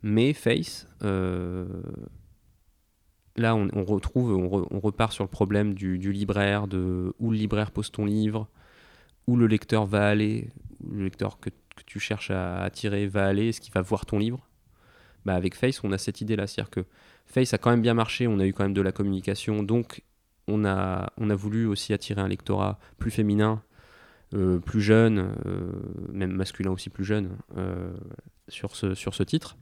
[0.04, 1.66] Mais Face, euh,
[3.36, 7.14] là, on, on retrouve, on, re- on repart sur le problème du, du libraire, de
[7.20, 8.48] où le libraire pose ton livre,
[9.28, 10.50] où le lecteur va aller,
[10.84, 14.06] où le lecteur que, que tu cherches à attirer va aller, est-ce qu'il va voir
[14.06, 14.48] ton livre?
[15.26, 16.48] Bah, Avec Face, on a cette idée-là.
[16.48, 16.86] C'est-à-dire que
[17.26, 20.02] Face a quand même bien marché, on a eu quand même de la communication, donc
[20.48, 23.62] on a, on a voulu aussi attirer un lectorat plus féminin,
[24.34, 25.72] euh, plus jeune, euh,
[26.12, 27.94] même masculin aussi plus jeune, euh,
[28.48, 29.58] sur, ce, sur ce titre.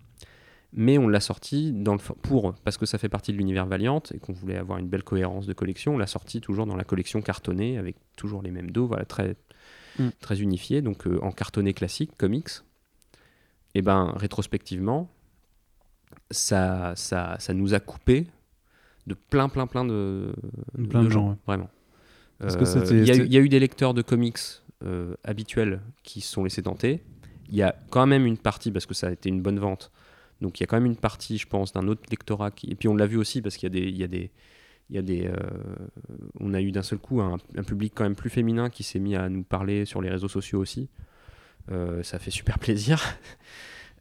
[0.74, 3.66] Mais on l'a sorti dans le, for- pour, parce que ça fait partie de l'univers
[3.66, 6.76] Valiant et qu'on voulait avoir une belle cohérence de collection, on l'a sorti toujours dans
[6.76, 9.36] la collection cartonnée avec toujours les mêmes dos, voilà, très,
[9.98, 10.10] Mm.
[10.20, 12.50] très unifié, donc en cartonné classique, comics.
[13.76, 15.10] Et ben rétrospectivement,
[16.32, 18.28] ça, ça, ça nous a coupé
[19.08, 20.34] de plein, plein, plein de,
[20.90, 21.36] Plein de gens, ouais.
[21.46, 21.70] vraiment.
[22.44, 22.50] Euh,
[22.92, 24.40] Il y, y a eu des lecteurs de comics
[24.84, 27.02] euh, habituels qui se sont laissés tenter.
[27.50, 29.92] Il y a quand même une partie, parce que ça a été une bonne vente,
[30.42, 32.70] donc il y a quand même une partie, je pense, d'un autre lectorat qui.
[32.72, 33.88] Et puis on l'a vu aussi parce qu'il y a des.
[33.90, 34.32] Il y a des
[34.92, 35.34] il y a des, euh,
[36.40, 39.00] on a eu d'un seul coup un, un public quand même plus féminin qui s'est
[39.00, 40.90] mis à nous parler sur les réseaux sociaux aussi.
[41.72, 43.02] Euh, ça fait super plaisir.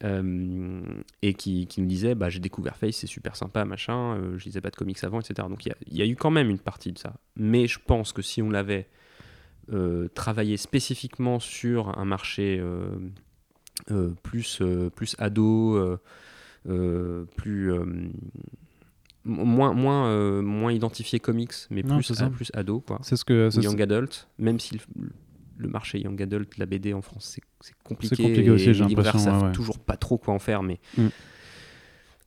[0.03, 0.83] Euh,
[1.23, 4.45] et qui, qui nous disait bah, j'ai découvert Face, c'est super sympa, machin, euh, je
[4.45, 5.47] lisais pas de comics avant, etc.
[5.49, 7.15] Donc il y a- il y, a eu quand même une partie de ça.
[7.37, 8.89] Mais je pense que si on l'avait
[9.73, 14.61] euh, travaillé spécifiquement sur un marché euh, plus,
[14.97, 15.99] plus ado,
[17.37, 17.73] plus.
[19.25, 22.99] moins, moins, moins identifié comics, mais Non, plus, plus ado, quoi.
[23.03, 23.49] C'est ce que.
[23.61, 24.81] Young adult, même si le,
[25.57, 28.17] le marché young adult, la BD en France, c'est compliqué.
[28.17, 29.53] C'est compliqué aussi, les j'ai libraires l'impression, savent ouais, ouais.
[29.55, 30.79] toujours pas trop quoi en faire, mais.
[30.99, 31.07] Mm.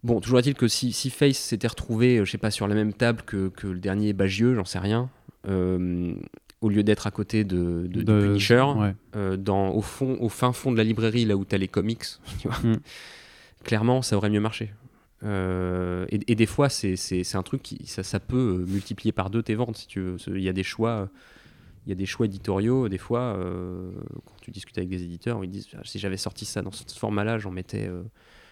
[0.04, 2.76] Bon, toujours est-il que si, si Face s'était retrouvé, euh, je sais pas, sur la
[2.76, 5.10] même table que, que le dernier Bagieux, j'en sais rien,
[5.48, 6.14] euh,
[6.62, 8.96] au lieu d'être à côté de, de, du Punisher, ouais.
[9.16, 11.68] euh, dans, au, fond, au fin fond de la librairie, là où tu as les
[11.68, 12.04] comics,
[12.40, 12.78] tu vois, Mm.
[13.64, 14.72] clairement, ça aurait mieux marché.
[15.24, 19.42] Euh, et, et des fois, c'est- un truc qui ça, ça peut multiplier par deux
[19.42, 20.18] tes ventes, si tu veux.
[20.28, 21.10] Il y a des choix,
[21.88, 22.90] il y a des choix éditoriaux.
[22.90, 23.90] Des fois, euh,
[24.26, 26.84] quand tu discutes avec des éditeurs, ils disent Ah, si j'avais sorti ça dans ce
[26.96, 28.04] format-là, j'en mettais, euh,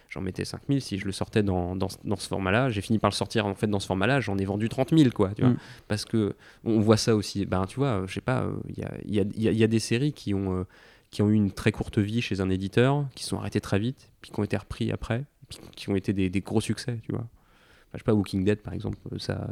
[0.08, 0.80] j'en mettais 5000.
[0.80, 3.44] Si je le sortais dans, dans, ce- dans ce format-là, j'ai fini par le sortir
[3.46, 5.30] en fait dans ce format-là, j'en ai vendu 30 000, quoi.
[5.34, 5.58] Tu vois Mm.
[5.86, 6.34] Parce que
[6.64, 7.44] on voit ça aussi.
[7.46, 9.58] Ben, tu vois, je sais pas, euh, il y, a, y, a, y a- il
[9.58, 10.66] y a des séries qui ont,
[11.10, 14.10] qui ont eu une très courte vie chez un éditeur, qui sont arrêtées très vite,
[14.22, 17.12] puis qui ont été repris après, puis qui ont été des, des gros succès, tu
[17.12, 17.20] vois.
[17.20, 19.48] Enfin, je sais pas, Walking Dead, par exemple, ça,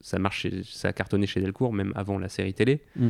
[0.00, 3.08] ça marche, chez- ça a cartonné chez Delcourt, même avant la série télé, Mm.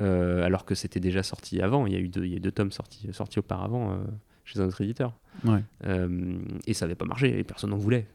[0.00, 1.86] Euh, alors que c'était déjà sorti avant.
[1.86, 3.96] Il y a eu deux, il y a deux tomes sortis, sortis auparavant euh,
[4.44, 5.14] chez un autre éditeur.
[5.44, 5.62] Ouais.
[5.86, 8.08] Euh, et ça n'avait pas marché, et personne n'en voulait.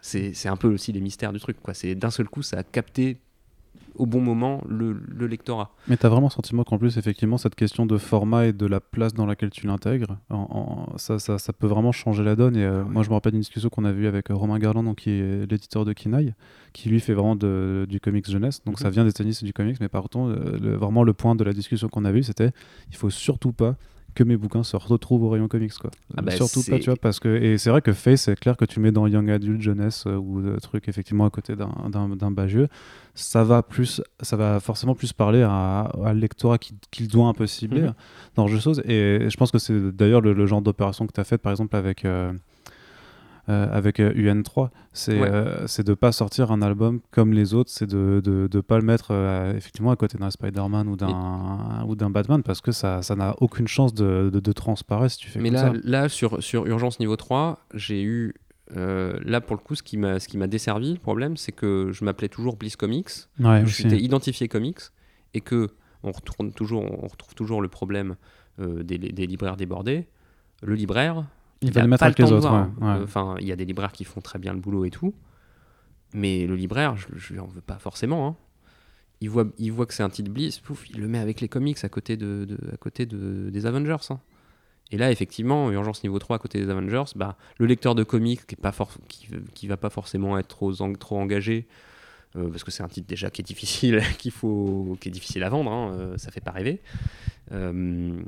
[0.00, 1.56] C'est c'est un peu aussi les mystères du truc.
[1.96, 3.16] D'un seul coup, ça a capté
[4.00, 5.70] au bon moment le, le lectorat.
[5.88, 8.66] Mais tu as vraiment le sentiment qu'en plus, effectivement, cette question de format et de
[8.66, 12.34] la place dans laquelle tu l'intègres, en- en- ça, ça, ça peut vraiment changer la
[12.36, 12.56] donne.
[12.56, 14.58] Et euh, Ah moi, je me rappelle d'une discussion qu'on a vue avec euh, Romain
[14.58, 16.34] Garland, donc, qui est l'éditeur de Kinaï,
[16.72, 18.62] qui lui fait vraiment de- du comics jeunesse.
[18.64, 18.82] Donc Mhm.
[18.84, 21.34] ça vient des tennis et du comics, mais par contre, euh, le- vraiment le point
[21.34, 22.50] de la discussion qu'on a vue, c'était
[22.90, 23.76] il faut surtout pas
[24.14, 25.90] que mes bouquins se retrouvent au rayon comics quoi.
[26.16, 28.56] Ah bah, surtout pas tu vois parce que et c'est vrai que Face c'est clair
[28.56, 32.30] que tu mets dans Young Adult jeunesse euh, ou euh, truc effectivement à côté d'un
[32.30, 32.68] Bagieux
[33.14, 37.26] ça va plus ça va forcément plus parler à, à le lectorat qui, qu'il doit
[37.26, 37.94] un peu cibler Mhm.
[38.36, 41.20] dans le jeu et je pense que c'est d'ailleurs le, le genre d'opération que tu
[41.20, 42.32] as faite par exemple avec euh,
[43.72, 45.28] avec euh, UN3 c'est Ouais.
[45.30, 48.84] euh, de pas sortir un album comme les autres c'est de, de de pas le
[48.84, 53.02] mettre euh, effectivement à côté d'un Spider-Man ou d'un ou d'un Batman parce que ça
[53.02, 56.08] ça n'a aucune chance de, de, transparaître si tu fais Mais comme là, ça là
[56.08, 58.34] sur, sur Urgence niveau 3, j'ai eu.
[58.76, 61.52] euh, là, pour le coup, ce qui m'a ce qui m'a desservi, le problème, c'est
[61.52, 63.08] que je m'appelais toujours Bliss Comics.
[63.40, 64.78] ouais, suis identifié comics
[65.34, 65.68] et que
[66.02, 68.14] on retourne toujours, on retrouve toujours le problème
[68.60, 70.06] euh, des, des libraires débordés.
[70.62, 71.24] le libraire,
[71.62, 72.48] Il va les mettre avec le les autres.
[72.48, 73.02] voir, ouais, ouais.
[73.04, 75.14] Enfin, il y a des libraires qui font très bien le boulot et tout,
[76.14, 78.26] mais le libraire, je, je lui en veux pas forcément.
[78.28, 78.36] hein.
[79.20, 81.48] Il voit, il voit que c'est un titre Bliss, pouf, il le met avec les
[81.48, 83.96] comics à côté de, de- à côté de, des Avengers.
[84.10, 84.20] hein.
[84.92, 88.44] Et là, effectivement, Urgence niveau 3 à côté des Avengers, bah, le lecteur de comics
[88.46, 91.68] qui est pas for- qui, qui va pas forcément être trop, en- trop engagé,
[92.36, 95.44] euh, parce que c'est un titre déjà qui est difficile, qu'il faut, qui est difficile
[95.44, 96.80] à vendre, hein, euh, ça fait pas rêver.
[97.52, 98.18] Euh,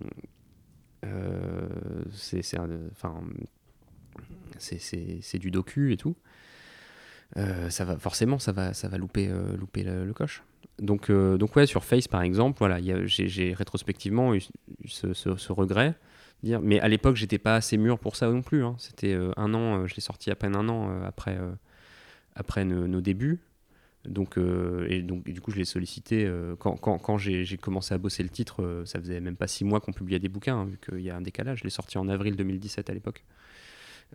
[2.10, 2.58] c'est c'est
[5.20, 6.16] c'est- du docu et tout.
[7.36, 10.42] Euh, ça va forcément, ça va, ça va louper, euh, louper le, coche.
[10.78, 14.42] Donc, euh, donc ouais, sur Face par exemple, voilà, j'ai rétrospectivement eu,
[14.84, 15.94] ce, regret.
[16.42, 18.64] Dire, mais à l'époque, j'étais pas assez mûr pour ça non plus.
[18.64, 18.74] hein.
[18.78, 21.52] C'était euh, un an, euh, je l'ai sorti à peine un an euh, après, euh,
[22.34, 23.40] après nos débuts.
[24.04, 27.94] Donc, euh, et donc, et du coup, je l'ai sollicité euh, quand, quand, j'ai commencé
[27.94, 28.62] à bosser le titre.
[28.62, 31.10] euh, ça faisait même pas six mois qu'on publiait des bouquins, hein, vu qu'il y
[31.10, 31.60] a un décalage.
[31.60, 33.24] Je l'ai sorti en avril 2017 à l'époque.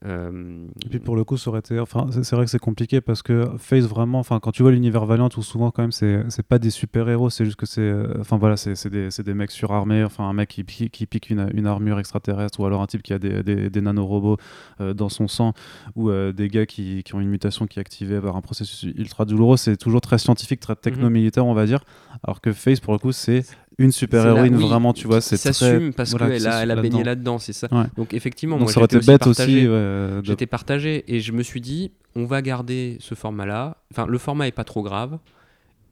[0.05, 1.79] Euh, Et puis pour le coup, ça aurait été.
[1.79, 4.19] Enfin, c'est vrai que c'est compliqué parce que Face vraiment.
[4.19, 7.09] Enfin, quand tu vois l'univers Valiant, où souvent quand même, c'est c'est pas des super
[7.09, 7.81] héros, c'est juste que c'est.
[7.81, 10.03] euh, Enfin voilà, c'est c'est des, c'est des mecs surarmés.
[10.03, 13.01] Enfin, un mec qui, pi- qui pique une, une armure extraterrestre, ou alors un type
[13.01, 14.37] qui a des, des, des nanorobots
[14.81, 15.53] euh, dans son sang,
[15.95, 18.83] ou euh, des gars qui, qui ont une mutation qui est activée par un processus
[18.95, 19.57] ultra douloureux.
[19.57, 21.79] C'est toujours très scientifique, très techno-militaire, on va dire.
[22.23, 23.43] Alors que Face, pour le coup, c'est
[23.79, 25.21] une super c'est là- héroïne, oui, vraiment, tu vois.
[25.21, 25.53] C'est très.
[25.53, 27.37] s'assume parce voilà, qu'elle a, elle a baigné là-dedans.
[27.39, 27.67] c'est ça.
[27.71, 27.85] Ouais.
[27.95, 29.53] Donc effectivement, Donc moi, ça aurait j'étais été bête partagé.
[29.59, 29.67] aussi.
[29.67, 33.77] ouais, de- J'étais partagé et je me suis dit, on va garder ce format-là.
[33.91, 35.19] Enfin, le format est pas trop grave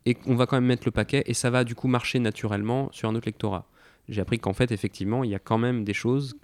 [0.06, 2.90] et on va quand même mettre le paquet et ça va du coup marcher naturellement
[2.92, 3.68] sur un autre lectorat.
[4.10, 6.36] J'ai appris qu'en fait, effectivement, il y a quand même des choses.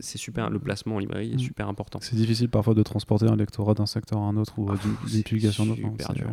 [0.00, 0.48] C'est super.
[0.50, 1.38] Le placement en librairie est Mm.
[1.38, 1.98] super important.
[2.02, 5.10] C'est difficile parfois de transporter un lectorat d'un secteur à un autre ou euh, d'une-
[5.10, 5.80] d'une publication à une autre.
[5.92, 6.26] super c'est- dur.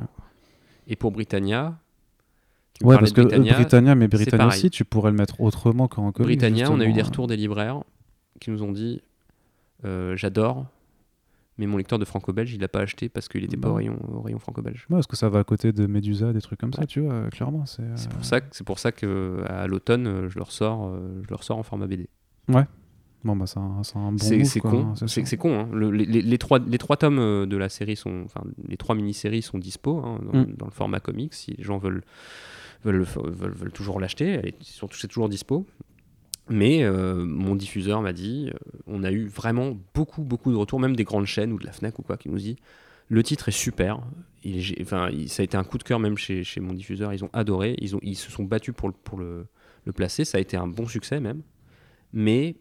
[0.87, 1.79] Et pour Britannia,
[2.79, 5.87] tu Ouais, parce que euh, Britannia, Britannia, mais Britannia aussi, tu pourrais le mettre autrement
[5.87, 6.27] qu'en comics.
[6.39, 7.83] Britannia, on a eu des retours des libraires
[8.39, 9.01] qui nous ont dit
[9.85, 10.65] euh, j'adore,
[11.57, 13.77] mais mon lecteur de franco-belge, il l'a pas acheté parce qu'il n'était pas au Bah.
[13.77, 14.87] rayon, au rayon franco-belge.
[14.89, 16.87] Ouais, parce que ça va à côté de Medusa, des trucs comme ça, Ouais.
[16.87, 17.65] tu vois, clairement.
[17.65, 20.87] C'est euh, pour ça que c'est pour ça que à l'automne, euh, je le ressors,
[20.87, 22.07] euh, je le ressors en format BD.
[23.23, 25.59] Bon, bah, c'est un, bon c'est con, hein, c'est con.
[25.61, 25.69] hein.
[25.73, 29.57] Le- les, trois les trois tomes de la série sont, enfin les trois mini-séries sont
[29.57, 30.53] dispo hein, dans, Mm.
[30.57, 31.33] dans le format comics.
[31.33, 32.03] Si les gens veulent
[32.85, 35.65] veulent, le- veulent, veulent toujours l'acheter, c'est toujours dispo.
[36.47, 40.79] Mais euh, mon diffuseur m'a dit, euh, on a eu vraiment beaucoup, beaucoup de retours,
[40.79, 42.55] même des grandes chaînes ou de la Fnac ou quoi, qui nous dit
[43.07, 43.99] le titre est super.
[44.81, 47.13] Enfin, ça a été un coup de cœur même chez, mon diffuseur.
[47.13, 47.75] Ils ont adoré.
[47.79, 49.47] Ils, se sont battus pour, le,
[49.93, 50.25] placer.
[50.25, 51.41] Ça a été un bon succès même.
[52.13, 52.55] Mais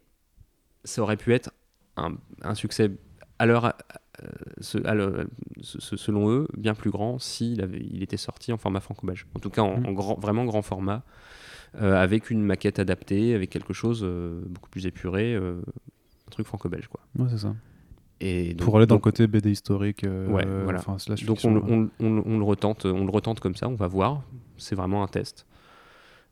[0.83, 1.51] ça aurait pu être
[1.97, 2.91] un, un succès
[3.39, 3.71] à leur, euh,
[4.61, 9.25] ce- ce- selon eux, bien plus grand s'il avait- il était sorti en format franco-belge.
[9.35, 9.85] En tout cas, en, Mm.
[9.87, 11.03] en grand, vraiment grand format,
[11.81, 15.61] euh, avec une maquette adaptée, avec quelque chose euh, beaucoup plus épuré, euh,
[16.27, 16.87] un truc franco-belge.
[16.87, 17.01] quoi.
[17.17, 17.55] Ouais, c'est ça.
[18.21, 20.03] Et donc- Pour aller dans le côté BD historique.
[20.03, 20.81] Ouais, voilà.
[20.97, 21.67] slash donc fiction, on, le- ouais.
[21.69, 24.23] on le- on le- on le retente, on le retente comme ça, on va voir.
[24.57, 25.45] C'est vraiment un test.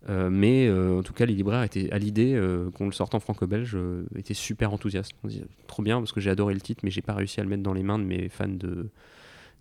[0.10, 3.16] Euh, mais euh, en tout cas, les libraires étaient à l'idée euh, qu'on le sorte
[3.16, 5.14] en franco-belge, euh, étaient super enthousiastes.
[5.24, 7.44] On dit trop bien parce que j'ai adoré le titre, mais j'ai pas réussi à
[7.44, 8.90] le mettre dans les mains de mes fans de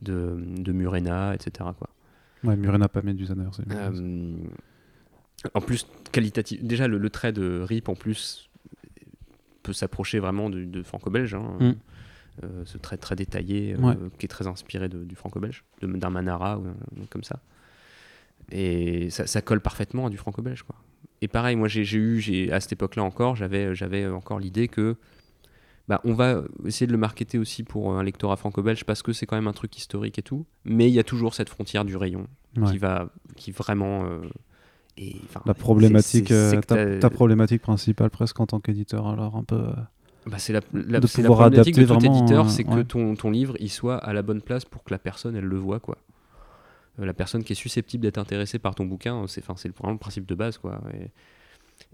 [0.03, 1.71] de, de Murena, etc.
[1.79, 1.89] Quoi.
[2.43, 3.55] Ouais, Murena pas Medusa d'ailleurs.
[3.55, 4.35] c'est- Euh,
[5.55, 6.63] en plus, qualitatif.
[6.65, 8.51] Déjà, le, le trait de Rip, en plus,
[9.63, 11.35] peut s'approcher vraiment du- de, franco-belge.
[11.35, 11.57] hein.
[11.61, 11.73] Mm.
[12.45, 13.95] Euh, ce trait très détaillé, euh, Ouais.
[14.19, 16.65] qui est très inspiré de- du franco-belge, de- d'un Manara ou
[17.11, 17.39] comme ça.
[18.53, 20.63] Et ça, ça colle parfaitement à du franco-belge.
[20.63, 20.77] quoi.
[21.23, 24.97] Et pareil, moi, j'ai eu, j'ai- à cette époque-là encore, j'avais j'avais encore l'idée que
[25.89, 29.27] bah, on va essayer de le marketer aussi pour un lectorat franco-belge parce que c'est
[29.27, 30.47] quand même un truc historique et tout.
[30.65, 32.27] Mais il y a toujours cette frontière du rayon
[32.57, 32.71] Ouais.
[32.71, 34.19] qui va qui vraiment euh,
[34.99, 35.17] et,
[35.47, 39.57] La problématique, euh, ta, problématique principale presque en tant qu'éditeur, alors un peu.
[39.57, 39.73] euh,
[40.27, 42.83] bah, c'est la, la, de la pouvoir problématique de adapter tout vraiment, éditeur c'est que
[42.83, 45.57] ton, ton livre il soit à la bonne place pour que la personne elle le
[45.57, 45.97] voit quoi
[46.99, 50.35] la personne qui est susceptible d'être intéressée par ton bouquin c'est vraiment le principe de
[50.35, 50.81] base quoi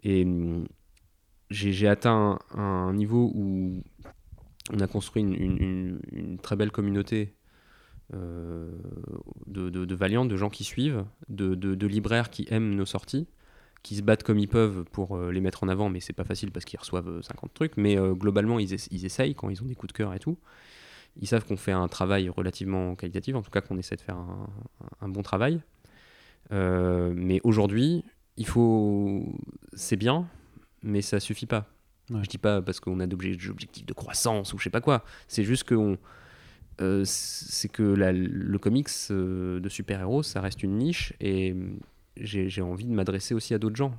[0.03, 0.66] et, hum,
[1.51, 3.83] j'ai atteint un, niveau où
[4.73, 7.35] on a construit une, très belle communauté
[8.15, 8.70] euh,
[9.47, 13.27] de, de, de de gens qui suivent, de, libraires qui aiment nos sorties,
[13.83, 16.25] qui se battent comme ils peuvent pour euh, les mettre en avant, mais c'est pas
[16.25, 17.77] facile parce qu'ils reçoivent euh, 50 trucs.
[17.77, 20.37] Mais euh, globalement, ils, ils essayent quand ils ont des coups de cœur et tout.
[21.20, 24.16] Ils savent qu'on fait un travail relativement qualitatif, en tout cas qu'on essaie de faire
[24.16, 24.49] un,
[25.01, 25.61] un bon travail.
[26.53, 28.05] Euh, mais aujourd'hui,
[28.36, 29.24] il faut.
[29.73, 30.28] C'est bien,
[30.82, 31.66] mais ça suffit pas.
[32.11, 32.20] Ouais.
[32.23, 35.05] Je dis pas parce qu'on a d'objectifs objectifs de croissance ou je sais pas quoi.
[35.27, 35.99] C'est juste que on-
[36.81, 41.55] euh, c'est que la- le comics euh, de super-héros, ça reste une niche et
[42.16, 43.93] j'ai envie de m'adresser aussi à d'autres gens.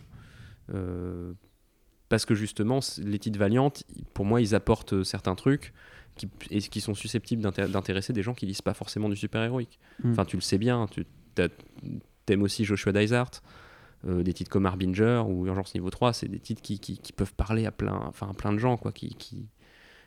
[2.10, 3.72] Parce que justement, les titres Valiant,
[4.14, 5.74] pour moi, ils apportent certains trucs
[6.20, 9.80] qui, et qui sont susceptibles d'inté- d'intéresser des gens qui lisent pas forcément du super-héroïque.
[10.04, 10.12] Mm.
[10.12, 11.06] Enfin, tu le sais bien, tu
[12.26, 13.32] t'aimes aussi Joshua Dysart,
[14.08, 17.12] euh, des titres comme Harbinger ou Urgence Niveau 3, c'est des titres qui, qui- qui
[17.14, 19.48] peuvent parler à plein, enfin, à plein de gens, quoi, qui, qui,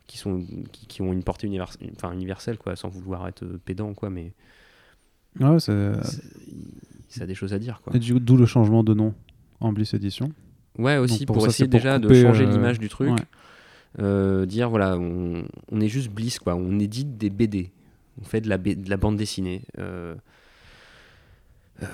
[0.07, 3.59] qui, sont, qui, qui ont une portée univers- enfin, universelle, quoi, sans vouloir être euh,
[3.65, 4.33] pédant, quoi, mais
[5.41, 5.73] Ouais, ça
[7.21, 7.93] a des choses à dire, quoi.
[7.99, 9.15] D'où le changement de nom
[9.61, 10.31] en Bliss Edition.
[10.79, 13.11] Ouais, aussi Donc, pour pour, ça, essayer déjà de changer euh, l'image du truc.
[13.11, 13.17] ouais.
[13.99, 16.55] Euh, dire voilà, on, on est juste Bliss, quoi.
[16.55, 17.71] On édite des BD.
[18.21, 19.63] On fait de la, de la bande dessinée.
[19.79, 20.15] Euh,
[21.83, 21.87] euh,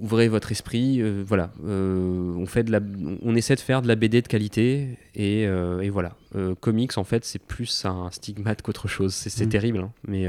[0.00, 1.00] ouvrez votre esprit.
[1.22, 1.52] voilà.
[1.62, 2.80] On, fait de la,
[3.22, 4.98] on essaie de faire de la BD de qualité.
[5.14, 6.16] Et, et voilà.
[6.60, 9.14] Comics, en fait, c'est plus un stigmate qu'autre chose.
[9.14, 9.50] C'est c'est Mm.
[9.50, 9.78] terrible.
[9.78, 9.92] hein.
[10.06, 10.26] Mais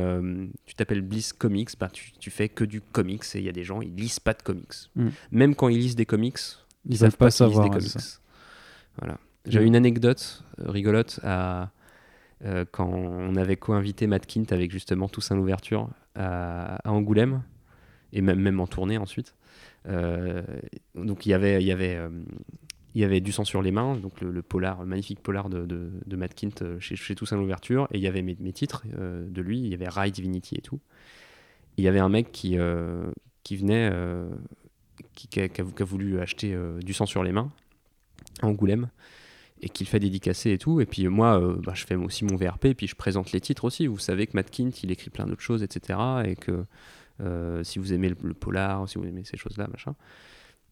[0.66, 3.24] tu t'appelles Bliss Comics, bah, tu, tu fais que du comics.
[3.36, 4.74] Et il y a des gens, ils lisent pas de comics.
[4.96, 5.08] Mm.
[5.32, 6.38] Même quand ils lisent des comics,
[6.88, 7.70] Ils, savent savent pas savoir.
[7.70, 7.94] des comics.
[9.00, 9.18] Voilà.
[9.50, 9.68] J'avais Mm.
[9.68, 11.72] une anecdote euh, rigolote à,
[12.46, 17.44] euh, quand on avait co-invité Matt Kint avec justement Toussaint l'ouverture à, à Angoulême
[18.14, 19.36] et même, même en tournée ensuite.
[19.88, 20.44] Euh,
[20.96, 22.10] donc il y avait, il y avait, euh,
[22.96, 25.50] il y avait du sang sur les mains, donc le, le polar, le magnifique polar
[25.50, 28.54] de, de, de Matt Kint chez, chez Toussaint l'ouverture, et il y avait mes, mes
[28.54, 30.80] titres de lui, il y avait Ride Divinity et tout.
[31.78, 32.58] Et il y avait un mec qui,
[33.44, 33.92] qui venait,
[35.14, 37.52] qui, qui a, qui voulu acheter du sang sur les mains
[38.42, 38.90] à Angoulême
[39.62, 40.82] et qu'il fait dédicacer et tout.
[40.82, 43.42] Et puis moi, euh, bah, je fais aussi mon VRP et puis je présente les
[43.42, 43.88] titres aussi.
[43.88, 46.00] Vous savez que Matt Kint, il écrit plein d'autres choses, etc.
[46.26, 46.66] Et que
[47.22, 49.96] euh, si vous aimez le, polar, si vous aimez ces choses-là, machin.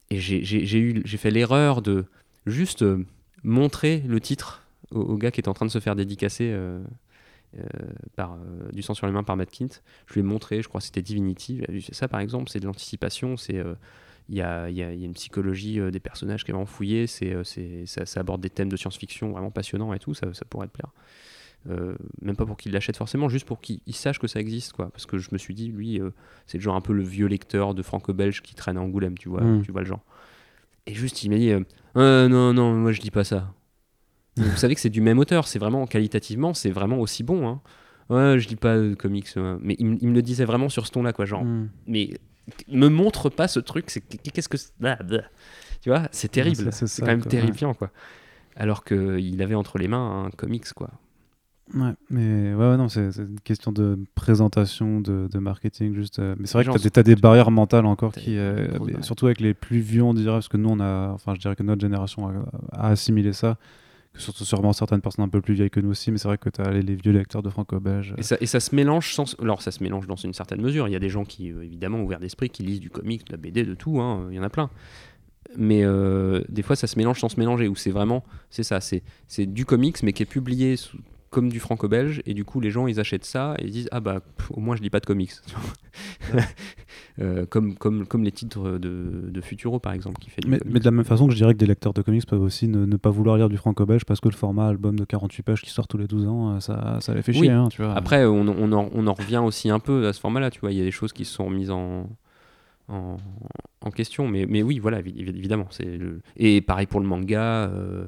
[0.09, 2.05] Et j'ai- fait l'erreur de
[2.45, 3.05] juste euh,
[3.43, 6.55] montrer le titre au, gars qui est en train de se faire dédicacer
[8.15, 8.37] par
[8.71, 9.81] du sang sur les mains par Matt Kint.
[10.05, 11.61] Je lui ai montré, je crois que c'était Divinity.
[11.91, 13.35] Ça, par exemple, c'est de l'anticipation.
[13.35, 13.61] C'est
[14.29, 16.65] il y, y a- il y a une psychologie euh, des personnages qui est vraiment
[16.65, 17.07] fouillée.
[17.07, 20.13] C'est, euh, c'est, ça, ça aborde des thèmes de science-fiction vraiment passionnants et tout.
[20.13, 20.91] Ça, ça pourrait te plaire.
[21.69, 24.73] Euh, même pas pour qu'il l'achète forcément, juste pour qu'il il sache que ça existe.
[24.73, 24.89] Quoi.
[24.89, 26.11] Parce que je me suis dit, lui, euh,
[26.45, 29.27] c'est le genre un peu le vieux lecteur de franco-belge qui traîne à Angoulême, tu
[29.29, 29.63] vois, Mm.
[29.63, 30.03] tu vois le genre.
[30.85, 31.51] Et juste, il m'a dit,
[31.97, 33.53] euh, non, non, moi je dis pas ça.
[34.37, 37.47] Vous savez que c'est du même auteur, c'est vraiment qualitativement, c'est vraiment aussi bon.
[37.47, 37.61] Hein.
[38.09, 39.27] Ouais, je lis pas de comics,
[39.59, 41.25] mais il, me le disait vraiment sur ce ton-là, quoi.
[41.25, 41.69] Genre, Mm.
[41.87, 42.11] mais
[42.67, 44.97] me montre pas ce truc, c'est qu'est-ce que c'est Ah,
[45.81, 47.91] tu vois, c'est terrible, c'est- quand même quoi, terrifiant quoi.
[48.55, 50.89] Alors que il avait entre les mains un comics quoi.
[51.73, 56.19] Ouais, mais ouais, ouais, non, c'est une question de présentation, de, de marketing, juste.
[56.19, 58.67] euh, mais c'est vrai que tu as, des barrières mentales encore qui, euh,
[59.01, 61.57] surtout avec les plus vieux, on dirait, parce que nous, on a, enfin, je dirais
[61.57, 62.31] que notre génération a,
[62.71, 63.57] a assimilé ça,
[64.17, 66.49] surtout sûrement certaines personnes un peu plus vieilles que nous aussi, mais c'est vrai que
[66.49, 68.15] tu as les, vieux lecteurs de franco-belge.
[68.17, 70.87] Et ça, se mélange alors ça se mélange dans une certaine mesure.
[70.87, 73.31] Il y a des gens qui euh, évidemment ouverts d'esprit qui lisent du comics, de
[73.31, 73.99] la BD, de tout.
[73.99, 74.69] hein, Il y en a plein.
[75.55, 77.67] Mais euh, des fois ça se mélange sans se mélanger.
[77.67, 79.01] Où c'est vraiment, c'est ça, c'est
[79.45, 80.75] du comics mais qui est publié
[81.29, 83.99] comme du franco-belge et du coup les gens ils achètent ça et ils disent ah
[83.99, 85.33] bah pff, au moins je lis pas de comics.
[87.19, 90.85] Euh, comme, comme, comme les titres de, de Futuro par exemple qui fait Mais, de
[90.85, 92.95] la même façon que je dirais que des lecteurs de comics peuvent aussi ne, ne
[92.95, 95.87] pas vouloir lire du franco-belge parce que le format album de 48 pages qui sort
[95.87, 97.39] tous les 12 ans, euh, ça, ça les fait Oui.
[97.39, 97.49] chier.
[97.49, 97.95] hein, tu vois.
[97.95, 100.71] Après, on, on en, on en revient aussi un peu à ce format-là, tu vois.
[100.71, 102.07] Il y a des choses qui se sont mises en,
[102.87, 103.17] en,
[103.81, 105.65] en question, mais, mais oui, voilà, évi- évidemment.
[105.71, 106.21] C'est le...
[106.35, 108.05] Et pareil pour le manga, euh,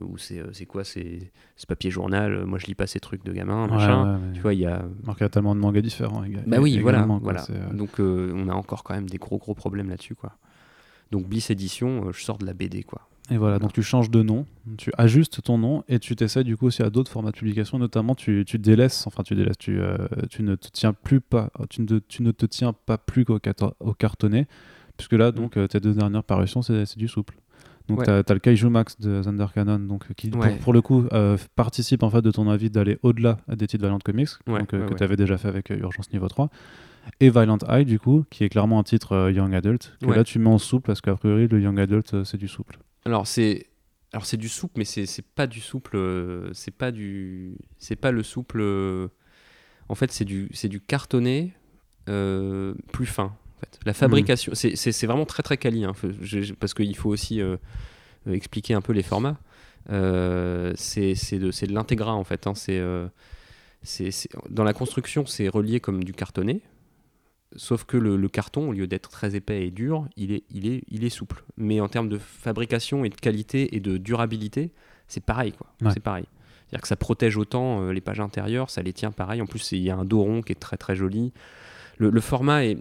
[0.00, 1.30] où c'est euh, c'est quoi C'est
[1.68, 2.32] papier journal.
[2.34, 4.18] euh, Moi, je lis pas ces trucs de gamin, Ouais, machin.
[4.18, 4.84] ouais, Tu vois, il y a.
[5.02, 6.22] Alors qu'il y a tellement de mangas différents.
[6.46, 7.06] Bah oui, voilà.
[7.20, 10.32] quoi, euh, Donc, euh, on a encore quand même des gros, gros problèmes là-dessus, quoi.
[11.10, 13.08] Donc, Bliss Edition, euh, je sors de la BD, quoi.
[13.30, 14.44] Et voilà, donc tu changes de nom,
[14.76, 17.78] tu ajustes ton nom et tu t'essaies du coup aussi à d'autres formats de publication,
[17.78, 19.96] notamment tu, tu délaisses, enfin tu délaisses, tu, euh,
[20.28, 23.38] tu ne te tiens plus pas, tu ne, tu ne te tiens pas plus qu'au
[23.38, 24.46] carton- au cartonné,
[24.98, 27.34] puisque là donc euh, tes deux dernières parutions c'est c'est du souple.
[27.88, 28.04] Donc Ouais.
[28.04, 30.56] tu as, le Kaiju Max de Thunder Cannon, donc qui pour- Ouais.
[30.56, 33.98] pour, le coup euh, participe en fait de ton avis d'aller au-delà des titres Valiant
[33.98, 36.48] Comics, Ouais, donc, euh, que tu avais déjà fait avec euh, Urgence Niveau 3.
[37.20, 40.24] Et Violent Eye, du coup, qui est clairement un titre euh, Young Adult, que là
[40.24, 42.78] tu mets en souple parce qu'a priori le Young Adult euh, c'est du souple.
[43.04, 43.66] Alors c'est
[44.14, 48.12] alors c'est du souple mais c'est pas du souple euh, c'est pas du c'est pas
[48.12, 49.08] le souple euh,
[49.90, 51.52] en fait c'est du c'est du cartonné
[52.08, 53.78] euh, plus fin fait.
[53.86, 55.92] La fabrication c'est- c'est vraiment très très quali hein,
[56.60, 57.56] parce qu'il faut aussi euh,
[58.26, 59.38] euh, expliquer un peu les formats.
[59.90, 63.08] Euh, c'est de de l'intégra en fait hein, c'est euh,
[64.48, 66.62] dans la construction c'est relié comme du cartonné
[67.56, 70.66] Sauf que le, le carton, au lieu d'être très épais et dur, il est, il,
[70.66, 71.44] est, il est souple.
[71.56, 74.72] Mais en termes de fabrication et de qualité et de durabilité,
[75.06, 75.52] c'est pareil.
[75.52, 75.68] quoi.
[75.80, 75.92] Ouais.
[75.94, 76.24] C'est pareil.
[76.66, 79.40] C'est-à-dire que ça protège autant les pages intérieures, ça les tient pareil.
[79.40, 81.32] En plus, il y a un dos rond qui est très très joli.
[81.98, 82.78] Le, le format est.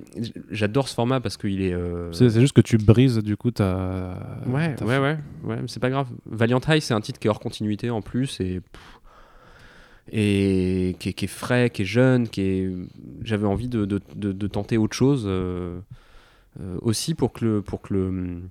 [0.52, 1.73] J'adore ce format parce qu'il est.
[1.73, 4.41] euh, C'est c'est juste que tu brises du coup ta.
[4.48, 6.07] Ouais, ta- ouais, ouais, ouais, mais c'est pas grave.
[6.26, 8.40] Valiant High, c'est un titre qui est hors continuité en plus
[10.11, 12.72] et qui est, qui est frais, qui est jeune, qui est.
[13.23, 15.80] J'avais envie de, de- de- de tenter autre chose euh,
[16.60, 18.41] euh, aussi pour que le pour que le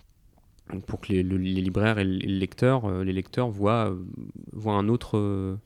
[0.87, 3.95] pour que les, le- les libraires et les lecteurs, les lecteurs voient,
[4.53, 5.59] voient un autre.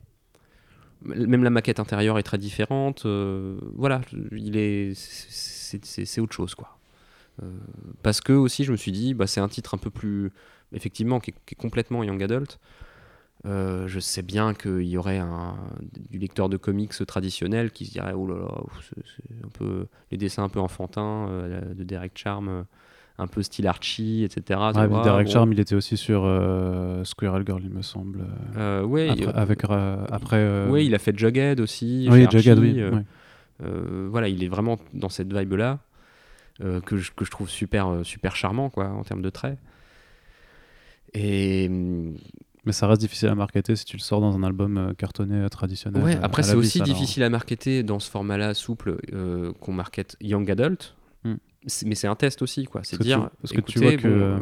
[1.03, 3.07] Même la maquette intérieure est très différente.
[3.07, 4.01] euh, voilà,
[4.33, 6.79] il est, c'est autre chose quoi.
[7.43, 7.51] Euh,
[8.03, 10.33] parce que aussi, je me suis dit, bah, c'est un titre un peu plus,
[10.73, 12.59] effectivement, qui est, complètement young adult.
[13.45, 15.21] Euh, je sais bien qu'il y aurait
[16.11, 18.63] du lecteur de comics traditionnel qui se dirait, oh là là,
[18.95, 21.29] c'est un peu les dessins un peu enfantins
[21.75, 22.65] de Derek Charm,
[23.19, 24.61] un peu style Archie, etc.
[24.75, 25.33] Ouais, vois, Derek bon.
[25.33, 28.27] Charm, il était aussi sur euh, Squirrel Girl, il me semble.
[28.57, 30.37] Euh, ouais, Après, il- avec, euh, après.
[30.39, 32.09] euh, ouais, il a fait Jughead aussi.
[32.11, 32.81] oui, Archie, Jughead, oui.
[32.81, 33.01] euh.
[33.65, 35.79] Euh, voilà, il est vraiment dans cette vibe-là
[36.63, 39.59] euh, que, je, que je trouve super, euh, super charmant quoi, en termes de traits.
[41.15, 42.17] Et hum,
[42.65, 45.37] Mais ça reste difficile à marketer si tu le sors dans un album euh, cartonné
[45.37, 46.03] euh, traditionnel.
[46.03, 46.89] ouais, euh, après, c'est aussi alors.
[46.89, 50.95] difficile à marketer dans ce format-là souple euh, qu'on market young adult.
[51.25, 51.37] Hmm.
[51.85, 52.83] Mais c'est un test aussi, quoi.
[52.85, 54.39] C'est que tu- dire, parce que tu vois que, bon, euh,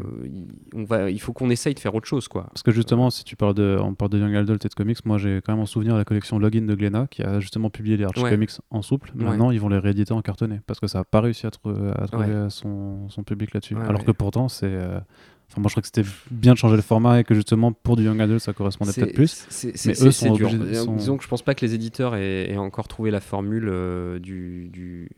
[0.75, 2.45] on va, il faut qu'on essaye de faire autre chose, quoi.
[2.51, 4.99] Parce que justement, si tu parles de, on parle de Young Adult et de comics,
[5.07, 7.97] moi j'ai quand même en souvenir la collection Login de Glénat qui a justement publié
[7.97, 8.31] les Archie Ouais.
[8.31, 9.11] Comics en souple.
[9.17, 9.25] Ouais.
[9.25, 11.71] Maintenant, ils vont les rééditer en cartonné parce que ça n'a pas réussi à, trou-
[11.97, 12.51] à trouver Ouais.
[12.51, 13.77] son, son public là-dessus.
[13.89, 14.67] Alors que pourtant, c'est.
[14.67, 14.99] euh,
[15.51, 17.97] Enfin, moi je crois que c'était bien de changer le format et que justement pour
[17.97, 19.47] du Young Adult ça correspondait peut-être plus.
[19.85, 20.51] Mais eux sont dur.
[20.53, 23.21] Euh, sont- Disons que je pense pas que les éditeurs aient, aient encore trouvé la
[23.21, 25.11] formule euh, du, du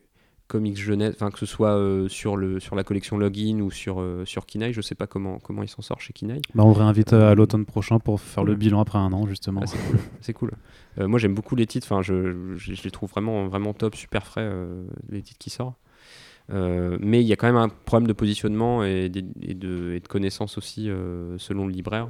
[0.49, 4.01] comics jeunesse, enfin que ce soit euh, sur, le, sur la collection Login ou sur,
[4.01, 6.41] euh, sur Kinaï, je sais pas comment, comment ils s'en sortent chez Kinaï.
[6.55, 9.61] Bah, on réinvite à l'automne prochain pour faire le bilan après un an justement.
[9.65, 9.71] Ah,
[10.21, 10.53] c'est cool.
[10.99, 13.97] Euh, moi j'aime beaucoup les titres, enfin je, je, je les trouve vraiment, vraiment top,
[13.97, 15.77] super frais, euh, les titres qui sortent.
[16.53, 19.55] Euh, mais il y a quand même un problème de positionnement et, de, et
[20.01, 22.09] de connaissance aussi euh, selon le libraire.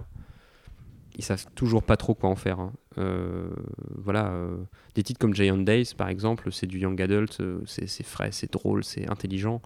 [1.17, 2.61] Ils savent toujours pas trop quoi en faire.
[2.61, 2.73] hein.
[2.99, 3.49] Euh,
[3.95, 4.57] voilà, euh,
[4.95, 8.53] des titres comme Giant Days par exemple, c'est du young adult, euh, c'est frais, c'est
[8.53, 9.61] drôle, c'est intelligent.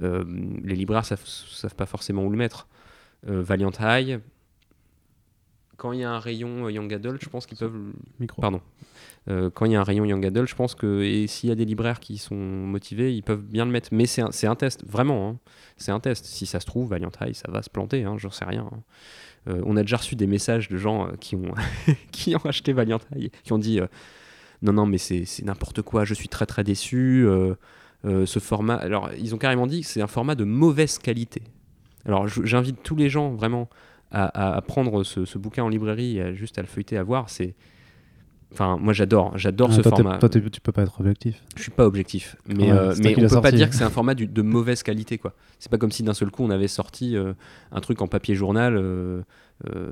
[0.00, 2.66] Les libraires savent, savent pas forcément où le mettre.
[3.24, 4.20] Valiant High,
[5.76, 8.42] quand il y a un rayon young adult, je pense qu'ils peuvent Micro.
[8.42, 8.60] Pardon.
[9.28, 11.52] Euh, quand il y a un rayon Young Adult, je pense que et s'il y
[11.52, 13.90] a des libraires qui sont motivés, ils peuvent bien le mettre.
[13.92, 15.28] Mais c'est un, c'est un test, vraiment.
[15.28, 15.38] hein.
[15.76, 16.24] C'est un test.
[16.24, 18.68] Si ça se trouve, Valiant High, ça va se planter, hein, j'en sais rien.
[18.72, 18.82] hein.
[19.48, 21.52] Euh, on a déjà reçu des messages de gens euh, qui, ont
[22.12, 23.00] qui ont acheté Valiant
[23.42, 23.86] qui ont dit euh,
[24.62, 27.26] non, non, mais c'est n'importe quoi, je suis très très déçu.
[28.04, 28.76] ce format.
[28.76, 31.42] Alors, ils ont carrément dit que c'est un format de mauvaise qualité.
[32.04, 33.68] Alors, j'invite tous les gens vraiment
[34.12, 37.28] à, prendre ce, ce bouquin en librairie juste à le feuilleter, à voir.
[37.28, 37.56] C'est.
[38.52, 40.18] Enfin, moi j'adore, j'adore Ah, ce toi, format.
[40.18, 41.42] toi, tu peux pas être objectif.
[41.56, 43.90] Je suis pas objectif, mais, Ouais, euh, mais on peut pas dire que c'est un
[43.90, 45.34] format du- de mauvaise qualité, quoi.
[45.58, 47.32] C'est pas comme si d'un seul coup on avait sorti euh,
[47.70, 49.22] un truc en papier journal euh,
[49.74, 49.90] euh,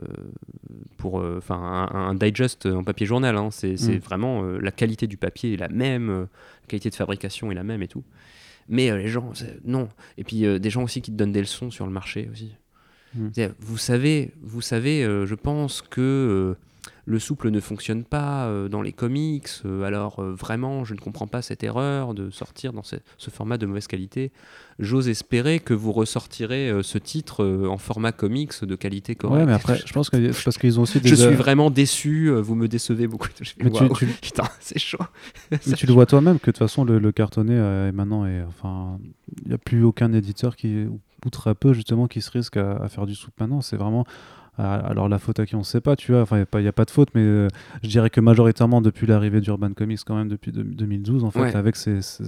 [0.98, 3.36] pour, enfin, un, un digest en papier journal.
[3.36, 3.48] hein.
[3.50, 3.98] C'est Mm.
[3.98, 7.82] vraiment la qualité du papier est la même, la qualité de fabrication est la même
[7.82, 8.04] et tout.
[8.68, 9.32] Mais les gens,
[9.64, 9.88] non.
[10.18, 12.52] Et puis des gens aussi qui te donnent des leçons sur le marché aussi.
[13.14, 13.28] Mm.
[13.58, 16.56] Vous savez, vous savez, je pense que
[17.10, 20.98] le souple ne fonctionne pas euh, dans les comics, euh, alors euh, vraiment, je ne
[21.00, 24.30] comprends pas cette erreur de sortir dans ce, ce format de mauvaise qualité.
[24.78, 29.40] J'ose espérer que vous ressortirez ce titre en format comics de qualité correcte.
[29.40, 31.08] Ouais, mais après, je pense que c'est parce qu'ils ont aussi des.
[31.08, 33.28] Je suis vraiment déçu, vous me décevez beaucoup.
[33.62, 34.96] Mais tu- tu- Putain, c'est chaud.
[35.50, 38.42] Mais tu le vois toi-même que de toute façon le, le cartonné est maintenant est
[38.48, 38.98] enfin
[39.42, 41.00] il n'y a plus aucun éditeur qui ou,
[41.30, 44.06] très peu justement qui se risque à, à faire du soupe maintenant c'est vraiment
[44.58, 46.46] alors la faute à qui on ne sait pas tu vois enfin il n'y a,
[46.46, 47.48] pas- y a pas de faute mais euh,
[47.82, 51.40] je dirais que majoritairement depuis l'arrivée d'Urban Comics quand même depuis de- 2012 en fait
[51.40, 51.56] Ouais.
[51.56, 52.24] avec ses, ses-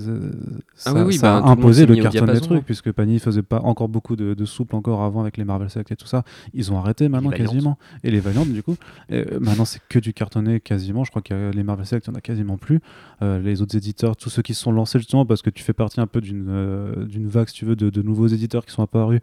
[0.74, 2.62] ça, oui, oui, ça bah, a le imposé le mis au cartonné diapason, truc hein.
[2.64, 5.92] puisque Panini faisait pas encore beaucoup de, de souple encore avant avec les Marvel Select
[5.92, 6.22] et tout ça
[6.54, 7.46] ils ont arrêté maintenant Valiant.
[7.46, 8.76] quasiment et les Valiantes du coup
[9.10, 12.10] Et, euh, maintenant c'est que du cartonné quasiment je crois que les Marvel Select il
[12.10, 12.80] n'y en a quasiment plus
[13.20, 15.72] euh, les autres éditeurs, tous ceux qui se sont lancés justement parce que tu fais
[15.74, 18.82] partie un peu d'une d'une vague, si tu veux, de, de nouveaux éditeurs qui sont
[18.82, 19.20] apparus,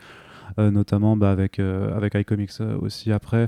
[0.57, 3.47] notamment bah, avec, euh, avec iComics euh, aussi après.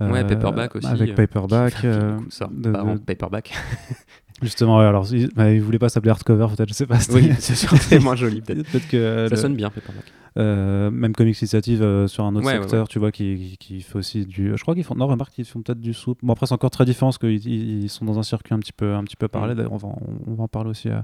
[0.00, 1.84] Ouais, Euh, Paperback aussi, Avec euh, Paperback.
[1.84, 3.52] Euh, ça, de- paperback.
[4.42, 6.98] justement, alors ils, bah, ils voulaient pas s'appeler hardcover, peut-être, je sais pas.
[7.12, 8.88] oui, c'est sûr, c'est moins joli peut-être.
[8.88, 10.04] Que Ça le- sonne bien, paperback.
[10.38, 13.56] euh, même Comics Initiative euh, sur un autre Ouais, ouais, secteur, tu vois, qui, qui,
[13.58, 14.52] qui fait aussi du.
[14.56, 14.94] Je crois qu'ils font.
[14.96, 16.18] Non, remarque, ils font peut-être du soupe.
[16.22, 18.58] Bon, après, c'est encore très différent parce qu'ils ils- ils sont dans un circuit un
[18.58, 19.54] petit peu, un petit peu parallèle.
[19.54, 19.58] Mm.
[19.58, 20.98] D'ailleurs, on va, en- on va en parler aussi euh,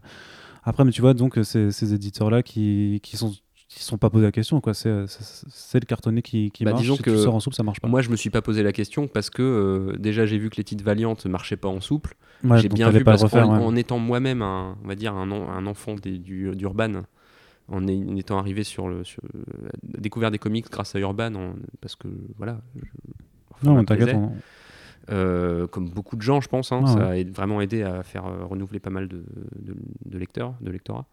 [0.64, 0.84] après.
[0.84, 3.32] Mais tu vois, donc, euh, ces, ces éditeurs-là qui, qui sont
[3.70, 4.60] ils ne sont pas posé la question.
[4.60, 4.72] quoi.
[4.74, 4.88] C'est
[5.80, 6.82] le cartonné qui, qui Bah, marche.
[6.82, 7.88] disons si que tu sors en souple, ça marche pas.
[7.88, 10.56] Moi, je me suis pas posé la question parce que euh, déjà, j'ai vu que
[10.56, 12.14] les titres Valiant marchaient pas en souple.
[12.44, 13.80] Ouais, j'ai bien vu parce qu'en ouais.
[13.80, 17.02] étant moi-même un, on va dire un, en- un enfant des- du d'Urban,
[17.70, 19.22] en, étant arrivé sur le, sur,
[19.82, 22.08] découvert des comics grâce à Urban, en- parce que
[22.38, 22.60] voilà.
[22.76, 24.16] je- Non, t'inquiète.
[25.10, 28.26] Euh, comme beaucoup de gens, je pense, hein, Ah ça a vraiment aidé à faire
[28.26, 29.24] euh, renouveler pas mal de,
[29.58, 29.74] de,
[30.04, 31.06] de lecteurs, de lectorat.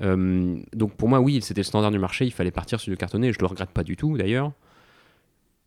[0.00, 2.96] Euh, donc pour moi, oui, c'était le standard du marché, il fallait partir sur du
[2.96, 4.52] cartonné, je le regrette pas du tout d'ailleurs.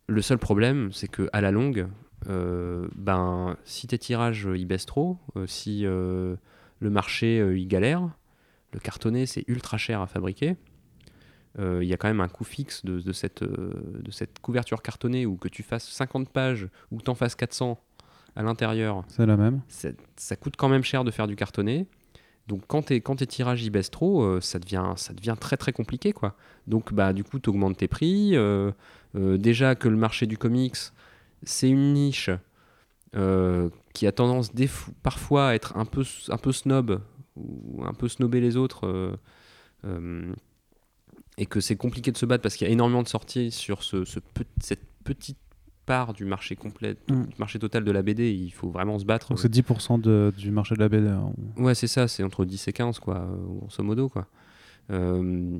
[0.08, 1.88] Le seul problème, c'est que à la longue,
[2.28, 6.36] euh, ben, si tes tirages euh, ils baissent trop, euh, si euh,
[6.80, 8.08] le marché il galère,
[8.72, 10.56] le cartonné c'est ultra cher à fabriquer.
[11.58, 15.24] Il y a quand même un coût fixe de, de cette, de cette couverture cartonnée
[15.24, 17.80] où que tu fasses 50 pages ou que tu en fasses 400
[18.36, 19.62] à l'intérieur, C'est la même.
[19.66, 21.86] ça, ça coûte quand même cher de faire du cartonné.
[22.46, 24.94] Donc quand, tes- tirages y baissent trop, euh, ça, devient,
[25.40, 26.12] très très compliqué.
[26.12, 26.36] quoi.
[26.66, 28.36] Donc bah, du coup, tu augmentes tes prix.
[28.36, 28.70] euh,
[29.16, 30.76] euh, déjà que le marché du comics,
[31.42, 32.30] c'est une niche
[33.94, 34.52] qui a tendance
[35.02, 37.00] parfois à être un peu, snob
[37.36, 39.16] ou un peu snobber les autres.
[41.38, 43.82] et que c'est compliqué de se battre parce qu'il y a énormément de sorties sur
[43.82, 45.38] cette petite
[45.86, 47.22] part du marché complet, Mm.
[47.26, 48.30] du marché total de la BD.
[48.32, 49.28] Il faut vraiment se battre.
[49.30, 51.08] Donc c'est 10% de- du marché de la BD.
[51.08, 51.32] hein.
[51.56, 54.26] Ouais, c'est ça, c'est entre 10 et 15, quoi, euh, grosso modo, quoi.
[54.90, 55.58] Euh,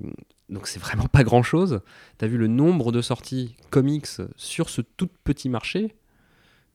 [0.51, 1.81] donc c'est vraiment pas grand chose.
[2.19, 5.97] T'as vu le nombre de sorties comics sur ce tout petit marché.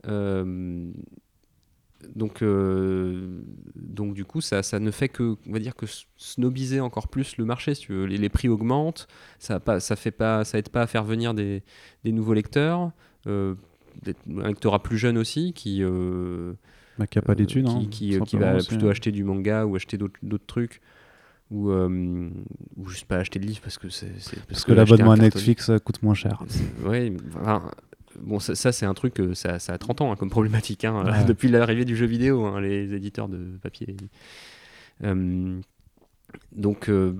[0.08, 0.92] Euh,
[2.16, 3.42] donc, euh,
[3.76, 5.86] donc du coup, ça, ça ne fait que, on va dire que
[6.18, 7.76] snobiser encore plus le marché.
[7.76, 8.06] Si tu veux.
[8.06, 9.08] Les, les prix augmentent,
[9.38, 11.62] ça, pas, ça fait pas, ça aide pas à faire venir des,
[12.04, 12.90] des nouveaux lecteurs, euh,
[13.28, 16.54] un lectorat plus jeune aussi qui euh,
[16.98, 17.66] Bah, qui a pas euh, d'études.
[17.66, 18.92] qui, hein, qui, euh, va aussi, plutôt hein.
[18.92, 20.82] acheter du manga ou acheter d'autres trucs
[21.52, 22.30] ou, euh,
[22.78, 24.12] ou juste pas acheter de livres parce que c'est
[24.48, 26.42] Parce que l'abonnement à Netflix ça coûte moins cher.
[26.86, 27.12] ouais
[27.42, 27.70] enfin,
[28.22, 30.86] bon ça, ça, c'est un truc que ça, ça a 30 ans hein, comme problématique
[30.86, 31.26] hein, Ouais.
[31.28, 33.96] depuis l'arrivée du jeu vidéo hein, les éditeurs de papier
[35.04, 35.60] Euh,
[36.56, 37.16] donc euh,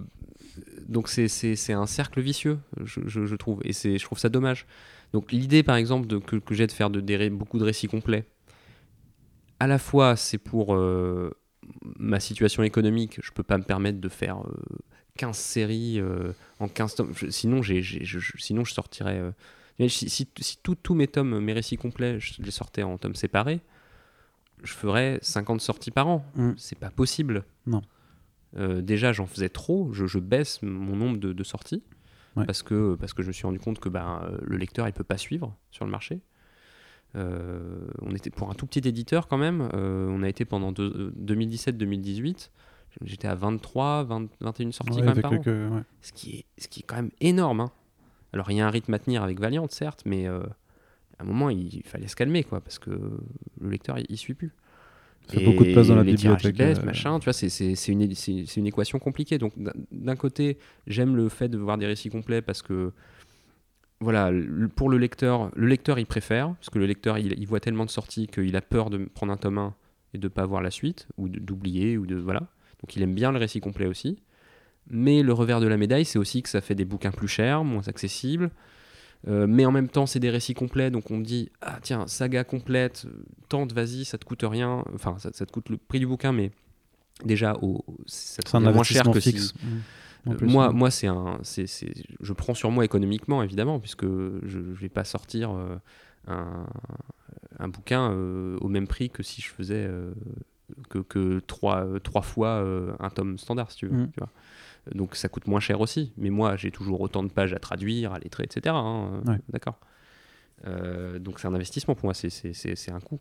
[0.88, 4.66] donc c'est un cercle vicieux je, je- je trouve et c'est je trouve ça dommage
[5.14, 8.26] donc l'idée par exemple de, que, que j'ai de faire de, beaucoup de récits complets
[9.60, 11.32] à la fois c'est pour euh,
[11.98, 14.54] ma situation économique je peux pas me permettre de faire euh,
[15.18, 17.14] 15 séries euh, en 15 tomes.
[17.16, 19.32] Je- sinon je, je- sinon je sortirais euh,
[19.90, 23.16] si, si, si tout- tous mes tomes mes récits complets je les sortais en tomes
[23.16, 23.62] séparés
[24.64, 26.24] je ferais 50 sorties par an.
[26.36, 26.52] Mm.
[26.56, 27.46] c'est pas possible.
[27.66, 27.82] Non.
[28.58, 29.92] Euh, déjà j'en faisais trop.
[29.92, 31.82] Je, je baisse mon nombre de, de sorties
[32.38, 32.46] Ouais.
[32.46, 35.04] parce que parce que je me suis rendu compte que ben, le lecteur il peut
[35.04, 36.22] pas suivre sur le marché
[37.16, 39.70] euh, on était pour un tout petit éditeur quand même.
[39.74, 42.50] euh, on a été pendant deux- euh, 2017-2018.
[43.04, 45.42] J'étais à 23, 20 21 sorties Ouais, quand même
[45.72, 45.76] an.
[45.76, 45.84] ouais.
[46.02, 47.62] Ce qui est, ce qui est quand même énorme.
[47.62, 47.72] hein.
[48.34, 50.42] Alors il y a un rythme à tenir avec Valiant, certes, mais euh,
[51.20, 54.18] à un moment il, il fallait se calmer quoi, parce que le lecteur il, il
[54.18, 54.52] suit plus.
[55.28, 57.88] Ça fait beaucoup de place dans la les bibliothèque, baissent, euh, machin, tu vois, c'est-
[57.88, 59.38] une, équation compliquée.
[59.38, 59.54] Donc
[59.92, 60.58] d'un- côté,
[60.88, 62.92] j'aime le fait de voir des récits complets parce que
[64.00, 64.32] voilà,
[64.76, 67.86] pour le lecteur, le lecteur il préfère, parce que le lecteur il, il voit tellement
[67.86, 69.76] de sorties qu'il a peur de prendre un tome 1
[70.14, 72.42] et de pas voir la suite, ou d'oublier, ou de voilà.
[72.82, 74.18] Donc il aime bien le récit complet aussi.
[74.90, 77.64] Mais le revers de la médaille, c'est aussi que ça fait des bouquins plus chers,
[77.64, 78.50] moins accessibles.
[79.28, 82.08] Euh, mais en même temps, c'est des récits complets, donc on me dit ah tiens
[82.08, 84.84] saga complète, euh, tente, vas-y, ça te coûte rien.
[84.96, 86.52] Enfin, ça, ça te coûte le prix du bouquin, mais
[87.24, 89.54] déjà au, ça te revient moins cher que si- fixe.
[89.54, 89.68] Mm.
[90.26, 91.66] En euh, plus, moi, moi c'est un, c'est,
[92.20, 95.76] je prends sur moi économiquement évidemment, puisque je ne vais pas sortir euh,
[96.28, 96.66] un,
[97.60, 100.14] un bouquin euh, au même prix que si je faisais euh,
[100.90, 102.66] que, que trois, trois fois
[103.00, 103.98] un tome standard, si tu veux.
[103.98, 104.12] Mm.
[104.12, 104.30] tu vois.
[104.96, 108.14] Donc ça coûte moins cher aussi, mais moi j'ai toujours autant de pages à traduire,
[108.14, 108.76] à lettrer, etc.
[108.76, 109.40] hein, euh, Ouais.
[109.50, 109.80] D'accord.
[110.68, 113.20] Euh, donc c'est un investissement pour moi, c'est, un coût.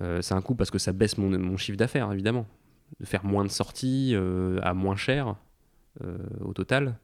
[0.00, 2.46] Euh, c'est un coût parce que ça baisse mon, mon chiffre d'affaires, évidemment.
[3.00, 5.34] De faire moins de sorties euh, à moins cher
[6.04, 6.98] euh, au total,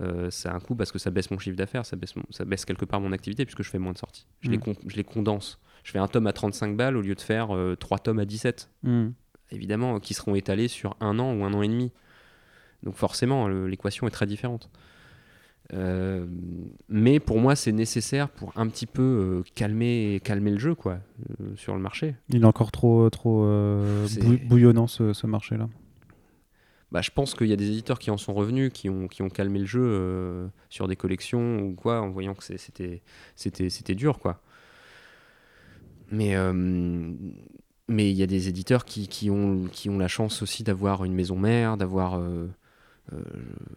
[0.00, 2.44] euh, c'est un coût parce que ça baisse mon chiffre d'affaires, ça baisse, mon- ça
[2.44, 4.26] baisse quelque part mon activité puisque je fais moins de sorties.
[4.40, 4.60] Je, les, Mm.
[4.60, 5.60] con- je les condense.
[5.84, 8.70] Je fais un tome à 35 balles au lieu de faire 3 tomes à 17
[8.82, 9.08] Mm.
[9.52, 11.92] évidemment, qui seront étalés sur un an ou un an et demi.
[12.84, 14.70] Donc forcément, l'équation est très différente.
[15.72, 16.26] Euh,
[16.90, 20.98] mais pour moi, c'est nécessaire pour un petit peu euh, calmer, calmer le jeu quoi,
[21.40, 22.14] euh, sur le marché.
[22.28, 23.46] Il est encore trop, trop
[24.20, 25.68] bou- bouillonnant ce, ce marché-là.
[26.92, 29.22] Bah, je pense qu'il y a des éditeurs qui en sont revenus, qui ont, qui
[29.22, 34.18] ont calmé le jeu sur des collections ou quoi, en voyant que c'était, dur.
[34.18, 34.42] quoi.
[36.12, 36.36] Mais
[37.88, 41.04] mais il y a des éditeurs qui, qui ont, qui ont la chance aussi d'avoir
[41.04, 42.20] une maison mère, d'avoir,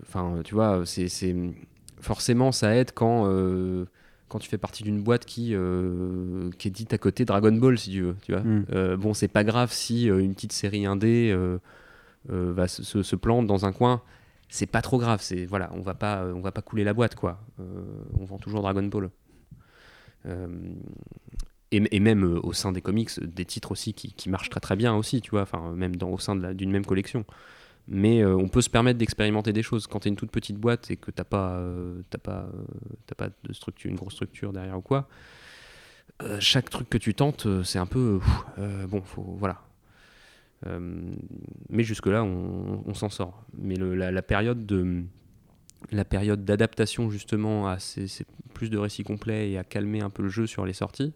[0.02, 1.36] Enfin, tu vois, c'est
[2.00, 3.86] forcément ça aide quand euh,
[4.30, 7.92] quand tu fais partie d'une boîte qui euh, qui édite à côté Dragon Ball, si
[7.92, 8.16] tu veux.
[8.24, 8.42] Tu vois.
[8.42, 8.66] Mm.
[8.72, 11.60] Euh, bon, c'est pas grave si euh, une petite série indé euh,
[12.32, 14.02] euh, va se, se, plante dans un coin.
[14.50, 15.22] C'est pas trop grave.
[15.22, 17.40] C'est voilà, on va pas, euh, on va pas couler la boîte quoi.
[17.60, 17.64] Euh,
[18.20, 19.10] on vend toujours Dragon Ball.
[20.26, 20.48] Euh,
[21.72, 24.60] et, et même euh, au sein des comics, des titres aussi qui, qui marchent très
[24.60, 25.42] très bien aussi, tu vois.
[25.42, 27.26] Enfin, même dans, au sein d'une même collection.
[27.88, 29.88] Mais euh, on peut se permettre d'expérimenter des choses.
[29.88, 33.30] Quand tu es une toute petite boîte et que t'as pas, euh, pas, euh, pas
[33.44, 35.08] de structure, une grosse structure derrière ou quoi,
[36.22, 38.20] euh, chaque truc que tu tentes, euh, c'est un peu
[38.88, 39.62] bon, faut voilà.
[41.70, 43.46] Mais jusque là, on, s'en sort.
[43.58, 45.04] Mais le- la, période de
[45.92, 48.08] la période d'adaptation justement à ces,
[48.54, 51.14] plus de récits complets et à calmer un peu le jeu sur les sorties,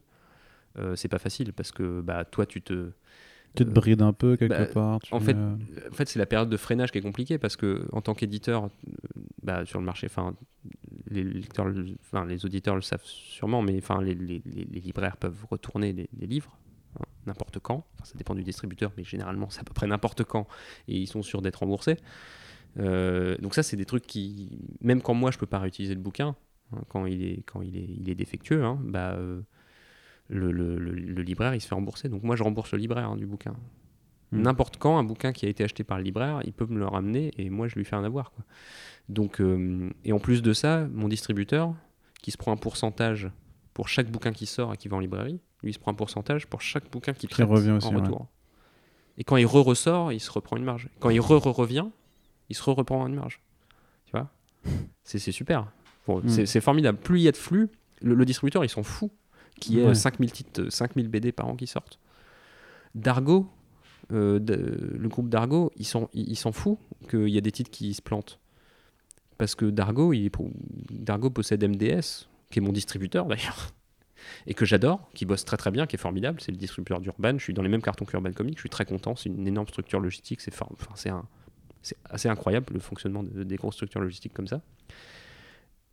[0.95, 2.91] c'est pas facile parce que bah toi tu te
[3.55, 4.99] Tu te brides un peu quelque bah, part.
[5.11, 5.55] en fait, euh,
[5.91, 8.65] en fait, c'est la période de freinage qui est compliquée parce que en tant qu'éditeur,
[8.65, 8.69] euh,
[9.43, 10.33] bah, sur le marché, enfin,
[11.09, 14.79] les lecteurs, le- enfin, les auditeurs le savent sûrement, mais enfin, les, les- les- les
[14.79, 16.57] libraires peuvent retourner les, les livres
[16.99, 17.85] hein, n'importe quand.
[17.95, 20.47] Enfin, ça dépend du distributeur, mais généralement, c'est à peu près n'importe quand
[20.87, 21.97] et ils sont sûrs d'être remboursés.
[22.79, 25.99] Euh, donc ça, c'est des trucs qui, même quand moi, je peux pas réutiliser le
[26.01, 26.35] bouquin,
[26.73, 29.41] hein, quand il est quand il est il est défectueux, hein, bah euh,
[30.29, 32.09] le, le- le- le libraire il se fait rembourser.
[32.09, 33.55] Donc moi, je rembourse le libraire hein, du bouquin.
[34.31, 34.41] Mm.
[34.43, 36.87] N'importe quand, un bouquin qui a été acheté par le libraire, il peut me le
[36.87, 38.31] ramener et moi je lui fais un avoir.
[38.31, 38.45] Quoi.
[39.09, 41.73] Donc, euh, et en plus de ça, mon distributeur,
[42.21, 43.29] qui se prend un pourcentage
[43.73, 45.95] pour chaque bouquin qui sort et qui va en librairie, lui il se prend un
[45.95, 48.01] pourcentage pour chaque bouquin qui traite revient aussi, en ouais.
[48.01, 48.27] retour.
[49.17, 50.87] Et quand il re-ressort, il se reprend une marge.
[50.99, 51.87] Quand il re-revient,
[52.49, 53.41] il se re-reprend une marge.
[54.05, 54.29] Tu vois?
[55.03, 55.69] C'est super.
[56.07, 56.29] Bon, Mm.
[56.29, 56.97] c'est- C'est formidable.
[56.99, 57.69] Plus il y a de flux,
[58.01, 59.11] le, le distributeur il s'en fout
[59.69, 59.95] ait Ouais.
[59.95, 61.99] 5000 titres, 5000 BD par an qui sortent.
[62.95, 63.47] Dargo,
[64.11, 66.77] euh, de- le groupe Dargo, il s'en il, il s'en fout
[67.09, 68.39] qu'il y a des titres qui se plantent.
[69.37, 70.31] Parce que Dargo, il est
[70.91, 73.71] Dargo possède MDS, qui est mon distributeur d'ailleurs,
[74.47, 76.39] et que j'adore, qui bosse très très bien, qui est formidable.
[76.41, 77.37] C'est le distributeur d'Urban.
[77.37, 78.55] Je suis dans les mêmes cartons qu'Urban Comics.
[78.57, 79.15] Je suis très content.
[79.15, 80.41] C'est une énorme structure logistique.
[80.41, 81.25] C'est for- enfin, c'est un-
[81.81, 84.61] c'est assez incroyable le fonctionnement de- des grosses structures logistiques comme ça.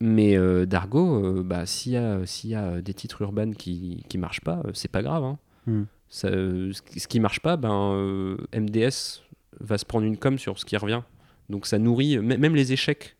[0.00, 4.04] Mais euh, Dargo, euh, bah, s'il y, a- s'il y a des titres urbains qui
[4.14, 5.24] ne marchent pas, euh, c'est pas grave.
[5.24, 5.38] hein.
[5.66, 5.82] Hmm.
[6.08, 9.22] Ça, euh, ce qui- marche pas, ben, euh, MDS
[9.60, 11.02] va se prendre une com sur ce qui revient.
[11.50, 13.16] Donc ça nourrit, même les échecs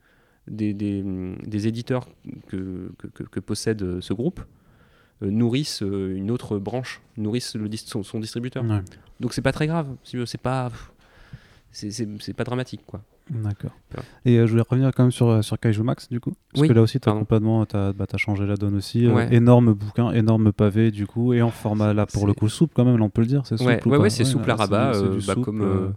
[0.46, 1.02] des, des,
[1.46, 2.08] des éditeurs
[2.46, 4.40] que, que, que- possède euh, ce groupe
[5.22, 8.64] euh, nourrissent euh, une autre branche, nourrissent le, son, son distributeur.
[8.64, 8.82] ouais.
[9.20, 10.70] Donc c'est pas très grave, si c'est pas,
[11.72, 13.02] c'est pas dramatique quoi.
[13.30, 13.72] D'accord.
[13.96, 14.02] Ouais.
[14.24, 16.32] Et euh, je voulais revenir quand même sur, euh, sur Kaiju Max, du coup.
[16.52, 17.20] Parce Oui, que là aussi, tu as pardon.
[17.20, 19.06] complètement t'as, bah, t'as changé la donne aussi.
[19.06, 19.34] Euh, Ouais.
[19.34, 21.32] énorme bouquin, énorme pavé, du coup.
[21.34, 23.46] Et en format, là, pour le coup, souple quand même, là, on peut le dire.
[23.46, 25.92] C'est souple Ouais, ou ouais, c'est souple à rabat, bah, souple, comme,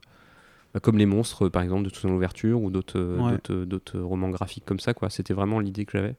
[0.74, 4.80] bah, comme les monstres, par exemple, de toute son ouverture ou d'autres romans graphiques comme
[4.80, 4.94] ça.
[4.94, 5.10] quoi.
[5.10, 6.16] C'était vraiment l'idée que j'avais.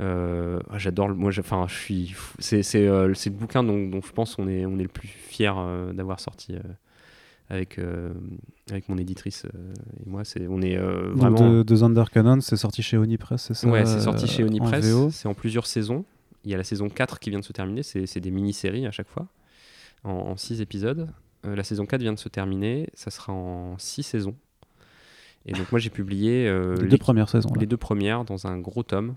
[0.00, 4.38] Euh, ah, J'adore, le- moi, enfin, je suis, c'est le bouquin dont, dont je pense
[4.38, 5.54] on est on est le plus fier
[5.92, 6.54] d'avoir sorti
[7.52, 8.12] avec euh,
[8.70, 9.74] avec mon éditrice euh,
[10.04, 10.24] et moi.
[10.24, 11.50] C'est on est euh, vraiment.
[11.52, 14.84] de, de Thunder Cannon, c'est sorti chez Onipress, c'est ça Ouais, c'est sorti chez Onipress.
[15.10, 16.04] C'est en plusieurs saisons.
[16.44, 17.82] Il y a la saison 4 qui vient de se terminer.
[17.82, 19.26] C'est c'est des mini-séries à chaque fois,
[20.02, 21.08] en 6 épisodes.
[21.44, 22.88] La saison 4 vient de se terminer.
[22.94, 24.34] Ça sera en 6 saisons.
[25.44, 27.48] Et donc, moi, j'ai publié euh, Les les, deux premières saisons.
[27.52, 27.60] là.
[27.60, 29.16] les deux premières dans un gros tome.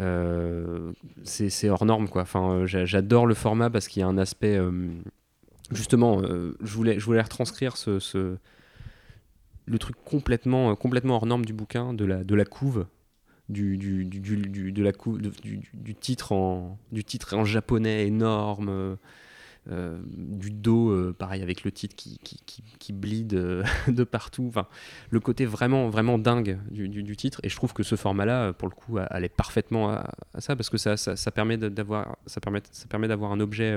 [0.00, 0.92] Euh,
[1.22, 2.22] c'est c'est hors norme, quoi.
[2.22, 4.56] Enfin, j'a- j'adore le format parce qu'il y a un aspect.
[4.56, 4.88] euh,
[5.70, 7.74] justement, euh, je, voulais, retranscrire
[9.66, 12.86] le truc complètement, euh, complètement hors norme du bouquin, de la, couve,
[13.48, 14.08] du,
[16.00, 18.98] titre en, japonais énorme,
[19.70, 22.18] euh, du dos, pareil avec le titre qui,
[22.78, 23.28] qui, bleed
[23.88, 24.52] de partout.
[25.08, 27.40] Le côté vraiment, vraiment dingue du, titre.
[27.42, 30.10] Et je trouve que ce format-là, pour le coup, allait parfaitement à,
[30.40, 33.74] ça parce que ça, permet d'avoir, ça permet d'avoir un objet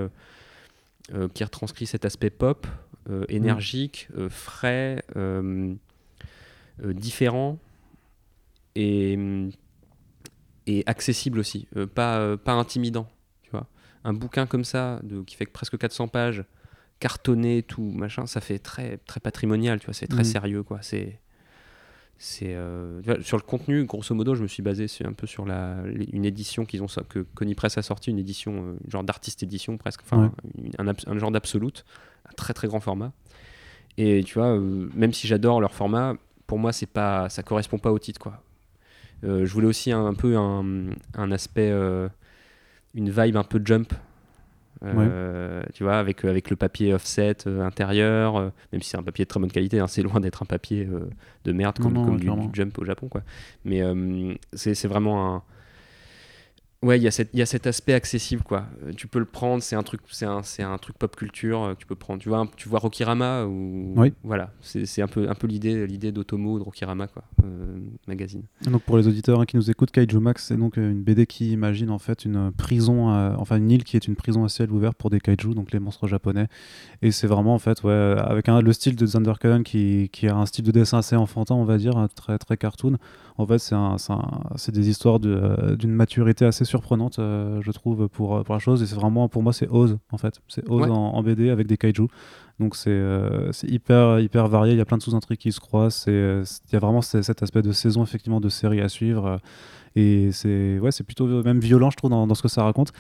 [1.14, 2.68] euh, qui retranscrit cet aspect pop,
[3.10, 5.04] euh, énergique, euh, frais,
[6.84, 7.58] différent
[8.76, 9.18] et,
[10.68, 13.08] et accessible aussi, pas, pas intimidant.
[13.42, 13.68] Tu vois,
[14.04, 16.44] un bouquin comme ça de, qui fait que presque 400 pages,
[17.00, 19.80] cartonné, tout machin, ça fait très très patrimonial.
[19.80, 20.24] Tu vois, c'est très Mhm.
[20.26, 20.80] sérieux quoi.
[20.82, 21.20] C'est
[22.20, 25.78] c'est euh, sur le contenu, grosso modo, je me suis basé un peu sur la,
[26.12, 29.78] une édition qu'ils ont que Connie Press a sorti, une édition, euh, genre d'artiste édition
[29.78, 30.32] presque, enfin
[30.80, 31.86] un, un genre d'absolute,
[32.28, 33.12] un très très grand format.
[33.98, 36.16] Et tu vois, euh, même si j'adore leur format,
[36.48, 38.42] pour moi c'est pas, ça correspond pas au titre quoi.
[39.24, 41.72] Euh, je voulais aussi un, un peu un, un aspect,
[42.94, 43.94] une vibe un peu jump.
[44.84, 49.04] Euh, Tu vois, avec, avec le papier offset euh, intérieur, euh, même si c'est un
[49.04, 50.88] papier de très bonne qualité, hein, c'est loin d'être un papier
[51.46, 53.08] de merde Non, comme, non, comme ouais, du, jump au Japon.
[53.08, 53.22] Quoi.
[53.66, 53.82] Mais
[54.54, 55.44] c'est c'est vraiment un.
[56.84, 58.68] Ouais, il y, a cette- y a cet aspect accessible, quoi.
[58.86, 61.64] Euh, Tu peux le prendre, c'est un truc, c'est un, c'est un truc pop culture
[61.64, 62.22] euh, que tu peux prendre.
[62.22, 64.14] Tu vois, un- tu vois Rokirama ou Oui.
[64.24, 68.44] voilà, c'est c'est un peu, un peu l'idée, l'idée d'Otomo de Rokirama, quoi, euh, magazine.
[68.70, 71.52] Donc pour les auditeurs hein, qui nous écoutent, Kaiju Max, c'est donc une BD qui
[71.52, 73.08] imagine en fait une prison,
[73.40, 75.80] enfin une île qui est une prison à ciel ouvert pour des kaiju, donc les
[75.80, 76.46] monstres japonais.
[77.02, 80.36] Et c'est vraiment en fait, ouais, avec un, le style de Thundercannon qui, qui a
[80.36, 82.98] un style de dessin assez enfantin, on va dire, hein, très très cartoon.
[83.40, 87.60] En fait, c'est un, c'est un- c'est des histoires de, d'une maturité assez surprenante, euh,
[87.64, 88.84] je trouve, pour, pour la chose.
[88.84, 90.40] Et c'est vraiment, pour moi, c'est Oz en fait.
[90.48, 90.90] C'est Oz Ouais.
[90.90, 92.08] en, en BD avec des kaiju.
[92.60, 95.96] Donc c'est euh, hyper, hyper varié, il y a plein de sous-intrigues qui se croisent,
[95.96, 98.90] c'est, euh, il y a vraiment ce- cet aspect de saison, effectivement, de série à
[98.90, 99.26] suivre.
[99.28, 99.38] euh,
[99.96, 102.94] et c'est ouais, c'est plutôt même violent, je trouve, dans, dans ce que ça raconte.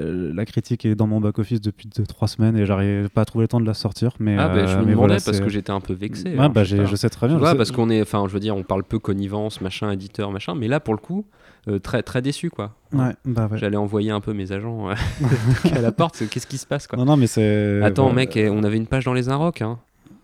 [0.00, 3.24] Euh, la critique est dans mon back-office depuis deux, trois semaines et j'arrive pas à
[3.26, 4.12] trouver le temps de la sortir.
[4.20, 6.30] Mais, ah, bah, je euh, me mais demandais voilà, parce que j'étais un peu vexé.
[6.30, 7.36] Ouais, alors, bah, je sais très bien.
[7.38, 10.30] Vois, sais- parce qu'on est, enfin, je veux dire, on parle peu connivence, machin, éditeur,
[10.30, 11.26] machin, mais là, pour le coup,
[11.68, 12.74] euh, très, très déçu, quoi.
[12.92, 13.58] Ouais, bah ouais.
[13.58, 14.94] J'allais envoyer un peu mes agents euh,
[15.74, 16.28] à la porte.
[16.28, 17.80] Qu'est-ce qui se passe, quoi Non, non, mais c'est.
[17.82, 18.14] Attends, ouais.
[18.14, 19.78] mec, eh, on avait une page dans les Inrocks, hein.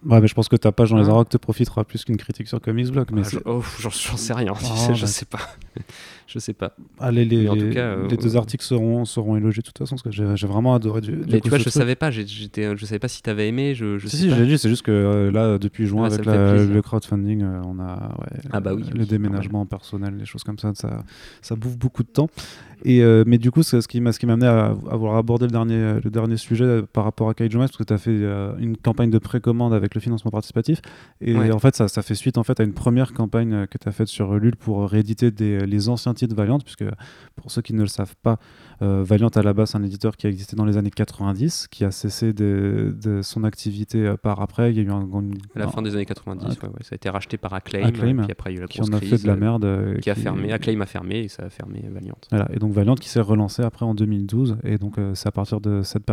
[0.06, 2.16] Ouais, mais je pense que ta page dans les Hein Arocs te profitera plus qu'une
[2.18, 3.08] critique sur Comics Blog.
[3.12, 5.40] Mais Ah, oh, j'en sais rien, tu Oh, sais, je sais pas.
[6.28, 6.76] je sais pas.
[7.00, 9.66] Allez, les, Mais en tout les- cas, euh, les deux articles seront, seront élogiés de
[9.66, 11.74] toute façon, parce que j'ai vraiment adoré du, du Mais coup tu vois, je truc.
[11.74, 14.46] savais pas, j'étais, je savais pas si t'avais aimé, je, je Si, sais si, j'ai
[14.46, 17.80] dit, c'est juste que euh, là, depuis juin, Ah, avec la- le crowdfunding, euh, on
[17.80, 21.02] a ouais, Ah bah oui, le oui, déménagement personnel, des choses comme ça, ça,
[21.42, 22.28] ça bouffe beaucoup de temps.
[22.84, 26.10] Et, mais du coup, c'est ce qui m'a amené à avoir abordé le dernier, le
[26.10, 28.14] dernier sujet par rapport à Kaiju parce que tu as fait
[28.60, 30.80] une campagne de précommande avec le financement participatif.
[31.20, 31.52] Et Ouais.
[31.52, 33.88] en fait, ça, ça fait suite en fait, à une première campagne euh, que tu
[33.88, 36.84] as faite sur Ulule pour rééditer des, les anciens titres Valiant, puisque
[37.36, 38.36] pour ceux qui ne le savent pas, euh,
[38.80, 41.90] Valiant à la base, un éditeur qui a existé dans les années 90, qui a
[41.90, 44.70] cessé de, de son activité euh, par après.
[44.72, 46.68] Il y a eu un, un- À la un- fin des années 90, Ah, ouais,
[46.70, 48.68] ouais, ça a été racheté par Acclaim, Acclaim, puis après il y a eu la
[48.68, 49.64] qui en a crise, fait de la euh, merde.
[49.64, 50.52] euh, qui a fermé.
[50.52, 52.16] Acclaim a fermé et ça a fermé Valiant.
[52.30, 55.32] Voilà, et donc Valiant qui s'est relancé après en 2012, et donc euh, c'est à
[55.32, 56.04] partir de cette,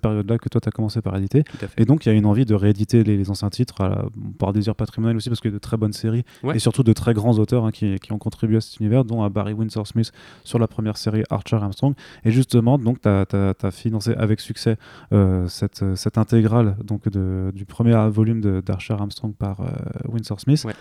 [0.00, 1.44] période-là que toi tu as commencé par éditer.
[1.76, 4.06] Et donc il y a une envie de rééditer les, les anciens titres la-
[4.38, 6.56] par désir patrimonial aussi, parce qu'il y a de très bonnes séries, Ouais.
[6.56, 9.22] et surtout de très grands auteurs hein, qui, qui ont contribué à cet univers, dont
[9.22, 10.10] à Barry Windsor Smith
[10.42, 11.94] sur la première série Archer Armstrong.
[12.24, 14.76] Et justement, donc tu as, financé avec succès
[15.12, 19.66] euh, cette, cette intégrale donc, de, du premier volume d'Archer Armstrong par euh,
[20.08, 20.64] Windsor Smith.
[20.64, 20.74] Ouais.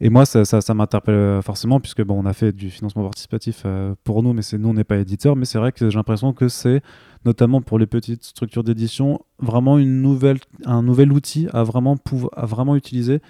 [0.00, 3.02] Et moi, ça, ça, ça m'interpelle euh, forcément, puisque bon, on a fait du financement
[3.02, 5.34] participatif euh, pour nous, mais c'est nous, on n'est pas éditeur.
[5.34, 6.82] Mais c'est vrai que j'ai l'impression que c'est,
[7.24, 12.30] notamment pour les petites structures d'édition, vraiment une nouvelle, un nouvel outil à vraiment, pouvoir,
[12.36, 13.20] à vraiment utiliser,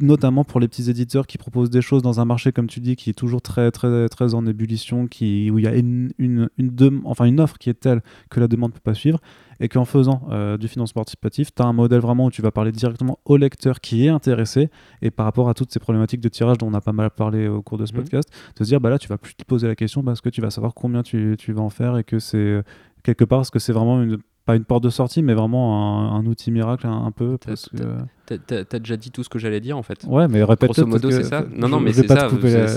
[0.00, 2.96] notamment pour les petits éditeurs qui proposent des choses dans un marché, comme tu dis,
[2.96, 6.48] qui est toujours très, très, très en ébullition, qui, où il y a une, une,
[6.58, 9.18] une, enfin, une offre qui est telle que la demande ne peut pas suivre,
[9.60, 12.50] et qu'en faisant euh, du financement participatif, tu as un modèle vraiment où tu vas
[12.52, 14.70] parler directement au lecteur qui est intéressé,
[15.02, 17.48] et par rapport à toutes ces problématiques de tirage dont on a pas mal parlé
[17.48, 17.98] au cours de ce Mhm.
[17.98, 20.28] podcast, de se dire, bah là, tu vas plus te poser la question parce que
[20.28, 22.62] tu vas savoir combien tu, tu vas en faire, et que c'est
[23.02, 24.18] quelque part, parce que c'est vraiment une
[24.48, 27.36] pas une porte de sortie, mais vraiment un, un outil miracle un, un peu.
[27.44, 28.36] Parce que...
[28.64, 30.04] T'as- déjà dit tout ce que j'allais dire en fait.
[30.08, 32.28] Ouais, mais répète Grosso modo, c'est ça Non, non, mais c'est ça, la-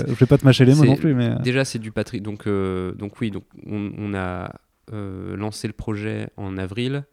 [0.06, 1.34] Je vais pas te mâcher les mots non plus, mais.
[1.42, 2.20] Déjà, c'est du patri.
[2.20, 4.52] Donc, euh, donc oui, donc on, on a
[4.92, 7.04] euh, lancé le projet en avril,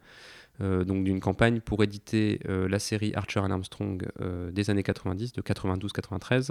[0.60, 4.82] euh, donc d'une campagne pour éditer euh, la série Archer and Armstrong euh, des années
[4.82, 6.50] 90, de 92-93,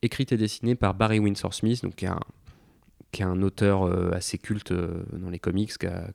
[0.00, 2.20] écrite et dessinée par Barry Windsor Smith, donc qui est un,
[3.16, 6.12] qui est un auteur euh, assez culte euh, dans les comics, qui a,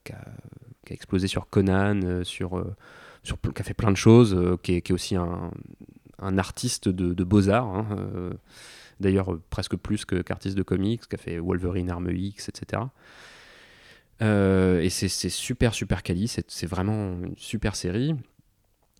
[0.86, 5.50] explosé sur Conan, euh, qui a fait plein de choses, qui, est, aussi un,
[6.38, 7.66] artiste de, beaux-arts.
[7.66, 8.30] hein,
[9.00, 12.82] D'ailleurs, presque plus qu'artiste de comics, qui a fait Wolverine, Arme X, etc.
[14.20, 16.28] Et c'est super, super quali.
[16.28, 18.14] C'est vraiment une super série.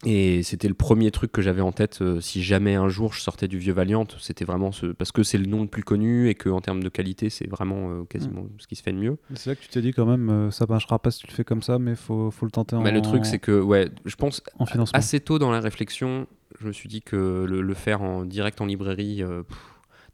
[0.04, 3.20] Et c'était le premier truc que j'avais en tête euh, si jamais un jour je
[3.20, 4.04] sortais du vieux Valiant.
[4.18, 4.86] C'était vraiment ce.
[4.86, 7.90] Parce que c'est le nom le plus connu et qu'en termes de qualité, c'est vraiment
[7.92, 9.16] euh, quasiment ce qui se fait de mieux.
[9.34, 11.32] C'est là que tu t'es dit quand même, euh, ça marchera pas si tu le
[11.32, 13.88] fais comme ça, mais faut, faut le tenter en, Mais le truc, c'est que, ouais,
[14.04, 14.98] je pense en financement.
[14.98, 16.26] assez tôt dans la réflexion,
[16.60, 19.56] je me suis dit que le, le faire en direct en librairie, euh, pff,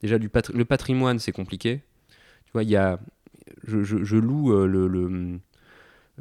[0.03, 1.81] déjà du patri- le patrimoine, c'est compliqué.
[2.45, 3.01] Tu vois, il y a,
[3.67, 5.41] je, je- je loue le-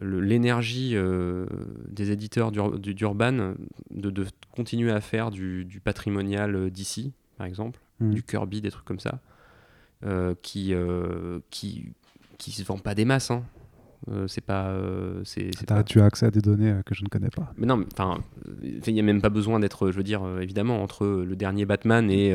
[0.02, 1.46] l'énergie euh,
[1.90, 3.54] des éditeurs d'Ur- du- d'Urban
[3.92, 4.26] de, de
[4.56, 8.14] continuer à faire du, du patrimonial euh, d'ici, par exemple, Mhm.
[8.14, 9.20] du Kirby, des trucs comme ça,
[10.06, 11.94] euh, qui, euh, qui,
[12.38, 13.32] qui se vend pas des masses.
[13.32, 13.44] Hein.
[14.28, 14.72] C'est pas,
[15.26, 17.52] c'est, pas- Tu as accès à des données que je ne connais pas.
[17.58, 18.20] mais non, enfin,
[18.62, 22.10] il n'y a même pas besoin d'être, je veux dire, évidemment, entre le dernier Batman
[22.12, 22.32] et,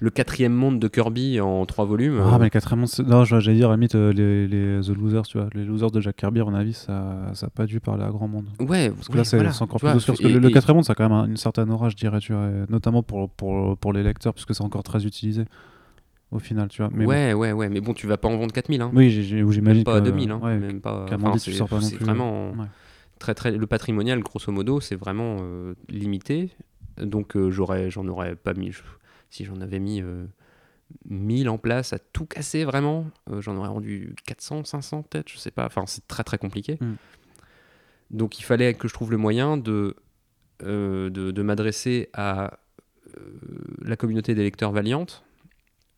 [0.00, 2.20] le quatrième monde de Kirby en trois volumes.
[2.22, 4.96] Ah, euh, mais le quatrième monde, non, j'allais dire, à limite, euh, les, les The
[4.96, 5.48] Losers, tu vois.
[5.54, 8.28] Les Losers de Jack Kirby, à mon avis, ça n'a pas dû parler à grand
[8.28, 8.46] monde.
[8.60, 10.14] Ouais, Parce que là, c'est encore plus obscur.
[10.14, 11.88] Parce que et, le, et- quatrième monde, ça a quand même un- une certaine aura,
[11.88, 12.48] je dirais, tu vois.
[12.68, 15.44] Notamment pour, pour, pour les lecteurs, puisque c'est encore très utilisé
[16.30, 16.90] au final, tu vois.
[16.94, 17.10] Mais bon.
[17.10, 18.90] ouais, ouais, ouais, mais bon, tu vas pas en vendre 4000, hein.
[18.94, 20.04] Oui, j'imagine pas que.
[20.04, 20.40] 2000, hein.
[20.42, 21.06] ouais, même pas.
[21.10, 22.66] enfin, c'est- vraiment ouais.
[23.18, 23.50] très, très.
[23.50, 26.50] Le patrimonial, grosso modo, c'est vraiment euh, limité.
[27.00, 28.72] Donc, euh, j'aurais, j'en aurais pas mis.
[29.30, 30.26] Si j'en avais mis euh,
[31.06, 35.38] 1000 en place à tout casser vraiment, euh, j'en aurais rendu 400, 500 peut-être, je
[35.38, 35.66] sais pas.
[35.66, 36.78] Enfin, c'est très très compliqué.
[36.80, 36.94] Mm.
[38.10, 39.96] Donc, il fallait que je trouve le moyen de,
[40.62, 42.58] euh, de, de m'adresser à
[43.16, 43.38] euh,
[43.82, 45.24] la communauté des lecteurs valiantes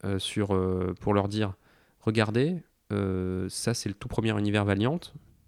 [0.04, 1.54] euh, sur, euh, pour leur dire
[2.00, 2.56] regardez,
[2.90, 4.98] euh, ça c'est le tout premier univers Valiant.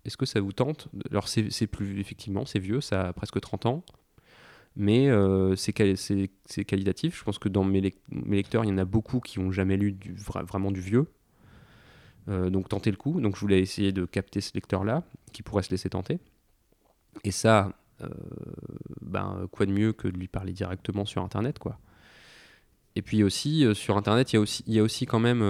[0.04, 0.88] Est-ce que ça vous tente?
[1.10, 3.84] Alors c'est c'est plus effectivement, c'est vieux, ça a presque 30 ans,
[4.76, 7.18] mais euh, c'est quali- c'est c'est qualitatif.
[7.18, 9.52] Je pense que dans mes, lec- mes lecteurs, il y en a beaucoup qui ont
[9.52, 9.96] jamais lu
[10.46, 11.06] vraiment du vieux.
[12.28, 13.20] Euh, donc tenter le coup.
[13.20, 16.20] Donc je voulais essayer de capter ce lecteur-là, qui pourrait se laisser tenter.
[17.24, 17.72] Et ça,
[18.02, 18.08] euh,
[19.00, 21.78] ben, quoi de mieux que de lui parler directement sur Internet, quoi.
[22.94, 24.36] Et puis aussi, sur Internet, il
[24.66, 25.40] y a aussi, quand même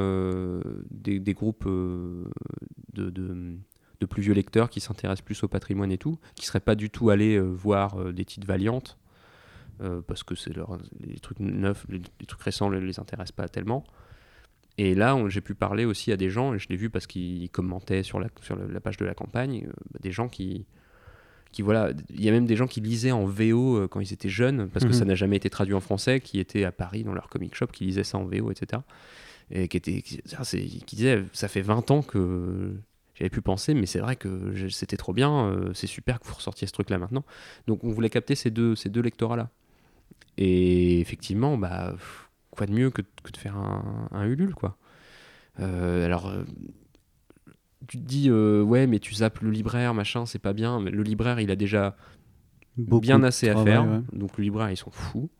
[0.92, 3.58] des, groupes de,
[4.08, 7.10] plus vieux lecteurs qui s'intéressent plus au patrimoine et tout, qui seraient pas du tout
[7.10, 8.96] allés voir des titres valiantes,
[10.06, 13.48] parce que c'est leur, les trucs neufs, les, les trucs récents ne les intéressent pas
[13.48, 13.84] tellement.
[14.78, 17.06] Et là, on- j'ai pu parler aussi à des gens, et je l'ai vu parce
[17.06, 20.64] qu'ils commentaient sur la, sur la page de la campagne, euh, bah, des gens qui,
[21.52, 24.12] qui voilà, il y a même des gens qui lisaient en VO euh, quand ils
[24.14, 24.98] étaient jeunes, parce que Mhm.
[24.98, 27.66] ça n'a jamais été traduit en français, qui étaient à Paris dans leur comic shop,
[27.66, 28.80] qui lisaient ça en VO, etc.
[29.50, 32.72] Et qui, étaient, qui, c'est- qui disaient, ça fait 20 ans que
[33.14, 36.34] j'avais pu penser, mais c'est vrai que c'était trop bien, euh, c'est super que vous
[36.34, 37.24] ressortiez ce truc-là maintenant.
[37.66, 39.50] Donc on voulait capter ces deux, ces deux lectorats-là.
[40.38, 41.94] Et effectivement, bah,
[42.50, 44.76] quoi de mieux que, que de faire un, un Ulule, quoi.
[45.60, 46.44] Euh, alors, euh,
[47.88, 50.80] tu te dis, euh, ouais, mais tu zappes le libraire, machin, c'est pas bien.
[50.80, 51.96] Mais le libraire, il a déjà
[52.78, 53.84] Beaucoup bien assez à travail, faire.
[53.84, 54.00] ouais.
[54.12, 55.30] Donc le libraire, ils sont fous.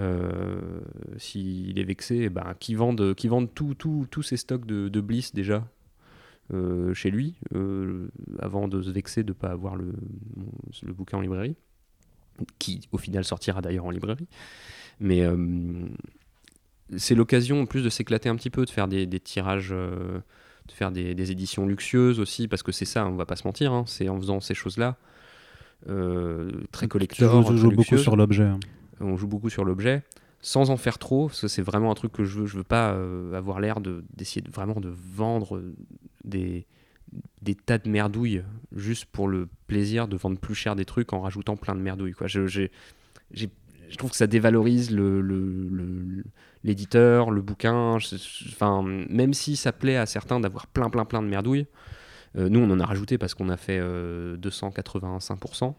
[0.00, 0.80] Euh,
[1.18, 5.00] S'il est vexé, ben, qu'ils vendent, qu'ils vendent tout- tout- tous ses stocks de, de
[5.00, 5.68] Bliss déjà
[6.92, 7.38] chez lui,
[8.38, 9.92] avant de se vexer de ne pas avoir le,
[10.82, 11.56] le bouquin en librairie,
[12.58, 14.28] qui au final sortira d'ailleurs en librairie.
[15.00, 15.86] Mais euh,
[16.96, 20.18] c'est l'occasion en plus de s'éclater un petit peu, de faire des, des tirages, euh,
[20.68, 23.46] de faire des, des éditions luxueuses aussi, parce que c'est ça, on va pas se
[23.46, 24.96] mentir, hein, c'est en faisant ces choses-là,
[25.88, 28.44] euh, très collector, très joues beaucoup sur l'objet.
[28.44, 28.60] hein.
[29.00, 30.02] on joue beaucoup sur l'objet
[30.40, 32.64] sans en faire trop parce que c'est vraiment un truc que je veux je veux
[32.64, 32.90] pas
[33.34, 35.62] avoir l'air de d'essayer de, vraiment de vendre
[36.22, 36.66] des
[37.42, 38.42] des tas de merdouilles
[38.74, 42.12] juste pour le plaisir de vendre plus cher des trucs en rajoutant plein de merdouilles
[42.12, 42.70] quoi je j'ai-
[43.32, 43.50] j'ai-
[43.90, 46.24] je trouve que ça dévalorise le, le- le-
[46.64, 47.98] l'éditeur, le bouquin.
[47.98, 51.66] je- je- Enfin, même si ça plaît à certains d'avoir plein, plein, plein de merdouilles,
[52.36, 55.74] euh, nous on en a rajouté parce qu'on a fait euh, 285%.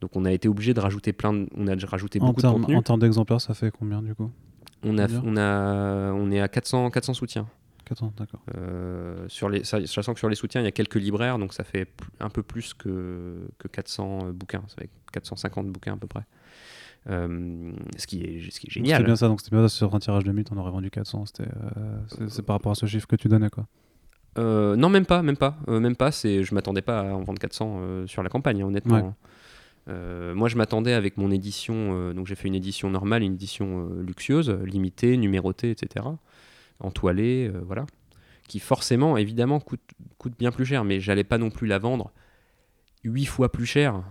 [0.00, 2.42] Donc on a été obligé de rajouter plein de, on a rajouté En beaucoup de
[2.42, 2.76] termes contenu.
[2.76, 4.30] en termes d'exemplaires, ça fait combien du coup?
[4.84, 7.48] On, a, on, a, on est à 400, 400 soutiens.
[7.88, 8.40] 400, d'accord.
[8.56, 11.52] Euh, sur les, ça- sachant que sur les soutiens, il y a quelques libraires, donc
[11.52, 11.88] ça fait
[12.20, 14.62] un peu plus que, que 400 euh, bouquins.
[14.68, 16.24] Ça fait 450 bouquins à peu près.
[17.08, 19.04] Euh, ce, qui est, ce qui est C'est génial.
[19.04, 21.26] bien ça, donc c'était bien ça, sur un tirage de 1000, on aurait vendu 400.
[21.26, 23.66] C'était, euh, c'est, c'est par rapport à ce chiffre que tu donnais quoi.
[24.36, 26.12] Non, même pas, même pas, même pas.
[26.12, 28.94] C'est, je m'attendais pas à en vendre 400 euh, sur la campagne, hein, honnêtement.
[28.96, 29.02] Ouais.
[29.02, 30.34] hein.
[30.34, 32.12] Moi, je m'attendais avec mon édition.
[32.12, 36.04] donc, j'ai fait une édition normale, une édition luxueuse, limitée, numérotée, etc.
[36.80, 37.86] Entoilée, euh, voilà.
[38.48, 39.80] Qui forcément, évidemment, coûte,
[40.38, 40.84] bien plus cher.
[40.84, 42.12] Mais j'allais pas non plus la vendre
[43.04, 44.02] 8 fois plus cher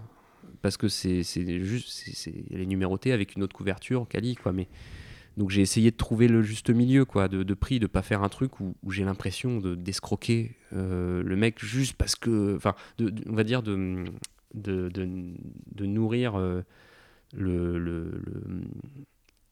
[0.61, 1.23] parce que c'est,
[1.63, 4.51] juste, c'est, elle est numérotée avec une autre couverture, quali, quoi.
[4.53, 4.67] Mais
[5.37, 8.29] donc j'ai essayé de trouver le juste milieu quoi, de, prix, de pas faire un
[8.29, 13.43] truc où, j'ai l'impression de d'escroquer euh, le mec juste parce que, enfin, on va
[13.43, 14.03] dire de,
[15.79, 16.63] nourrir euh,
[17.35, 18.61] le- le- le-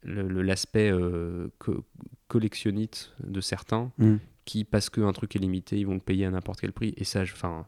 [0.05, 1.83] l'aspect euh, co-
[2.27, 4.15] collectionnite de certains Mm.
[4.45, 6.93] qui, parce qu'un truc est limité, ils vont le payer à n'importe quel prix.
[6.97, 7.65] Et ça, enfin,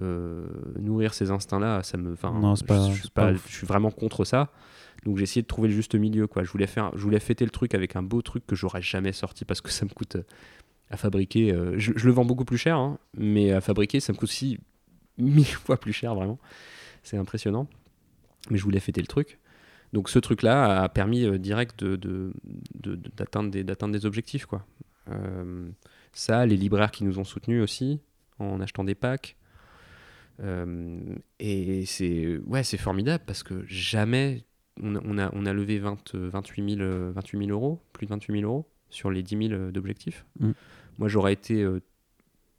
[0.00, 0.46] euh,
[0.78, 3.46] nourrir ces instincts-là, ça me, Non, pas- je, je suis c'est pas pas- ouf.
[3.48, 4.50] je suis vraiment contre ça.
[5.04, 6.42] Donc j'ai essayé de trouver le juste milieu, quoi.
[6.42, 9.12] Je voulais faire, je voulais fêter le truc avec un beau truc que j'aurais jamais
[9.12, 10.22] sorti parce que ça me coûte euh,
[10.90, 11.52] à fabriquer.
[11.52, 14.28] euh, je, je le vends beaucoup plus cher, hein, mais à fabriquer, ça me coûte
[14.28, 14.58] aussi
[15.18, 16.38] mille fois plus cher, vraiment.
[17.02, 17.68] C'est impressionnant.
[18.50, 19.38] Mais je voulais fêter le truc.
[19.92, 22.32] Donc ce truc-là a permis euh, direct de, de-
[22.74, 23.50] de- de- d'atteindre
[23.92, 24.66] des, objectifs, quoi.
[25.10, 25.68] Euh,
[26.12, 28.00] ça, les libraires qui nous ont soutenus aussi
[28.38, 29.36] en achetant des packs.
[30.40, 30.98] Euh,
[31.38, 34.44] et c'est ouais, c'est formidable parce que jamais
[34.82, 37.80] on, a- on a, on a levé 20, euh, 28, 000, euh, 28 000 euros,
[37.92, 40.26] plus de 28 000 euros sur les 10 000 euh, d'objectifs.
[40.40, 40.50] Mm.
[40.98, 41.66] Moi, j'aurais été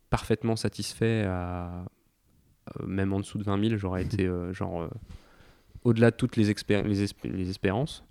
[0.10, 1.86] parfaitement satisfait à
[2.86, 4.90] même en dessous de 20 000, j'aurais été genre
[5.88, 8.04] au-delà de toutes les, expér- les, espé- les espérances.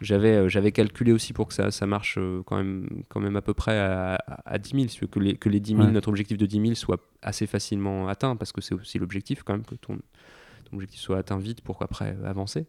[0.00, 3.36] J'avais euh, j'avais calculé aussi pour que ça, ça marche euh, quand, même, quand même
[3.36, 5.60] à peu près à, à, à 10 000, si tu veux, que les, que les
[5.60, 5.90] 10 000, Ouais.
[5.92, 9.52] notre objectif de 10 000 soit assez facilement atteint, parce que c'est aussi l'objectif quand
[9.52, 9.96] même, que ton,
[10.64, 12.66] ton objectif soit atteint vite pour qu'après euh, avancer.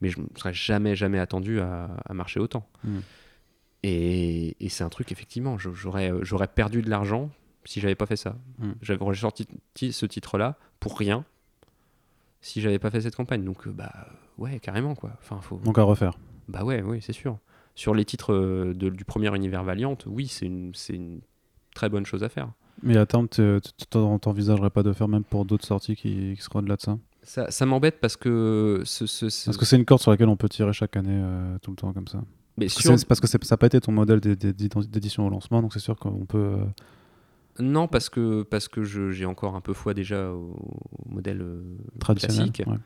[0.00, 2.66] Mais je ne serais jamais, jamais attendu à, à marcher autant.
[2.82, 2.98] Mm.
[3.84, 7.30] Et, et c'est un truc, effectivement, j'aurais perdu de l'argent
[7.64, 8.36] si j'avais pas fait ça.
[8.58, 8.70] Mm.
[8.80, 11.24] J'aurais sorti ti- ce titre-là pour rien
[12.42, 13.42] si j'avais pas fait cette campagne.
[13.44, 13.90] Donc, euh, bah
[14.36, 15.12] ouais, carrément, quoi.
[15.22, 15.56] Enfin, faut...
[15.64, 16.18] Donc à refaire.
[16.48, 17.38] Bah ouais, oui, c'est sûr.
[17.74, 21.20] Sur les titres euh, de- du premier univers Valiant, oui, c'est une, c'est une
[21.74, 22.50] très bonne chose à faire.
[22.82, 26.34] Mais à terme, tu tu- t'en- t'envisagerais pas de faire même pour d'autres sorties qui,
[26.36, 29.64] qui seront au-delà de ça Ça, ça m'embête parce que ce, ce- ce- Parce que
[29.64, 32.08] c'est une corde sur laquelle on peut tirer chaque année euh, tout le temps comme
[32.08, 32.18] ça.
[32.58, 34.52] mais Parce que c'est- c'est parce que ça n'a pas été ton modèle d'é- d'é-
[34.52, 36.38] d'édition au lancement, donc c'est sûr qu'on peut.
[36.38, 36.64] euh,
[37.58, 41.42] non parce que parce que je- j'ai encore un peu foi déjà au, au modèle
[41.42, 41.62] euh,
[42.00, 42.52] traditionnel.
[42.52, 42.62] classique.
[42.66, 42.78] ouais.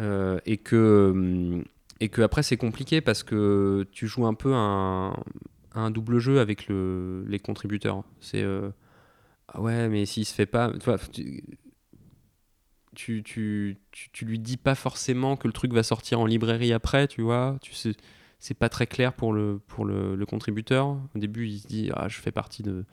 [0.00, 1.64] Euh, et que hum,
[2.00, 5.16] et que après c'est compliqué parce que tu joues un peu un,
[5.74, 8.04] un double jeu avec le, les contributeurs.
[8.20, 8.70] C'est euh,
[9.48, 10.72] ah ouais mais s'il se fait pas,
[11.12, 11.44] tu, tu,
[12.94, 16.72] tu, tu, tu- tu lui dis pas forcément que le truc va sortir en librairie
[16.72, 17.58] après, tu vois.
[17.60, 17.92] Tu sais,
[18.40, 20.88] c'est pas très clair pour le pour le, le contributeur.
[21.14, 22.84] Au début il se dit ah je fais partie de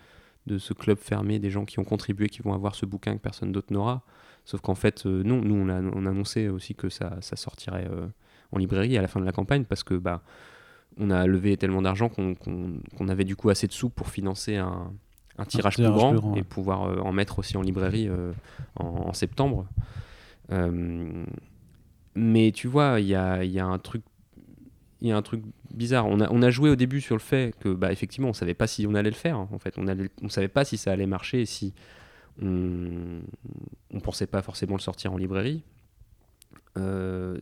[0.45, 3.21] de ce club fermé des gens qui ont contribué qui vont avoir ce bouquin que
[3.21, 4.03] personne d'autre n'aura.
[4.45, 7.35] Sauf qu'en fait, euh, non, nous, on a, on a annoncé aussi que ça, ça
[7.35, 8.07] sortirait euh,
[8.51, 10.21] en librairie à la fin de la campagne parce que bah,
[10.97, 14.91] on a levé tellement d'argent qu'on avait du coup assez de sous pour financer un,
[15.37, 16.43] un tirage, plus tirage grand, plus grand, et ouais.
[16.43, 18.09] pouvoir euh, en mettre aussi en librairie
[18.75, 19.65] en, en septembre.
[22.15, 24.03] Mais tu vois, il y a, il y a un truc.
[25.03, 25.43] Il y a un truc
[25.73, 26.07] bizarre.
[26.07, 28.53] On a, on a joué au début sur le fait que, bah, effectivement, on savait
[28.53, 29.37] pas si on allait le faire.
[29.37, 31.73] En fait, on allait, on savait pas si ça allait marcher et si
[32.41, 33.19] on,
[33.93, 35.61] on pensait pas forcément le sortir en librairie.
[36.77, 37.37] Euh,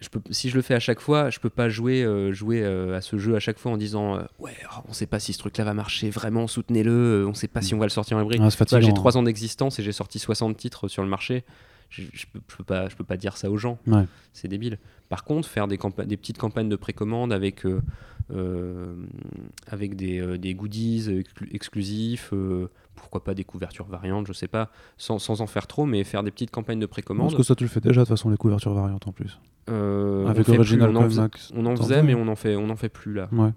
[0.00, 2.62] je peux, si je le fais à chaque fois, je peux pas jouer, euh, jouer
[2.62, 5.18] euh, à ce jeu à chaque fois en disant euh, ouais, oh, on sait pas
[5.18, 8.18] si ce truc-là va marcher, vraiment soutenez-le, on sait pas si on va le sortir
[8.18, 8.40] en librairie.
[8.44, 11.44] Ah, j'ai 3 ans d'existence et j'ai sorti 60 titres sur le marché.
[11.88, 13.78] Je, je, peux, je peux pas, je peux pas dire ça aux gens.
[13.86, 14.04] Ouais.
[14.32, 14.78] C'est débile.
[15.08, 17.80] Par contre, faire des, petites campagnes de précommande avec, euh,
[18.32, 18.96] euh,
[19.68, 24.48] avec des, euh, des goodies exclu- exclusifs, euh, pourquoi pas des couvertures variantes, je sais
[24.48, 27.36] pas, sans, sans en faire trop, mais faire des petites campagnes de Parce précommande.
[27.36, 29.38] que ça, tu le fais déjà de toute façon, les couvertures variantes en plus.
[29.68, 31.22] Avec fait plus, Original on en faisait,
[31.54, 33.28] on en mais on en fait, on en fait plus là.
[33.32, 33.52] Ouais.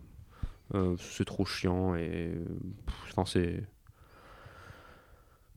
[0.99, 2.31] C'est trop chiant et
[3.07, 3.63] enfin c'est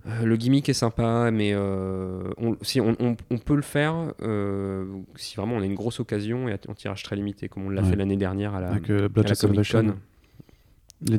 [0.04, 4.84] le gimmick est sympa, mais euh, on, si on, on- on peut le faire euh,
[5.14, 7.82] si vraiment on a une grosse occasion et en tirage très limité, comme on l'a
[7.82, 7.90] Ouais.
[7.90, 9.70] fait l'année dernière à la, Avec euh, à la Comic.
[9.70, 9.94] Con.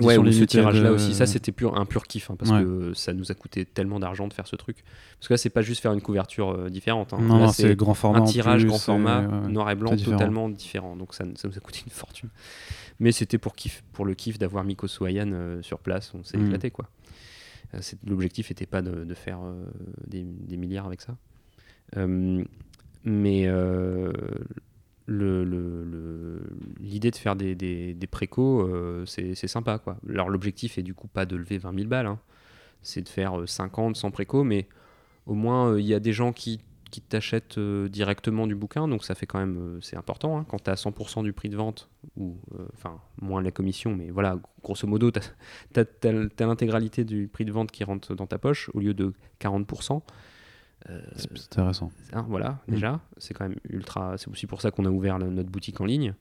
[0.02, 2.64] Ouais, ou ce tirage-là de- aussi, ça c'était pur, un pur kiff, hein, parce Ouais.
[2.64, 4.78] que ça nous a coûté tellement d'argent de faire ce truc.
[5.20, 7.12] Parce que là, c'est pas juste faire une couverture euh, différente.
[7.12, 7.18] hein.
[7.20, 8.20] Non, c'est grand format.
[8.20, 10.96] un tirage plus, grand format, noir et blanc, totalement différent.
[10.96, 12.30] Donc ça, ça nous a coûté une fortune.
[13.02, 16.38] Mais c'était pour, kiff, pour le kiff d'avoir Miko Soyan euh, sur place, on s'est
[16.38, 16.46] Mm.
[16.48, 16.88] éclaté quoi.
[17.76, 19.66] Euh, L'objectif n'était pas de, faire euh,
[20.08, 21.18] des, milliards avec ça.
[21.98, 22.44] Euh,
[23.04, 23.48] mais
[26.80, 27.98] l'idée de faire des, des,
[29.06, 29.80] c'est sympa.
[29.80, 29.98] Quoi.
[30.10, 32.20] Alors l'objectif est du coup pas de lever 20 000 balles, hein.
[32.82, 34.68] c'est de faire euh, 50, 100 précos, mais
[35.26, 36.62] au moins il y a des gens qui,
[36.94, 40.38] qui t'achètent euh, directement du bouquin, donc ça fait quand même, euh, c'est important.
[40.38, 40.46] hein.
[40.48, 44.12] quand tu as 100% du prix de vente, ou euh, enfin moins la commission, mais
[44.12, 45.20] voilà, grosso modo, tu
[45.80, 50.04] as, l'intégralité du prix de vente qui rentre dans ta poche au lieu de 40%.
[50.90, 51.92] Euh, C'est intéressant.
[52.12, 52.72] Hein, voilà, Mm.
[52.74, 54.18] déjà, c'est quand même ultra.
[54.20, 56.14] C'est aussi pour ça qu'on a ouvert le- notre boutique en ligne,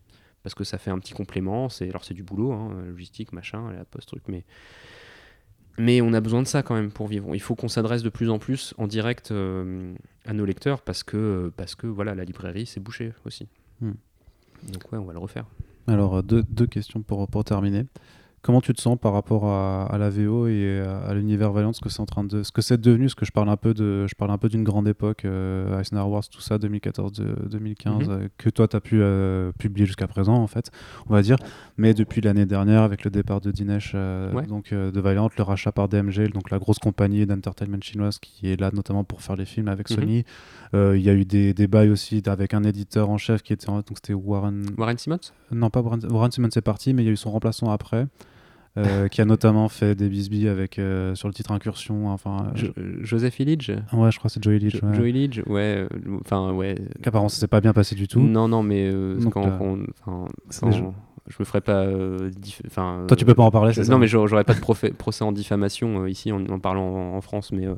[0.42, 1.68] parce que ça fait un petit complément.
[1.68, 4.44] C'est alors c'est du boulot, hein, logistique, machin, la poste truc, mais
[5.78, 7.34] mais on a besoin de ça quand même pour vivre.
[7.34, 9.94] Il faut qu'on s'adresse de plus en plus en direct euh,
[10.24, 13.48] à nos lecteurs, parce que parce que voilà, la librairie c'est bouché aussi.
[13.80, 13.92] Mm.
[14.72, 15.46] Donc ouais, on va le refaire.
[15.86, 17.86] Alors, euh, deux, deux questions pour, pour terminer.
[18.44, 21.80] Comment tu te sens par rapport à, à la VO et à, l'univers Valiant, ce
[21.80, 23.72] que c'est en train de, ce que c'est devenu, ce que je parle un peu
[23.72, 28.10] de, je parle un peu d'une grande époque, euh, Eisner Wars, tout ça, 2014-2015, Mhm.
[28.10, 30.70] euh, que toi tu as pu euh, publier jusqu'à présent en fait,
[31.08, 31.36] on va dire.
[31.76, 34.46] Mais depuis l'année dernière, avec le départ de Dinesh, euh, Ouais.
[34.46, 38.60] donc de Valiant, le rachat par DMG, donc la grosse compagnie d'entertainment chinoise qui est
[38.60, 39.96] là notamment pour faire les films avec Mhm.
[39.96, 40.24] Sony.
[40.74, 43.66] Il y a eu des, des bails aussi avec un éditeur en chef qui était,
[43.66, 45.18] donc c'était Warren, Warren Simmons?
[45.50, 48.06] Non, pas Warren, Warren Simmons est parti, mais il y a eu son remplaçant après.
[48.78, 52.08] Euh, qui a notamment fait des bisbis avec euh, sur le titre Incursion.
[52.08, 52.72] Enfin, euh, Jo-
[53.02, 54.76] Joseph Illich ouais, je crois que c'est Joey Leach.
[54.80, 54.94] Jo- ouais.
[54.94, 55.86] Joe Illich, ouais.
[56.24, 56.76] Enfin, ouais.
[57.02, 58.20] Qu'apparemment, ça s'est pas bien passé du tout.
[58.20, 59.58] Non, non, mais Donc, quand,
[60.04, 60.28] quand-
[61.28, 61.84] je me ferai pas.
[61.84, 62.30] euh,
[62.66, 65.32] enfin, Toi, tu peux pas en parler, je- Non, mais j'aurais pas de procès en
[65.32, 67.74] diffamation euh, ici en, en parlant en, en France, mais, euh,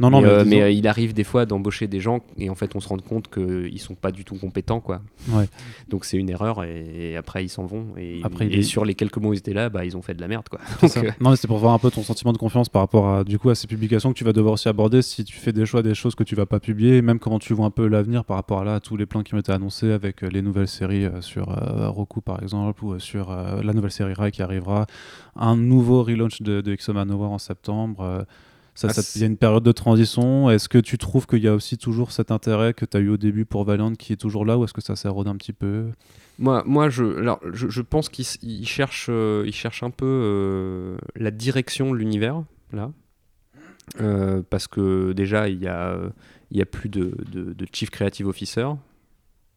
[0.00, 2.80] Non, non, mais, mais, il arrive des fois d'embaucher des gens et en fait on
[2.80, 5.02] se rend compte qu'ils sont pas du tout compétents, quoi.
[5.30, 5.48] Ouais.
[5.88, 8.94] Donc c'est une erreur et, et après ils s'en vont et, Après, et sur les
[8.94, 10.58] quelques mois où ils étaient là, bah ils ont fait de la merde, quoi.
[10.82, 13.24] Donc, Non, mais c'est pour voir un peu ton sentiment de confiance par rapport à,
[13.24, 15.64] du coup, à ces publications que tu vas devoir aussi aborder si tu fais des
[15.66, 17.86] choix, des choses que tu vas pas publier, et même comment tu vois un peu
[17.86, 20.42] l'avenir par rapport à là, à tous les plans qui ont été annoncés avec les
[20.42, 24.42] nouvelles séries sur euh, Roku par exemple, euh, sur euh, la nouvelle série Rai qui
[24.42, 24.86] arrivera,
[25.36, 28.02] un nouveau relaunch de, de Manowar en septembre.
[28.02, 28.22] euh,
[28.74, 30.48] ça, Ah, ça- il y a une période de transition.
[30.50, 33.08] Est-ce que tu trouves qu'il y a aussi toujours cet intérêt que tu as eu
[33.10, 35.52] au début pour Valiant qui est toujours là, ou est-ce que ça s'érode un petit
[35.52, 35.86] peu?
[36.38, 39.90] Moi, moi je, alors, je, je pense qu'il s- il cherche, euh, il cherche un
[39.90, 42.42] peu euh, la direction de l'univers,
[42.72, 42.90] là.
[44.00, 45.98] Euh, parce que déjà, il y a,
[46.52, 48.68] il y a plus de, de, de Chief Creative Officer.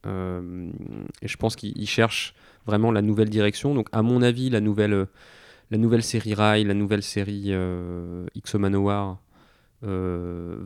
[0.06, 2.34] Et je pense qu'il il cherche
[2.66, 3.74] vraiment la nouvelle direction.
[3.74, 5.06] Donc, à mon avis, la nouvelle, euh,
[5.72, 9.20] la nouvelle série Rai, la nouvelle série euh, XO Manowar
[9.84, 10.66] euh,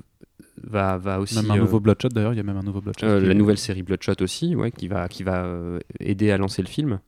[0.63, 1.35] va, va aussi.
[1.35, 3.05] Même un euh, nouveau Bloodshot d'ailleurs, il y a même un nouveau Bloodshot.
[3.07, 6.61] euh, la nouvelle série Bloodshot aussi, ouais, qui va, qui va euh, aider à lancer
[6.61, 6.99] le film.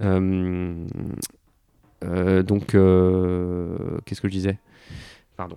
[0.00, 0.86] Euh,
[2.04, 4.58] euh, donc, euh, qu'est-ce que je disais?
[5.36, 5.56] Pardon.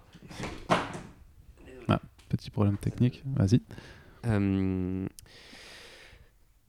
[2.30, 3.60] Petit problème technique, vas-y.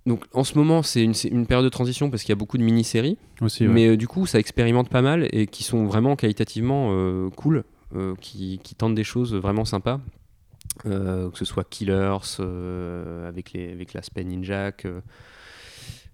[0.05, 2.65] Donc, en ce moment, c'est une, période de transition parce qu'il y a beaucoup de
[2.65, 3.73] mini-séries, Aussi, ouais.
[3.73, 7.62] mais euh, du coup, ça expérimente pas mal et qui sont vraiment qualitativement euh, cool,
[7.95, 10.01] euh, qui, qui tentent des choses vraiment sympas.
[10.85, 12.19] Que ce soit Killers
[13.29, 14.24] avec, les, avec l'aspect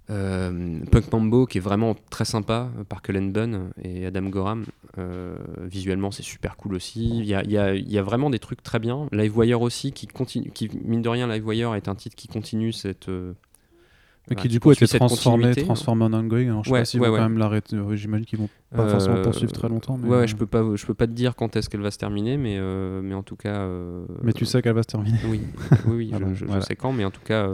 [0.09, 4.65] Punk Mambo qui est vraiment très sympa par Cullen Bunn et Adam Gorham.
[5.71, 7.09] Visuellement, c'est super cool aussi.
[7.21, 9.07] Il y a, y a- y a vraiment des trucs très bien.
[9.13, 13.09] Livewire aussi, qui continue, qui mine de rien, Livewire est un titre qui continue cette.
[14.31, 15.63] Mais voilà, qui du coup a été transformé, continuité.
[15.65, 16.47] transformé en ongoing.
[16.49, 17.19] Alors, je sais Ouais, pas s'ils ouais, vont ouais.
[17.21, 17.77] quand même l'arrêter.
[17.77, 19.97] Euh, J'imagine qu'ils vont pas forcément Euh, poursuivre très longtemps.
[19.97, 21.91] Mais, ouais, euh, je peux pas, je peux pas te dire quand est-ce qu'elle va
[21.91, 23.67] se terminer, mais, euh, mais en tout cas.
[24.23, 25.19] mais tu sais qu'elle va se terminer.
[25.25, 25.41] Oui,
[25.87, 27.49] oui, oui, Ah je, bon, je- je sais quand, mais en tout cas,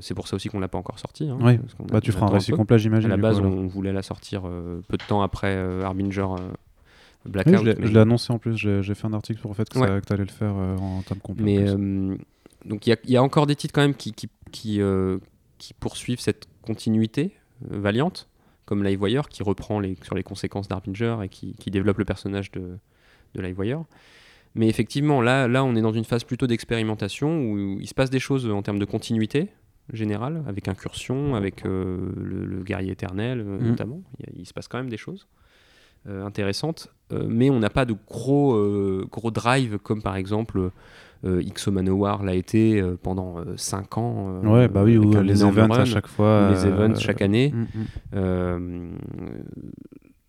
[0.00, 1.28] c'est pour ça aussi qu'on l'a pas encore sorti.
[1.28, 1.58] hein, Oui,
[1.90, 3.08] Bah, tu feras un récit complet, À j'imagine.
[3.10, 4.42] la du base, coup, on voulait la sortir
[4.88, 6.36] peu de temps après Harbinger euh,
[7.26, 7.58] Oui, Blackout.
[7.58, 10.12] je l'ai- je annoncé en plus, j'ai fait un article sur le fait que, tu
[10.12, 11.70] allais le faire en tome complet.
[11.72, 12.16] en Mais
[12.64, 14.80] donc il y a- il y, a encore des titres quand même qui, qui, qui,
[14.80, 15.18] euh,
[15.58, 17.32] qui poursuivent cette continuité
[17.70, 18.28] euh, valiante,
[18.64, 22.50] comme Livewire qui reprend les, sur les conséquences d'Harbinger et qui, qui développe le personnage
[22.52, 22.78] de,
[23.34, 23.84] de Livewire.
[24.54, 28.10] Mais effectivement, là, là, on est dans une phase plutôt d'expérimentation où il se passe
[28.10, 29.48] des choses en termes de continuité
[29.92, 33.68] générale, avec Incursion, avec euh, le, le guerrier éternel euh, Mhm.
[33.68, 34.02] notamment.
[34.34, 35.26] Il, se passe quand même des choses
[36.06, 38.56] intéressantes, mais on n'a pas de gros,
[39.10, 40.70] gros drive comme par exemple
[41.24, 44.40] euh, XO Manowar l'a été euh, pendant 5 ans.
[44.44, 46.50] euh, ouais, bah oui, ou les events run, à chaque fois.
[46.50, 47.52] les events chaque année.
[48.12, 48.98] mm, mm.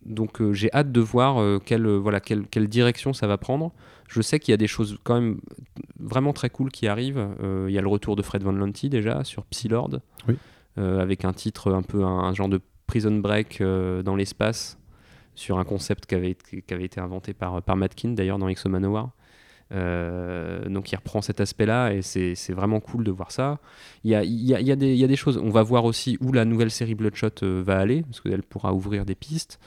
[0.06, 3.72] Donc j'ai hâte de voir quelle, voilà, quelle, quelle direction ça va prendre.
[4.08, 5.40] Je sais qu'il y a des choses quand même
[6.00, 7.24] vraiment très cool qui arrivent.
[7.68, 10.34] Il y a le retour de Fred Van Lanty déjà sur Psylord, Oui.
[10.76, 14.78] avec un titre un peu un, un genre de prison break dans l'espace
[15.36, 18.48] sur un concept qui avait, été- qui avait été inventé par, par Matkin d'ailleurs dans
[18.48, 19.10] Exo Manowar.
[19.72, 23.58] Euh, donc il reprend cet aspect-là et c'est vraiment cool de voir ça.
[24.04, 25.38] Il y a, il y, a, il y, a des- il y a des choses.
[25.38, 28.72] On va voir aussi où la nouvelle série Bloodshot euh, va aller parce qu'elle pourra
[28.74, 29.60] ouvrir des pistes.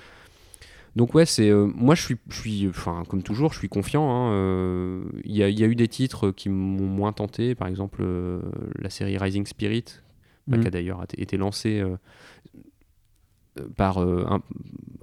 [0.96, 4.06] Donc ouais, c'est euh, moi je suis, je suis, enfin comme toujours, je suis confiant.
[4.10, 7.68] hein, Il y, a, il y a eu des titres qui m'ont moins tenté, par
[7.68, 8.04] exemple
[8.78, 9.86] la série Rising Spirit,
[10.48, 10.62] bah, Mhm.
[10.64, 11.82] qui a d'ailleurs été- lancée
[13.76, 14.42] par, euh, un-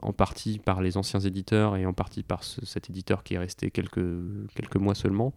[0.03, 3.39] en partie par les anciens éditeurs et en partie par ce- cet éditeur qui est
[3.39, 4.05] resté quelques,
[4.55, 5.33] quelques mois seulement,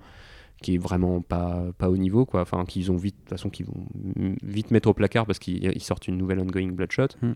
[0.61, 2.41] qui est vraiment pas, pas au niveau, quoi.
[2.41, 3.85] Enfin, qu'ils ont vite, de toute façon, qu'ils vont
[4.41, 7.07] vite mettre au placard parce qu'ils ils sortent une nouvelle ongoing Bloodshot.
[7.22, 7.35] Mhm.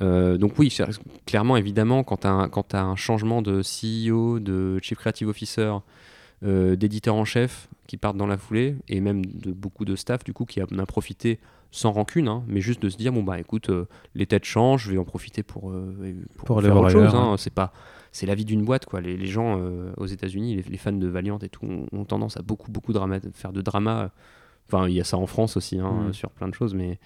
[0.00, 0.76] Euh, donc oui,
[1.24, 2.26] clairement, évidemment, quand tu
[2.76, 5.72] as, un changement de CEO, de Chief Creative Officer,
[6.42, 10.24] euh, d'éditeur en chef qui partent dans la foulée, et même de beaucoup de staff,
[10.24, 11.38] du coup, qui en a profité
[11.76, 14.84] sans rancune, hein, mais juste de se dire, bon bah écoute, euh, les têtes changent,
[14.86, 16.14] je vais en profiter pour, euh,
[16.44, 17.14] pour, faire voir autre chose.
[17.14, 17.34] hein.
[17.36, 17.72] C'est pas...
[18.12, 19.00] C'est la vie d'une boîte, quoi.
[19.00, 22.04] Les, les gens euh, aux États-Unis, les, les fans de Valiant et tout, ont, ont
[22.04, 24.12] tendance à beaucoup, beaucoup drama, faire de drama.
[24.68, 26.12] Enfin, il y a ça en France aussi, hein, Mhm.
[26.12, 27.00] sur plein de choses, mais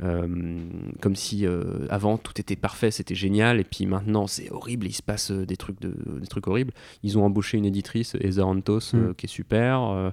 [0.00, 0.60] euh,
[1.00, 1.44] comme si
[1.90, 5.56] avant tout était parfait, c'était génial, et puis maintenant c'est horrible, il se passe des
[5.56, 6.72] trucs, de, des trucs horribles.
[7.02, 9.14] Ils ont embauché une éditrice, Eza Antos, Mm.
[9.16, 10.12] qui est super.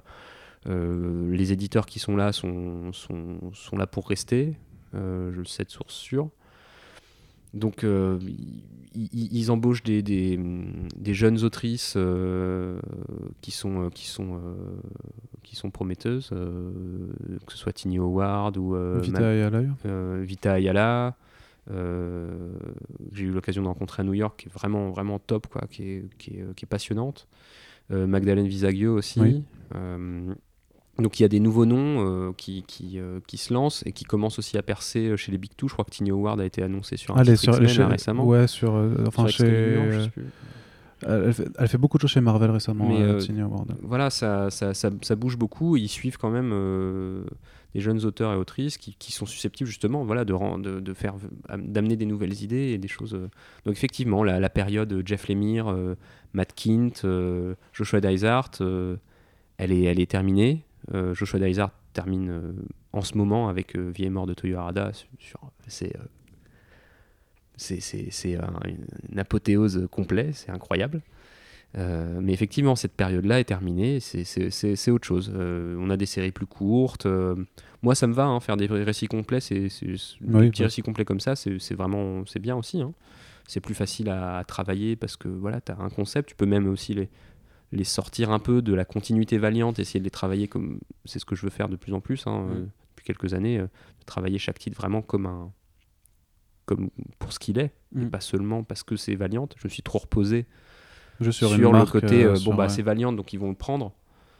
[0.68, 4.56] Euh, les éditeurs qui sont là sont, sont, sont là pour rester,
[4.94, 6.28] euh, je le sais de source sûre.
[7.54, 8.18] donc, euh,
[8.94, 10.40] ils, embauchent des, des,
[10.96, 11.98] des jeunes autrices
[13.42, 14.40] qui sont, qui sont,
[15.42, 21.14] qui sont prometteuses, que ce soit Tini Howard ou Vita Ma- Vita Ayala.
[21.66, 22.38] que
[23.12, 25.82] j'ai eu l'occasion de rencontrer à New York, qui est vraiment, vraiment top, quoi, qui,
[25.90, 27.28] est, qui, est, qui est passionnante.
[27.90, 29.20] Magdalene Visaggio aussi.
[29.20, 29.42] Oui.
[29.74, 30.34] Euh,
[30.98, 33.92] donc il y a des nouveaux noms euh, qui, qui, euh, qui se lancent et
[33.92, 35.68] qui commencent aussi à percer euh, chez les Big Two.
[35.68, 37.52] Je crois que Tini Howard a été annoncé sur un titre sur
[37.82, 38.24] là, récemment.
[38.24, 38.72] Ouais, sur.
[39.06, 39.44] enfin, Sur chez.
[39.46, 40.24] Excalibur, je sais plus.
[41.06, 43.76] elle, fait, elle fait beaucoup de choses chez Marvel récemment, Mais, euh, Tini Howard.
[43.82, 45.76] voilà, ça, ça, ça, ça bouge beaucoup.
[45.76, 46.50] Ils suivent quand même
[47.74, 50.32] des jeunes auteurs et autrices qui, qui sont susceptibles justement voilà, de,
[50.62, 51.16] de, de faire,
[51.58, 53.12] d'amener des nouvelles idées et des choses.
[53.66, 55.76] Donc effectivement, la, la période Jeff Lemire,
[56.32, 57.06] Matt Kint,
[57.74, 58.52] Joshua Dysart,
[59.58, 60.62] elle, est, elle est terminée.
[60.94, 62.52] Euh, Joshua Dysart termine euh,
[62.92, 64.92] en ce moment avec euh, Vie et mort de Toyo Harada.
[64.92, 65.50] Sur, sur-
[67.56, 67.80] c'est,
[68.10, 68.60] c'est, un-
[69.10, 71.00] une apothéose complète, c'est incroyable.
[71.78, 75.32] Euh, mais effectivement, cette période-là est terminée, c'est- autre chose.
[75.34, 77.06] Euh, on a des séries plus courtes.
[77.06, 77.34] euh,
[77.82, 80.66] moi, ça me va, hein, faire des récits complets, c'est Oui, petits bah.
[80.66, 82.80] récits complets comme ça, c'est c'est vraiment c'est bien aussi.
[82.80, 82.92] hein.
[83.48, 86.46] C'est plus facile à, à travailler parce que voilà, tu as un concept, tu peux
[86.46, 87.08] même aussi les,
[87.76, 91.24] les sortir un peu de la continuité valiante, essayer de les travailler comme c'est ce
[91.24, 94.04] que je veux faire de plus en plus hein, euh, depuis quelques années, euh, de
[94.06, 95.52] travailler chaque titre vraiment comme un
[96.64, 96.90] comme
[97.20, 98.10] pour ce qu'il est, et Mm.
[98.10, 99.54] pas seulement parce que c'est valiante.
[99.58, 100.46] Je me suis trop reposé
[101.20, 102.68] Je sur, le côté euh, euh, bon bah ouais.
[102.68, 103.92] c'est Valiant donc ils vont le prendre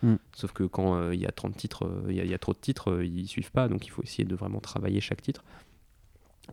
[0.03, 0.17] Mm.
[0.35, 2.35] sauf que quand euh, il y a 30 titres euh, il y, a- il y
[2.35, 5.01] a trop de titres euh, ils suivent pas donc il faut essayer de vraiment travailler
[5.01, 5.43] chaque titre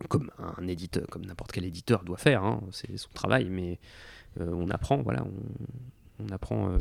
[0.08, 3.78] comme un éditeur comme n'importe quel éditeur doit faire hein, c'est son travail mais
[4.40, 5.32] euh, on apprend voilà on,
[6.22, 6.78] on apprend euh,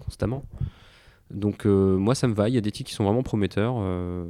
[0.00, 0.44] constamment
[1.30, 3.76] donc euh, moi ça me va il y a des titres qui sont vraiment prometteurs
[3.78, 4.24] euh,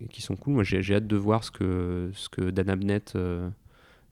[0.00, 3.16] et qui sont cool moi j'ai hâte de voir ce que ce que Dan Abnett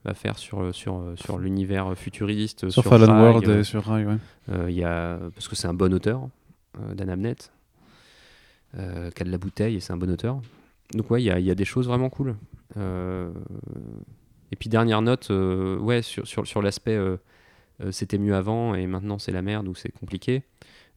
[0.05, 3.83] va faire sur sur sur l'univers futuriste Sur, sur Fallen Rai, World euh, et sur
[3.83, 4.17] Rai, ouais.
[4.51, 6.29] euh, y a, parce que c'est un bon auteur,
[6.79, 7.51] euh, Dan Abnett,
[8.73, 10.41] qui a de la bouteille et c'est un bon auteur.
[10.93, 12.35] Donc ouais, il y a, y a des choses vraiment cool.
[12.75, 16.99] Et puis dernière note, ouais, sur, sur, sur l'aspect
[17.91, 20.43] c'était mieux avant et maintenant c'est la merde ou c'est compliqué.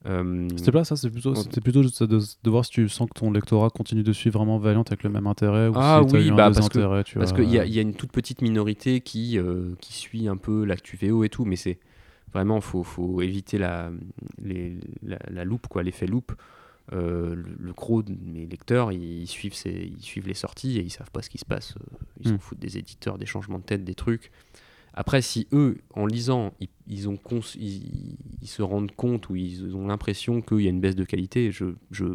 [0.06, 1.88] Euh, C'était pas ça, plutôt, c'était plutôt de,
[2.44, 5.10] de voir si tu sens que ton lectorat continue de suivre vraiment Valiant avec le
[5.10, 7.55] même intérêt ou Ah si oui, eu un bah, parce que- tu Parce qu'il y,
[7.56, 11.28] y a une toute petite minorité qui, euh, qui suit un peu l'actu VO et
[11.28, 11.80] tout, mais c'est
[12.32, 13.90] vraiment, faut, faut éviter la,
[14.40, 16.32] les- la, la loupe, quoi, l'effet loupe.
[16.92, 20.82] Euh, le, le gros de mes lecteurs, ils suivent, ces- ils suivent les sorties et
[20.82, 21.74] ils savent pas ce qui se passe.
[21.76, 22.38] Euh, Ils s'en Mm.
[22.38, 24.30] foutent des éditeurs, des changements de tête, des trucs.
[25.00, 29.36] Après, si eux, en lisant, ils, ils ont cons- ils, ils se rendent compte ou
[29.36, 32.06] ils ont l'impression qu'il y a une baisse de qualité, je, je,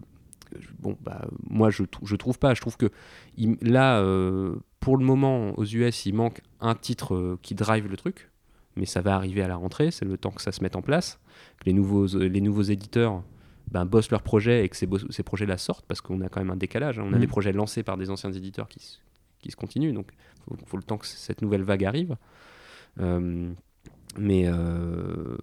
[0.79, 2.53] bon, bah, moi, je, je trouve pas.
[2.53, 2.89] Je trouve que
[3.37, 7.87] il- là, euh, pour le moment, aux US, il manque un titre euh, qui drive
[7.87, 8.29] le truc,
[8.75, 9.89] mais ça va arriver à la rentrée.
[9.89, 11.19] C'est le temps que ça se mette en place,
[11.61, 13.23] que les nouveaux, les nouveaux éditeurs
[13.71, 14.87] ben, bossent leurs projets et que ces,
[15.23, 16.99] projets-là sortent, parce qu'on a quand même un décalage.
[16.99, 17.03] hein.
[17.07, 18.97] On a des projets lancés par des anciens éditeurs qui, se-
[19.39, 22.17] qui se continuent, donc il faut, faut le temps que cette nouvelle vague arrive.
[22.99, 23.53] Euh,
[24.17, 25.35] mais, euh,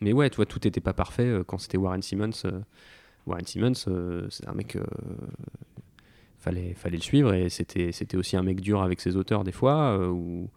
[0.00, 2.30] mais ouais, tu vois, tout n'était pas parfait euh, quand c'était Warren Simmons.
[3.26, 3.74] Warren Simmons,
[4.30, 4.78] c'est un mec.
[6.38, 9.52] fallait, fallait le suivre et c'était, c'était aussi un mec dur avec ses auteurs des
[9.52, 10.50] fois, euh, où,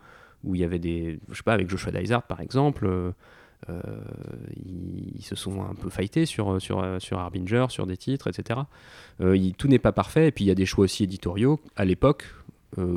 [0.54, 1.20] il y avait des.
[1.30, 3.14] Je sais pas, avec Joshua Dysart par exemple.
[3.68, 8.62] ils, se sont un peu fightés sur, sur, sur Harbinger, sur des titres, etc.
[9.58, 12.26] Tout n'est pas parfait, et puis il y a des choix aussi éditoriaux à l'époque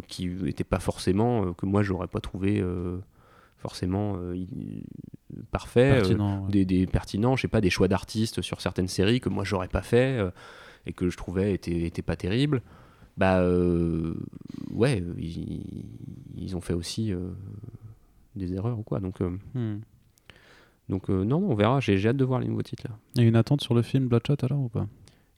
[0.08, 2.98] qui n'étaient pas forcément, euh, que moi j'aurais pas trouvé euh,
[3.58, 4.36] forcément euh,
[5.50, 5.90] parfait.
[5.92, 6.44] euh, pertinent.
[6.44, 6.50] ouais.
[6.50, 9.68] des, des pertinents, je sais pas, des choix d'artistes sur certaines séries que moi j'aurais
[9.68, 10.30] pas fait euh,
[10.86, 12.60] et que je trouvais étaient pas terribles.
[13.16, 14.14] Bah euh,
[14.70, 15.84] ouais, ils,
[16.34, 17.30] ils ont fait aussi euh,
[18.36, 19.00] des erreurs ou quoi.
[19.00, 19.80] Donc, euh, Hmm.
[20.88, 21.78] donc euh, non, non, on verra.
[21.80, 22.96] J'ai j'ai hâte de voir les nouveaux titres là.
[23.14, 24.86] Il y a une attente sur le film Bloodshot alors ou pas?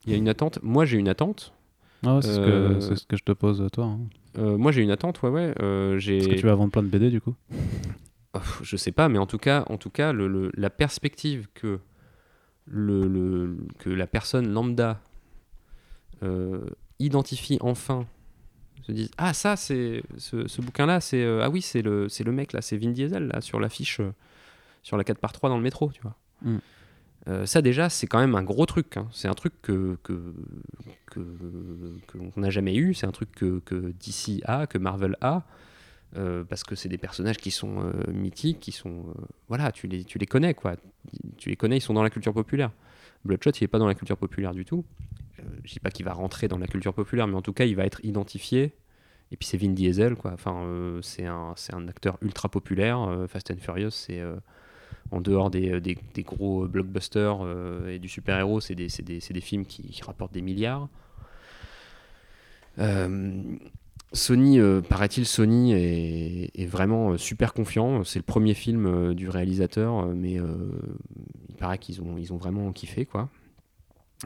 [0.07, 0.59] Il y a une attente.
[0.63, 1.53] Moi j'ai une attente.
[2.07, 3.85] Ah ouais, c'est, Euh, ce que, c'est ce que je te pose à toi.
[3.87, 4.01] hein.
[4.39, 5.55] Euh, moi j'ai une attente, ouais, ouais.
[5.63, 6.19] Euh, j'ai.
[6.19, 7.35] Parce que tu vas vendre plein de BD du coup.
[8.33, 11.47] Pff, je sais pas, mais en tout cas, en tout cas le, le- la perspective
[11.55, 11.79] que,
[12.67, 15.01] le, le- que la personne lambda
[16.23, 16.61] euh,
[16.99, 18.07] identifie enfin,
[18.83, 22.25] se dise Ah, ça, c'est ce, ce bouquin-là, c'est euh, ah oui, c'est le, c'est
[22.25, 24.13] le mec là, c'est Vin Diesel là, sur l'affiche, euh,
[24.83, 26.17] sur la 4 par 3 dans le métro, tu vois.
[26.43, 26.59] Mm.
[27.29, 28.97] Euh, ça déjà, c'est quand même un gros truc.
[28.97, 29.09] hein.
[29.13, 30.21] C'est un truc que que
[32.37, 32.95] n'a jamais eu.
[32.95, 33.63] C'est un truc que,
[33.99, 35.45] DC a, que Marvel a.
[36.17, 39.07] Euh, parce que c'est des personnages qui sont euh, mythiques, qui sont
[39.49, 40.77] voilà, tu les, tu les connais quoi,
[41.39, 42.71] tu les connais, ils sont dans la culture populaire.
[43.25, 44.85] Bloodshot, il est pas dans la culture populaire du tout.
[45.65, 47.75] Je dis pas qu'il va rentrer dans la culture populaire, mais en tout cas, il
[47.75, 48.75] va être identifié
[49.33, 50.33] et puis c'est Vin Diesel, quoi.
[50.33, 50.65] Enfin,
[51.03, 53.25] c'est un, c'est un acteur ultra populaire.
[53.29, 54.23] Fast and Furious, c'est
[55.15, 58.89] en dehors des, euh, gros blockbusters euh, et du super-héros, c'est des,
[59.41, 60.89] films qui, rapportent des milliards.
[62.79, 63.33] Euh,
[64.13, 68.05] Sony, euh, paraît-il, Sony est, vraiment euh, super confiant.
[68.05, 70.47] C'est le premier film euh, du réalisateur, euh, mais euh,
[71.49, 73.29] il paraît qu'ils ont, vraiment kiffé, quoi.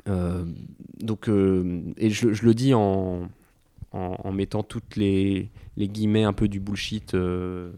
[0.09, 0.45] Euh,
[1.01, 3.29] donc, euh, et je, le dis en,
[4.33, 7.73] mettant toutes les, guillemets un peu du bullshit euh,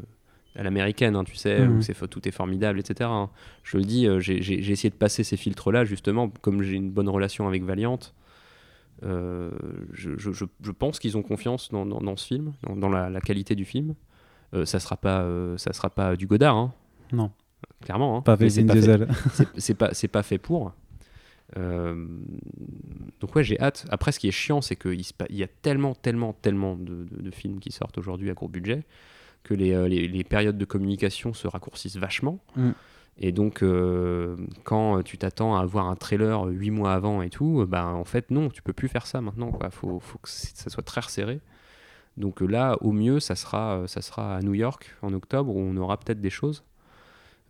[0.57, 1.79] à l'américaine, hein, tu sais, Mhm.
[1.79, 3.09] où c'est, tout est formidable, etc.
[3.11, 3.31] hein.
[3.63, 7.09] Je le dis, euh, j'ai, essayé de passer ces filtres-là, justement, comme j'ai une bonne
[7.09, 7.99] relation avec Valiant.
[9.03, 9.51] euh,
[9.93, 12.89] je, je- je- je pense qu'ils ont confiance dans, dans- dans ce film, dans, dans
[12.91, 13.95] la, la qualité du film.
[14.53, 15.23] Euh, ça sera pas,
[15.57, 16.75] ça sera pas du Godard, hein,
[17.13, 17.31] Non,
[17.83, 18.19] clairement.
[18.19, 18.21] hein.
[18.23, 18.75] pas c'est Vin pas
[19.79, 20.73] pas pas fait pour
[21.57, 25.01] donc ouais j'ai hâte après ce qui est chiant c'est qu'il
[25.31, 28.85] y a tellement tellement tellement de, de- de films qui sortent aujourd'hui à gros budget
[29.43, 32.71] que les, euh, les, les périodes de communication se raccourcissent vachement Mm.
[33.19, 37.65] et donc euh, quand tu t'attends à avoir un trailer huit mois avant et tout
[37.69, 40.69] ben en fait non tu peux plus faire ça maintenant quoi faut, faut que ça
[40.71, 41.41] soit très resserré
[42.17, 45.55] donc euh, là au mieux ça sera euh, ça sera à New York en octobre
[45.55, 46.63] où on aura peut-être des choses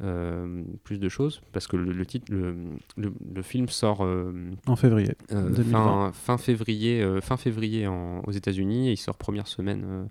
[0.03, 2.55] euh, plus de choses parce que le, le titre le,
[2.97, 4.33] le- le film sort euh,
[4.67, 5.13] En février.
[5.33, 6.13] euh, 2020.
[6.13, 10.05] fin, fin février euh, fin février en- aux États-Unis et il sort première semaine euh,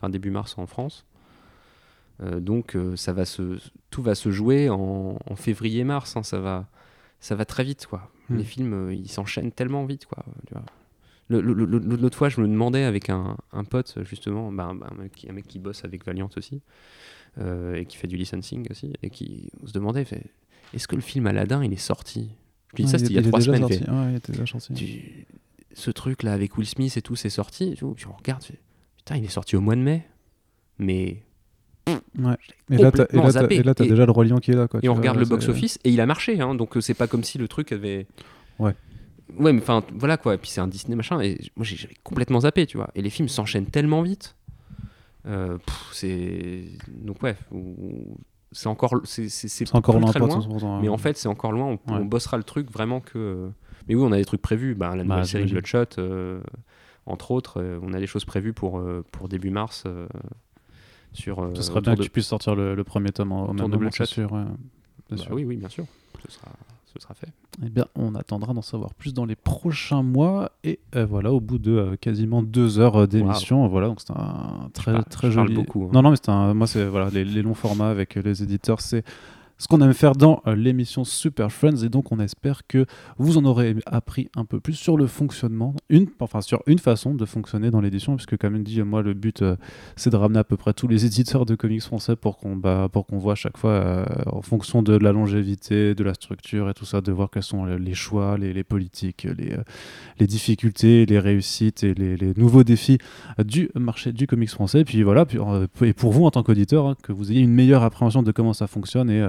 [0.00, 1.13] fin début mars en France Euh,
[2.20, 3.58] donc euh, ça va se
[3.90, 6.68] tout va se jouer en, en février mars hein, ça va
[7.20, 8.36] ça va très vite quoi Hmm.
[8.38, 10.64] les films euh, ils s'enchaînent tellement vite quoi tu vois.
[11.30, 15.28] L'autre fois, je me demandais avec un, un pote, justement, bah, un, un mec qui,
[15.28, 16.60] un mec qui bosse avec Valiant aussi,
[17.38, 20.06] euh, et qui fait du licensing aussi, et qui on se demandait
[20.74, 22.30] est-ce que le film Aladdin, il est sorti?
[22.72, 23.60] Je lui dis ça, c'était il y a trois semaines.
[23.62, 23.78] sorti.
[23.78, 24.74] fait, Ouais, il était déjà sorti.
[24.74, 25.26] tu-
[25.72, 27.72] ce truc là avec Will Smith et tout, c'est sorti.
[27.72, 28.60] et tout, puis on regarde, fait,
[28.98, 30.06] putain, il est sorti au mois de mai.
[30.78, 31.22] Mais.
[31.86, 32.36] Ouais.
[32.70, 33.56] Et là, t'as- et là, t'as zappé.
[33.56, 34.68] et là, t'as Et- déjà le Roi Lion qui est là.
[34.68, 36.94] Quoi, Et on vois, regarde le box-office et il a marché, hein, donc euh, c'est
[36.94, 38.06] pas comme si le truc avait.
[38.58, 38.74] Ouais.
[39.38, 40.34] Ouais, mais enfin, voilà quoi.
[40.34, 42.90] Et puis c'est un Disney machin, et moi j'ai- j'avais complètement zappé, tu vois.
[42.94, 44.36] Et les films s'enchaînent tellement vite.
[45.26, 45.58] Euh,
[45.92, 46.64] c'est.
[46.88, 48.16] Donc ouais, ou-
[48.52, 48.94] c'est encore.
[49.04, 50.40] C'est encore loin, très loin.
[50.40, 51.66] 100%, Mais en fait, c'est encore loin.
[51.66, 51.98] On, Ouais.
[52.00, 53.50] on bossera le truc vraiment que.
[53.88, 54.74] Mais oui, on a des trucs prévus.
[54.74, 55.54] Bah, la nouvelle Bah, série j'imagine.
[55.72, 56.40] Bloodshot, euh,
[57.06, 59.84] entre autres, euh, on a des choses prévues pour, euh, pour début mars.
[61.14, 63.54] Euh, sur, Ce serait bien que tu puisses sortir le, le premier tome au autour
[63.54, 64.04] même moment, c'est Bloodshot.
[64.06, 64.32] sûr.
[64.32, 64.42] ouais.
[64.44, 65.32] Bien Bah sûr.
[65.34, 65.84] oui, oui, bien sûr.
[66.26, 66.48] Ce sera,
[66.86, 67.28] ce sera fait.
[67.64, 70.50] Eh bien, on attendra d'en savoir plus dans les prochains mois.
[70.64, 74.10] Et euh, voilà, au bout de euh, quasiment deux heures euh, d'émission, voilà, donc c'est
[74.12, 75.54] un très très je parle joli.
[75.60, 75.90] beaucoup, hein.
[75.92, 78.80] Non, non, mais c'est un, moi c'est voilà, les, les longs formats avec les éditeurs,
[78.80, 79.04] c'est
[79.58, 81.84] ce qu'on aime faire dans euh, l'émission Super Friends.
[81.84, 82.86] Et donc, on espère que
[83.18, 85.74] vous en aurez appris un peu plus sur le fonctionnement,
[86.20, 89.56] enfin sur une façon de fonctionner dans l'édition, puisque comme dit, moi le but euh,
[89.96, 92.88] c'est de ramener à peu près tous les éditeurs de comics français pour qu'on bah,
[92.92, 96.74] pour voit à chaque fois euh, en fonction de la longévité, de la structure et
[96.74, 99.28] tout ça, de voir quels sont les- choix, les, politiques,
[100.18, 102.98] les, difficultés, les réussites et les, nouveaux défis
[103.44, 104.80] du marché du comics français.
[104.80, 105.26] Et puis voilà,
[105.82, 108.52] et pour vous en tant qu'auditeur, hein, que vous ayez une meilleure appréhension de comment
[108.52, 109.22] ça fonctionne et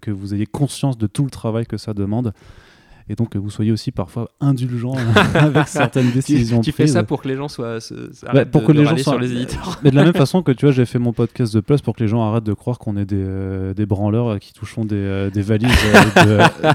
[0.00, 2.32] que vous ayez conscience de tout le travail que ça demande.
[3.08, 4.94] Et donc que vous soyez aussi parfois indulgent
[5.34, 7.80] avec certaines décisions tu fais ça pour que les gens soient.
[7.80, 7.94] se-
[8.32, 9.80] Bah, pour de- que les gens soient sur les éditeurs.
[9.82, 11.96] mais de la même façon que tu vois j'ai fait mon podcast de Plus pour
[11.96, 14.84] que les gens arrêtent de croire qu'on est des, euh, des branleurs euh, qui touchons
[14.84, 15.72] des, euh, des valises
[16.18, 16.24] euh,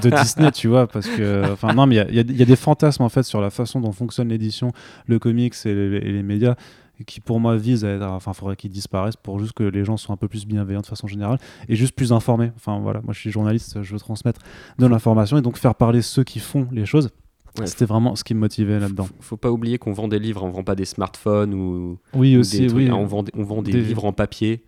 [0.10, 2.56] de Disney tu vois parce que enfin non mais il y a- y, y des
[2.56, 4.72] fantasmes en fait sur la façon dont fonctionne l'édition
[5.06, 6.56] le comics et les, et les médias
[7.04, 9.96] qui pour moi visent à être, enfin faudrait qu'ils disparaissent pour juste que les gens
[9.96, 13.12] soient un peu plus bienveillants de façon générale et juste plus informés enfin voilà moi
[13.12, 14.40] je suis journaliste je veux transmettre
[14.78, 17.10] de l'information et donc faire parler ceux qui font les choses
[17.58, 17.66] Ouais.
[17.66, 20.42] c'était vraiment ce qui me motivait là-dedans Faut, faut pas oublier qu'on vend des livres,
[20.42, 23.22] on vend pas des smartphones ou, oui ou aussi des trucs, oui hein, on vend,
[23.22, 24.62] des- on vend des, Des- livres en papier.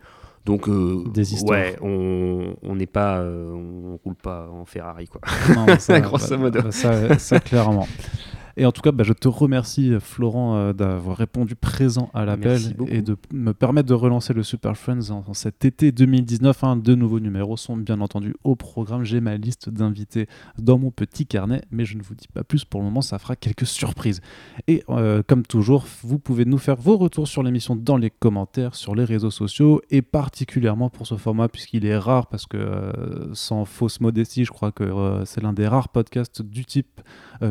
[0.47, 1.59] Donc, euh, Des histoires.
[1.61, 5.21] ouais, on on n'est pas, euh, on roule pas en Ferrari quoi.
[5.55, 6.63] Non, ça, Grosso bah, modo.
[6.63, 7.87] bah, ça, ça, clairement.
[8.59, 12.61] Et en tout cas, bah, je te remercie, Florent, euh, d'avoir répondu présent à l'appel
[12.89, 16.65] et de me permettre de relancer le Super Friends en, en cet été 2019.
[16.65, 16.77] hein.
[16.77, 19.05] Deux nouveaux numéros sont bien entendu au programme.
[19.05, 20.27] J'ai ma liste d'invités
[20.59, 23.21] dans mon petit carnet, mais je ne vous dis pas plus pour le moment, ça
[23.21, 24.21] fera quelques surprises.
[24.67, 28.75] Et euh, comme toujours, vous pouvez nous faire vos retours sur l'émission dans les commentaires,
[28.75, 33.33] sur les réseaux sociaux, et particulièrement pour ce format, puisqu'il est rare, parce que euh,
[33.35, 37.01] sans fausse modestie, je crois que c'est l'un des rares podcasts du type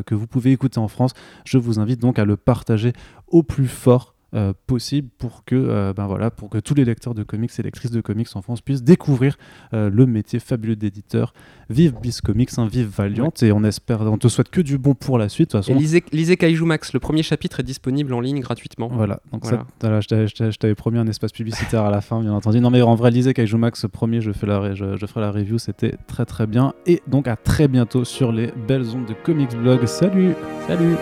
[0.06, 1.14] que vous pouvez écouter en France.
[1.46, 2.94] Je vous invite donc à le partager
[3.28, 7.14] au plus fort euh, possible pour que, euh, ben voilà, pour que tous les lecteurs
[7.14, 9.38] de comics et lectrices de comics en France puissent découvrir
[9.74, 11.34] euh, le métier fabuleux d'éditeur.
[11.70, 14.94] Vive Bis Comics, hein, vive Valiant, et on espère, on te souhaite que du bon
[14.96, 15.52] pour la suite.
[15.54, 18.40] De toute Et façon, lisez, lisez Kaiju Max, le premier chapitre est disponible en ligne
[18.40, 18.88] gratuitement.
[18.90, 19.66] Voilà, donc Voilà.
[20.02, 22.60] ça, je t'avais- promis un espace publicitaire à la fin, bien entendu.
[22.62, 25.58] Non, mais en vrai, lisez Kaiju Max, premier, je, fais la, je ferai la review,
[25.58, 26.74] c'était très très bien.
[26.86, 29.86] Et donc à très bientôt sur les belles ondes de Comics Blog.
[29.86, 30.34] Salut
[30.68, 30.96] Salut